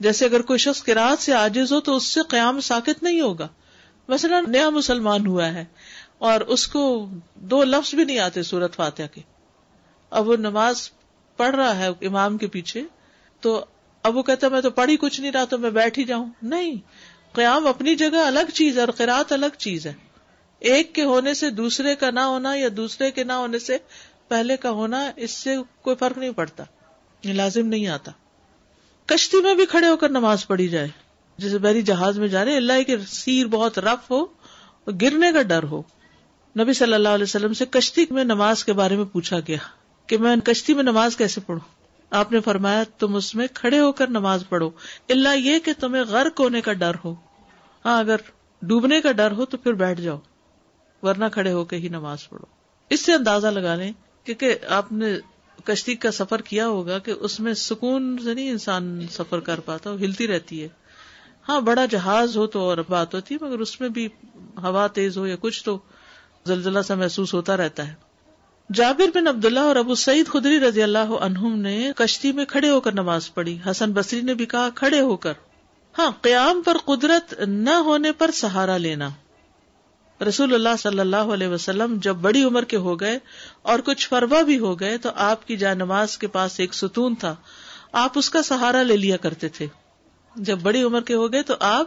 جیسے 0.00 0.24
اگر 0.24 0.42
کوئی 0.42 0.58
شخص 0.58 0.82
کراط 0.82 1.22
سے 1.22 1.34
آجز 1.34 1.72
ہو 1.72 1.80
تو 1.80 1.96
اس 1.96 2.04
سے 2.04 2.20
قیام 2.28 2.60
ساکت 2.60 3.02
نہیں 3.02 3.20
ہوگا۔ 3.20 3.48
مثلا 4.08 4.40
نیا 4.40 4.70
مسلمان 4.70 5.26
ہوا 5.26 5.46
ہے 5.46 5.64
اور 6.18 6.40
اس 6.40 6.68
کو 6.68 7.08
دو 7.34 7.64
لفظ 7.64 7.94
بھی 7.94 8.04
نہیں 8.04 8.18
آتے 8.18 8.42
سورت 8.42 8.74
فاتحہ 8.74 9.06
کے۔ 9.14 9.20
اب 10.10 10.28
وہ 10.28 10.36
نماز 10.36 10.90
پڑھ 11.36 11.56
رہا 11.56 11.76
ہے 11.76 11.88
امام 12.06 12.38
کے 12.38 12.46
پیچھے 12.46 12.82
تو 13.40 13.64
اب 14.02 14.16
وہ 14.16 14.22
کہتا 14.22 14.48
میں 14.48 14.60
تو 14.60 14.70
پڑھی 14.70 14.96
کچھ 14.96 15.20
نہیں 15.20 15.32
رہا 15.32 15.44
تو 15.44 15.58
میں 15.58 15.70
بیٹھ 15.70 15.98
ہی 15.98 16.04
جاؤں۔ 16.04 16.30
نہیں، 16.42 16.74
قیام 17.32 17.66
اپنی 17.66 17.94
جگہ 17.94 18.16
الگ 18.16 18.50
چیز 18.54 18.76
ہے 18.76 18.80
اور 18.80 18.88
قرآت 18.88 19.32
الگ 19.32 19.56
چیز 19.58 19.86
ہے۔ 19.86 19.92
ایک 20.58 20.94
کے 20.94 21.04
ہونے 21.04 21.34
سے 21.34 21.50
دوسرے 21.50 21.94
کا 21.94 22.10
نہ 22.10 22.20
ہونا 22.20 22.54
یا 22.54 22.68
دوسرے 22.76 23.10
کے 23.10 23.24
نہ 23.24 23.32
ہونے 23.32 23.58
سے 23.58 23.78
پہلے 24.28 24.56
کا 24.56 24.70
ہونا، 24.70 25.10
اس 25.16 25.30
سے 25.30 25.56
کوئی 25.82 25.96
فرق 25.96 26.18
نہیں 26.18 26.30
پڑتا، 26.30 26.64
یہ 27.24 27.32
لازم 27.32 27.66
نہیں 27.66 27.86
آتا۔ 27.86 28.12
کشتی 29.06 29.40
میں 29.40 29.54
بھی 29.54 29.66
کھڑے 29.66 29.88
ہو 29.88 29.96
کر 29.96 30.08
نماز 30.08 30.46
پڑھی 30.46 30.68
جائے۔ 30.68 30.88
جیسے 31.38 31.58
بحری 31.58 31.82
جہاز 31.82 32.18
میں 32.18 32.28
جا 32.28 32.44
رہے 32.44 32.56
اللہ 32.56 32.82
کے 32.86 32.96
سیر 32.98 33.46
بہت 33.46 33.78
رف 33.78 34.10
ہو 34.10 34.22
اور 34.84 34.92
گرنے 35.02 35.32
کا 35.32 35.42
ڈر 35.42 35.62
ہو۔ 35.62 35.82
نبی 36.58 36.72
صلی 36.72 36.94
اللہ 36.94 37.08
علیہ 37.08 37.22
وسلم 37.22 37.52
سے 37.52 37.66
کشتی 37.70 38.04
میں 38.10 38.24
نماز 38.24 38.64
کے 38.64 38.72
بارے 38.72 38.96
میں 38.96 39.04
پوچھا 39.04 39.38
گیا 39.40 39.56
کہ 40.06 40.18
میں 40.18 40.36
کشتی 40.44 40.74
میں 40.74 40.82
نماز 40.82 41.16
کیسے 41.16 41.40
پڑھوں؟ 41.40 41.74
آپ 42.10 42.32
نے 42.32 42.40
فرمایا، 42.40 42.82
تم 42.98 43.14
اس 43.14 43.34
میں 43.34 43.46
کھڑے 43.54 43.78
ہو 43.78 43.92
کر 43.92 44.08
نماز 44.08 44.44
پڑھو۔ 44.48 44.70
اللہ 45.08 45.36
یہ 45.36 45.58
کہ 45.58 45.72
تمہیں 45.80 46.02
غرق 46.02 46.40
ہونے 46.40 46.60
کا 46.60 46.72
ڈر 46.72 46.92
ہو۔ 47.04 47.14
ہاں 47.84 47.98
اگر 47.98 48.16
ڈوبنے 48.62 49.00
کا 49.00 49.12
ڈر 49.12 49.30
ہو 49.30 49.44
تو 49.44 49.56
پھر 49.56 49.72
بیٹھ 49.72 50.00
جاؤ، 50.00 50.18
ورنہ 51.02 51.24
کھڑے 51.32 51.52
ہو 51.52 51.64
کے 51.64 51.76
ہی 51.76 51.88
نماز 51.88 52.28
پڑھو۔ 52.28 52.44
اس 52.90 53.00
سے 53.00 53.12
اندازہ 53.12 53.46
لگا 53.46 53.74
لیں 53.74 53.92
کیونکہ 54.24 54.54
آپ 54.68 54.92
نے 54.92 55.14
کشتی 55.64 55.94
کا 55.94 56.10
سفر 56.10 56.42
کیا 56.42 56.68
ہوگا 56.68 56.98
کہ 56.98 57.14
اس 57.20 57.40
میں 57.40 57.54
سکون 57.54 58.18
سے 58.24 58.34
نہیں 58.34 58.50
انسان 58.50 59.06
سفر 59.10 59.40
کر 59.40 59.60
پاتا 59.60 59.90
ہلتی 59.90 60.26
رہتی 60.26 60.62
ہے۔ 60.62 60.68
ہاں 61.48 61.60
بڑا 61.60 61.84
جہاز 61.84 62.36
ہو 62.36 62.46
تو 62.46 62.60
اور 62.60 62.78
بات 62.88 63.14
ہوتی 63.14 63.34
ہے، 63.34 63.46
مگر 63.46 63.58
اس 63.58 63.80
میں 63.80 63.88
بھی 63.88 64.06
ہوا 64.62 64.86
تیز 64.86 65.18
ہو 65.18 65.26
یا 65.26 65.36
کچھ 65.40 65.64
تو 65.64 65.78
زلزلہ 66.46 66.78
سا 66.86 66.94
محسوس 66.94 67.34
ہوتا 67.34 67.56
رہتا 67.56 67.88
ہے۔ 67.88 67.94
جابر 68.72 69.06
بن 69.14 69.26
عبداللہ 69.26 69.60
اور 69.60 69.76
ابو 69.76 69.94
سعید 69.94 70.26
خدری 70.26 70.60
رضی 70.60 70.82
اللہ 70.82 70.98
عنہم 70.98 71.58
نے 71.58 71.92
کشتی 71.96 72.32
میں 72.32 72.44
کھڑے 72.44 72.70
ہو 72.70 72.80
کر 72.80 72.92
نماز 72.92 73.34
پڑھی۔ 73.34 73.58
حسن 73.70 73.92
بصری 73.92 74.20
نے 74.20 74.34
بھی 74.34 74.46
کہا، 74.46 74.68
کھڑے 74.74 75.00
ہو 75.00 75.16
کر۔ 75.16 75.32
ہاں 75.98 76.10
قیام 76.20 76.62
پر 76.62 76.76
قدرت 76.84 77.34
نہ 77.40 77.70
ہونے 77.70 78.12
پر 78.12 78.30
سہارا 78.30 78.76
لینا۔ 78.76 79.08
رسول 80.20 80.54
اللہ 80.54 80.76
صلی 80.78 81.00
اللہ 81.00 81.16
علیہ 81.16 81.48
وسلم 81.48 81.96
جب 82.02 82.16
بڑی 82.16 82.44
عمر 82.44 82.64
کے 82.64 82.76
ہو 82.76 83.00
گئے 83.00 83.18
اور 83.62 83.78
کچھ 83.78 84.08
فروا 84.08 84.42
بھی 84.42 84.58
ہو 84.58 84.80
گئے 84.80 84.98
تو 84.98 85.08
آپ 85.14 85.46
کی 85.46 85.56
جائے 85.56 85.74
نماز 85.74 86.18
کے 86.18 86.26
پاس 86.26 86.60
ایک 86.60 86.74
ستون 86.74 87.14
تھا۔ 87.14 87.34
آپ 87.92 88.18
اس 88.18 88.30
کا 88.30 88.42
سہارا 88.42 88.82
لے 88.82 88.96
لیا 88.96 89.16
کرتے 89.16 89.48
تھے۔ 89.48 89.66
جب 90.36 90.58
بڑی 90.58 90.82
عمر 90.82 91.00
کے 91.00 91.14
ہو 91.14 91.32
گئے 91.32 91.42
تو 91.42 91.54
آپ 91.60 91.86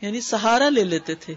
یعنی 0.00 0.20
سہارا 0.20 0.68
لے 0.68 0.84
لیتے 0.84 1.14
تھے۔ 1.14 1.34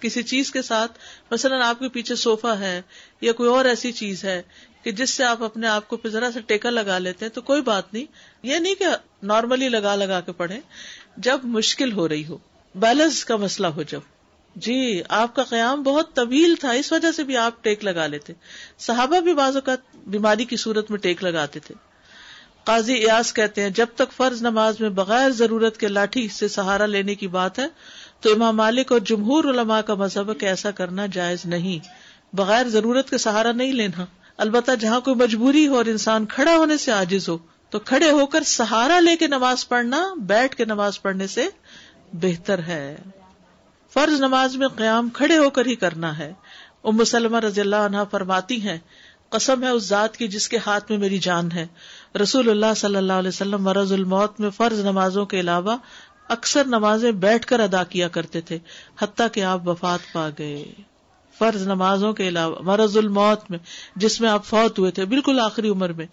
کسی 0.00 0.22
چیز 0.22 0.50
کے 0.50 0.62
ساتھ، 0.62 0.92
مثلاً 1.30 1.62
آپ 1.62 1.78
کے 1.78 1.88
پیچھے 1.88 2.14
سوفا 2.14 2.58
ہے 2.58 2.82
یا 3.20 3.32
کوئی 3.32 3.50
اور 3.50 3.64
ایسی 3.64 3.92
چیز 3.92 4.24
ہے 4.24 4.42
کہ 4.82 4.92
جس 4.92 5.10
سے 5.10 5.24
آپ 5.24 5.42
اپنے 5.42 5.66
آپ 5.66 5.88
کو 5.88 5.96
پھر 5.96 6.10
ذرا 6.10 6.30
سے 6.34 6.40
ٹیکا 6.40 6.70
لگا 6.70 6.98
لیتے 6.98 7.24
ہیں 7.24 7.32
تو 7.32 7.40
کوئی 7.40 7.62
بات 7.62 7.94
نہیں۔ 7.94 8.04
یہ 8.42 8.56
نہیں 8.56 8.74
کہ 8.74 8.86
نارملی 9.22 9.68
لگا 9.68 9.94
لگا 9.94 10.20
کے 10.20 10.32
پڑھے 10.32 10.60
جب 11.16 11.38
مشکل 11.42 11.92
ہو 11.92 12.08
رہی 12.08 12.26
ہو، 12.26 12.38
بیلنس 12.74 13.24
کا 13.24 13.36
مسئلہ 13.36 13.66
ہو 13.66 13.82
جب۔ 13.82 14.00
جی 14.58 15.02
آپ 15.08 15.34
کا 15.34 15.42
قیام 15.44 15.82
بہت 15.82 16.14
طویل 16.14 16.54
تھا، 16.60 16.70
اس 16.70 16.92
وجہ 16.92 17.12
سے 17.12 17.22
بھی 17.22 17.36
آپ 17.36 17.64
ٹیک 17.64 17.84
لگا 17.84 18.06
لیتے۔ 18.06 18.32
صحابہ 18.78 19.20
بھی 19.20 19.34
بعض 19.34 19.56
اوقات 19.56 19.78
بیماری 20.06 20.44
کی 20.44 20.56
صورت 20.56 20.90
میں 20.90 20.98
ٹیک 20.98 21.24
لگاتے 21.24 21.60
تھے۔ 21.60 21.74
قاضی 22.64 22.94
ایاس 22.94 23.32
کہتے 23.32 23.62
ہیں، 23.62 23.70
جب 23.70 23.86
تک 23.94 24.12
فرض 24.12 24.42
نماز 24.42 24.80
میں 24.80 24.88
بغیر 24.88 25.30
ضرورت 25.30 25.76
کے 25.76 25.88
لاٹھی 25.88 26.28
سے 26.28 26.48
سہارا 26.48 26.86
لینے 26.86 27.14
کی 27.14 27.28
بات 27.28 27.58
ہے، 27.58 27.66
تو 28.20 28.32
امام 28.32 28.56
مالک 28.56 28.92
اور 28.92 29.00
جمہور 29.00 29.44
علماء 29.44 29.80
کا 29.80 29.94
مذہب 29.94 30.40
کہ 30.40 30.46
ایسا 30.46 30.70
کرنا 30.70 31.06
جائز 31.12 31.38
نہیں۔ 31.44 31.78
بغیر 32.36 32.68
ضرورت 32.68 33.10
کے 33.10 33.18
سہارا 33.18 33.52
نہیں 33.52 33.72
لینا۔ 33.72 34.04
البتہ 34.36 34.70
جہاں 34.80 35.00
کوئی 35.00 35.16
مجبوری 35.16 35.68
ہو 35.68 35.76
اور 35.76 35.84
انسان 35.84 36.26
کھڑا 36.26 36.56
ہونے 36.56 36.76
سے 36.76 36.90
عاجز 36.90 37.28
ہو، 37.28 37.38
تو 37.70 37.78
کھڑے 37.78 38.10
ہو 38.10 38.26
کر 38.26 38.42
سہارا 38.42 39.00
لے 39.00 39.16
کے 39.16 39.26
نماز 39.26 39.68
پڑھنا، 39.68 40.14
بیٹھ 40.16 40.56
کے 40.56 40.64
نماز 40.64 41.02
پڑھنے 41.02 41.26
سے 41.26 41.48
بہتر 42.12 42.58
ہے۔ 42.58 42.96
فرض 43.94 44.20
نماز 44.20 44.56
میں 44.56 44.68
قیام 44.68 45.08
کھڑے 45.08 45.38
ہو 45.38 45.50
کر 45.50 45.66
ہی 45.66 45.74
کرنا 45.74 46.18
ہے۔ 46.18 46.32
ام 46.84 47.04
سلمہ 47.04 47.38
رضی 47.38 47.60
اللہ 47.60 47.76
عنہ 47.76 47.96
فرماتی 48.10 48.60
ہیں، 48.62 48.78
قسم 49.28 49.64
ہے 49.64 49.68
اس 49.68 49.82
ذات 49.82 50.16
کی 50.16 50.28
جس 50.28 50.48
کے 50.48 50.58
ہاتھ 50.66 50.90
میں 50.90 50.98
میری 50.98 51.18
جان 51.18 51.52
ہے۔ 51.52 51.66
رسول 52.22 52.50
اللہ 52.50 52.74
صلی 52.76 52.96
اللہ 52.96 53.12
علیہ 53.12 53.28
وسلم 53.28 53.62
مرض 53.62 53.92
الموت 53.92 54.40
میں 54.40 54.50
فرض 54.50 54.80
نمازوں 54.80 55.26
کے 55.26 55.40
علاوہ 55.40 55.76
اکثر 56.28 56.64
نمازیں 56.64 57.12
بیٹھ 57.12 57.46
کر 57.46 57.60
ادا 57.60 57.84
کیا 57.84 58.08
کرتے 58.08 58.40
تھے، 58.40 58.58
حتیٰ 59.00 59.26
کہ 59.32 59.44
آپ 59.44 59.68
وفات 59.68 60.12
پا 60.12 60.28
گئے۔ 60.38 60.64
فرض 61.38 61.66
نمازوں 61.66 62.12
کے 62.12 62.28
علاوہ 62.28 62.56
مرض 62.62 62.96
الموت 62.96 63.50
میں 63.50 63.58
جس 63.96 64.20
میں 64.20 64.28
آپ 64.28 64.44
فوت 64.44 64.78
ہوئے 64.78 64.90
تھے، 64.90 65.04
بالکل 65.04 65.40
آخری 65.40 65.68
عمر 65.68 65.92
میں 65.92 66.06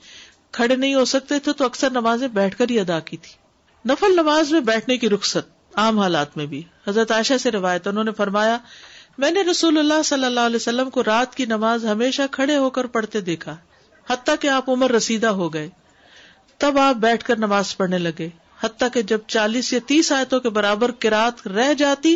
کھڑے 0.51 0.75
نہیں 0.75 0.93
ہو 0.93 1.05
سکتے 1.05 1.39
تھے 1.39 1.53
تو 1.53 1.65
اکثر 1.65 1.89
نمازیں 1.89 2.27
بیٹھ 2.27 2.57
کر 2.57 2.69
ہی 2.69 2.79
ادا 2.79 2.99
کی 2.99 3.17
تھی۔ 3.17 3.33
نفل 3.91 4.13
نماز 4.13 4.51
میں 4.51 4.59
بیٹھنے 4.59 4.97
کی 4.97 5.09
رخصت 5.09 5.54
عام 5.75 5.99
حالات 5.99 6.37
میں 6.37 6.45
بھی۔ 6.45 6.61
حضرت 6.87 7.11
عائشہ 7.11 7.37
سے 7.37 7.51
روایت 7.51 7.87
انہوں 7.87 8.03
نے 8.03 8.11
فرمایا، 8.11 8.57
میں 9.17 9.31
نے 9.31 9.41
رسول 9.41 9.77
اللہ 9.77 10.01
صلی 10.05 10.25
اللہ 10.25 10.39
علیہ 10.39 10.55
وسلم 10.55 10.89
کو 10.89 11.03
رات 11.03 11.35
کی 11.35 11.45
نماز 11.45 11.85
ہمیشہ 11.85 12.21
کھڑے 12.31 12.57
ہو 12.57 12.69
کر 12.69 12.85
پڑھتے 12.85 13.21
دیکھا، 13.21 13.55
حتیٰ 14.09 14.35
کہ 14.39 14.47
آپ 14.47 14.69
عمر 14.69 14.91
رسیدہ 14.91 15.27
ہو 15.27 15.53
گئے۔ 15.53 15.69
تب 16.57 16.79
آپ 16.79 16.95
بیٹھ 16.95 17.23
کر 17.23 17.37
نماز 17.37 17.77
پڑھنے 17.77 17.97
لگے، 17.97 18.29
حتیٰ 18.63 18.87
کہ 18.93 19.01
جب 19.01 19.19
چالیس 19.27 19.73
یا 19.73 19.79
تیس 19.87 20.11
آیتوں 20.11 20.39
کے 20.39 20.49
برابر 20.49 20.91
کراط 20.91 21.47
رہ 21.47 21.73
جاتی، 21.73 22.15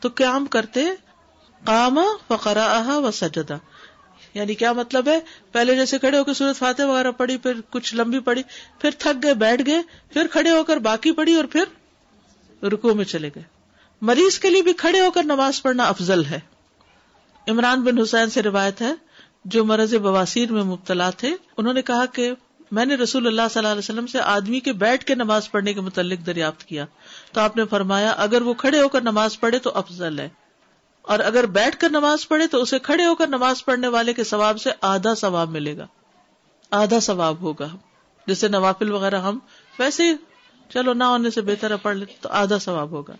تو 0.00 0.08
قیام 0.14 0.46
کرتے 0.46 0.84
کام 1.64 1.98
فقرا 2.28 2.96
و 2.96 3.10
سجدا 3.10 3.56
یعنی 4.34 4.54
کیا 4.54 4.72
مطلب 4.72 5.08
ہے؟ 5.08 5.18
پہلے 5.52 5.74
جیسے 5.74 5.98
کھڑے 5.98 6.18
ہو 6.18 6.24
کے 6.24 6.34
سورت 6.34 6.56
فاتح 6.56 6.82
وغیرہ 6.82 7.10
پڑھی، 7.10 7.36
پھر 7.36 7.60
کچھ 7.70 7.94
لمبی 7.94 8.18
پڑی 8.18 8.42
پھر 8.78 8.90
تھک 8.98 9.22
گئے، 9.22 9.34
بیٹھ 9.34 9.62
گئے، 9.66 9.80
پھر 10.12 10.26
کھڑے 10.26 10.50
ہو 10.50 10.64
کر 10.64 10.76
باقی 10.76 11.12
پڑھی 11.12 11.34
اور 11.34 11.44
پھر 11.44 11.64
رکو 12.62 12.94
میں 12.94 13.04
چلے 13.04 13.30
گئے۔ 13.34 13.42
مریض 14.00 14.38
کے 14.38 14.50
لیے 14.50 14.62
بھی 14.62 14.72
کھڑے 14.72 15.00
ہو 15.00 15.10
کر 15.10 15.22
نماز 15.22 15.62
پڑھنا 15.62 15.84
افضل 15.84 16.24
ہے۔ 16.24 16.40
عمران 17.48 17.82
بن 17.82 17.98
حسین 17.98 18.30
سے 18.30 18.42
روایت 18.42 18.82
ہے، 18.82 18.92
جو 19.44 19.64
مرض 19.64 19.94
بواسیر 19.94 20.52
میں 20.52 20.62
مبتلا 20.62 21.10
تھے، 21.10 21.36
انہوں 21.56 21.74
نے 21.74 21.82
کہا 21.82 22.06
کہ 22.06 22.32
میں 22.70 22.84
نے 22.84 22.94
رسول 22.94 23.26
اللہ 23.26 23.42
صلی 23.50 23.58
اللہ 23.58 23.68
علیہ 23.68 23.78
وسلم 23.78 24.06
سے 24.06 24.20
آدمی 24.20 24.60
کے 24.60 24.72
بیٹھ 24.72 25.04
کے 25.04 25.14
نماز 25.14 25.50
پڑھنے 25.50 25.74
کے 25.74 25.80
متعلق 25.80 26.26
دریافت 26.26 26.64
کیا۔ 26.64 26.86
تو 27.32 27.40
آپ 27.40 27.56
نے 27.56 27.64
فرمایا، 27.64 28.10
اگر 28.10 28.42
وہ 28.42 28.54
کھڑے 28.54 28.80
ہو 28.82 28.88
کر 28.88 29.00
نماز 29.00 29.40
پڑھے 29.40 29.58
تو 29.58 29.70
افضل 29.74 30.18
ہے۔ 30.18 30.28
اور 31.02 31.18
اگر 31.18 31.46
بیٹھ 31.46 31.76
کر 31.76 31.90
نماز 31.90 32.28
پڑھے 32.28 32.46
تو 32.46 32.62
اسے 32.62 32.78
کھڑے 32.78 33.06
ہو 33.06 33.14
کر 33.14 33.26
نماز 33.26 33.64
پڑھنے 33.64 33.88
والے 33.88 34.12
کے 34.12 34.24
ثواب 34.24 34.60
سے 34.60 34.70
آدھا 34.80 35.14
ثواب 35.14 35.50
ملے 35.50 35.76
گا۔ 35.76 35.86
آدھا 36.70 37.00
ثواب 37.00 37.40
ہوگا، 37.40 37.68
جیسے 38.26 38.48
نوافل 38.48 38.92
وغیرہ 38.92 39.20
ہم، 39.20 39.38
ویسے 39.78 40.02
چلو 40.72 40.92
نہ 40.92 41.04
ہونے 41.04 41.30
سے 41.30 41.40
بہتر 41.40 41.70
ہے، 41.70 41.76
پڑھ 41.76 41.96
لیتے 41.96 42.12
تو 42.20 42.28
آدھا 42.28 42.58
ثواب 42.58 42.90
ہوگا۔ 42.90 43.12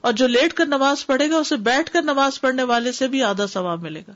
اور 0.00 0.12
جو 0.12 0.26
لیٹ 0.26 0.52
کر 0.52 0.66
نماز 0.66 1.06
پڑھے 1.06 1.30
گا، 1.30 1.36
اسے 1.36 1.56
بیٹھ 1.56 1.90
کر 1.90 2.02
نماز 2.02 2.40
پڑھنے 2.40 2.62
والے 2.62 2.92
سے 2.92 3.08
بھی 3.08 3.22
آدھا 3.22 3.46
ثواب 3.46 3.82
ملے 3.82 4.02
گا۔ 4.08 4.12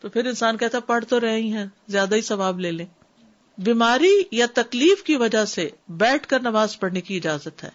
تو 0.00 0.08
پھر 0.08 0.26
انسان 0.26 0.56
کہتا 0.56 0.80
پڑھ 0.80 1.04
تو 1.04 1.20
رہے 1.20 1.36
ہی 1.36 1.52
ہیں، 1.52 1.66
زیادہ 1.88 2.14
ہی 2.14 2.20
ثواب 2.20 2.60
لے 2.60 2.70
لیں۔ 2.70 2.86
بیماری 3.58 4.22
یا 4.30 4.46
تکلیف 4.54 5.02
کی 5.02 5.16
وجہ 5.16 5.44
سے 5.44 5.68
بیٹھ 5.88 6.28
کر 6.28 6.40
نماز 6.40 6.80
پڑھنے 6.80 7.00
کی 7.00 7.16
اجازت 7.16 7.64
ہے۔ 7.64 7.70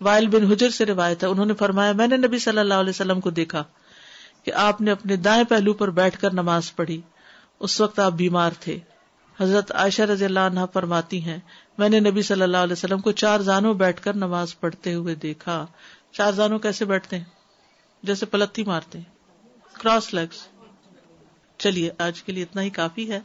وائل 0.00 0.26
بن 0.26 0.52
حجر 0.52 0.70
سے 0.70 0.86
روایت 0.86 1.24
ہے، 1.24 1.28
انہوں 1.28 1.46
نے 1.46 1.54
فرمایا، 1.54 1.92
میں 1.92 2.06
نے 2.06 2.16
نبی 2.16 2.38
صلی 2.38 2.58
اللہ 2.58 2.74
علیہ 2.74 2.90
وسلم 2.90 3.20
کو 3.20 3.30
دیکھا 3.30 3.64
کہ 4.44 4.52
آپ 4.52 4.80
نے 4.80 4.90
اپنے 4.90 5.16
دائیں 5.16 5.44
پہلو 5.44 5.72
پر 5.72 5.90
بیٹھ 5.90 6.20
کر 6.20 6.32
نماز 6.32 6.76
پڑھی۔ 6.76 7.00
اس 7.60 7.80
وقت 7.80 7.98
آپ 7.98 8.12
بیمار 8.12 8.50
تھے۔ 8.60 8.78
حضرت 9.40 9.72
عائشہ 9.72 10.02
رضی 10.02 10.24
اللہ 10.24 10.40
عنہ 10.40 10.60
فرماتی 10.72 11.22
ہیں 11.24 11.38
میں 11.80 11.88
نے 11.88 12.00
نبی 12.00 12.22
صلی 12.22 12.42
اللہ 12.42 12.56
علیہ 12.56 12.72
وسلم 12.72 13.00
کو 13.00 13.12
چار 13.12 13.40
زانوں 13.40 13.74
بیٹھ 13.74 14.02
کر 14.02 14.14
نماز 14.14 14.60
پڑھتے 14.60 14.94
ہوئے 14.94 15.14
دیکھا۔ 15.14 15.66
چار 16.12 16.32
زانوں 16.32 16.58
کیسے 16.58 16.84
بیٹھتے 16.84 17.16
ہیں؟ 17.16 17.24
جیسے 18.02 18.26
پلتی 18.26 18.64
مارتے 18.64 18.98
ہیں۔ 18.98 19.04
کراس 19.72 20.14
لیگس 20.14 20.48
چلیے، 21.58 21.90
آج 21.98 22.22
کے 22.22 22.32
لیے 22.32 22.42
اتنا 22.42 22.62
ہی 22.62 22.70
کافی 22.70 23.12
ہے۔ 23.12 23.20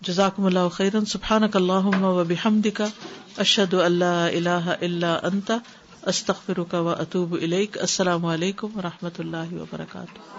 جزاکم 0.00 0.44
اللہ 0.44 0.68
خیرن۔ 0.68 1.04
سبحانک 1.04 1.56
اللہم 1.56 2.04
و 2.04 2.24
بحمدک۔ 2.24 2.82
اشہد 3.36 3.74
اللہ 3.74 4.28
الہ 4.32 4.74
الا 4.80 5.18
انت۔ 5.22 5.52
استغفرک 6.02 6.74
و 6.74 6.88
اتوب 6.88 7.34
الیک۔ 7.34 7.78
السلام 7.78 8.26
علیکم 8.26 8.78
و 8.78 8.82
رحمۃ 8.82 9.18
اللہ 9.18 9.52
وبرکاتہ۔ 9.52 10.38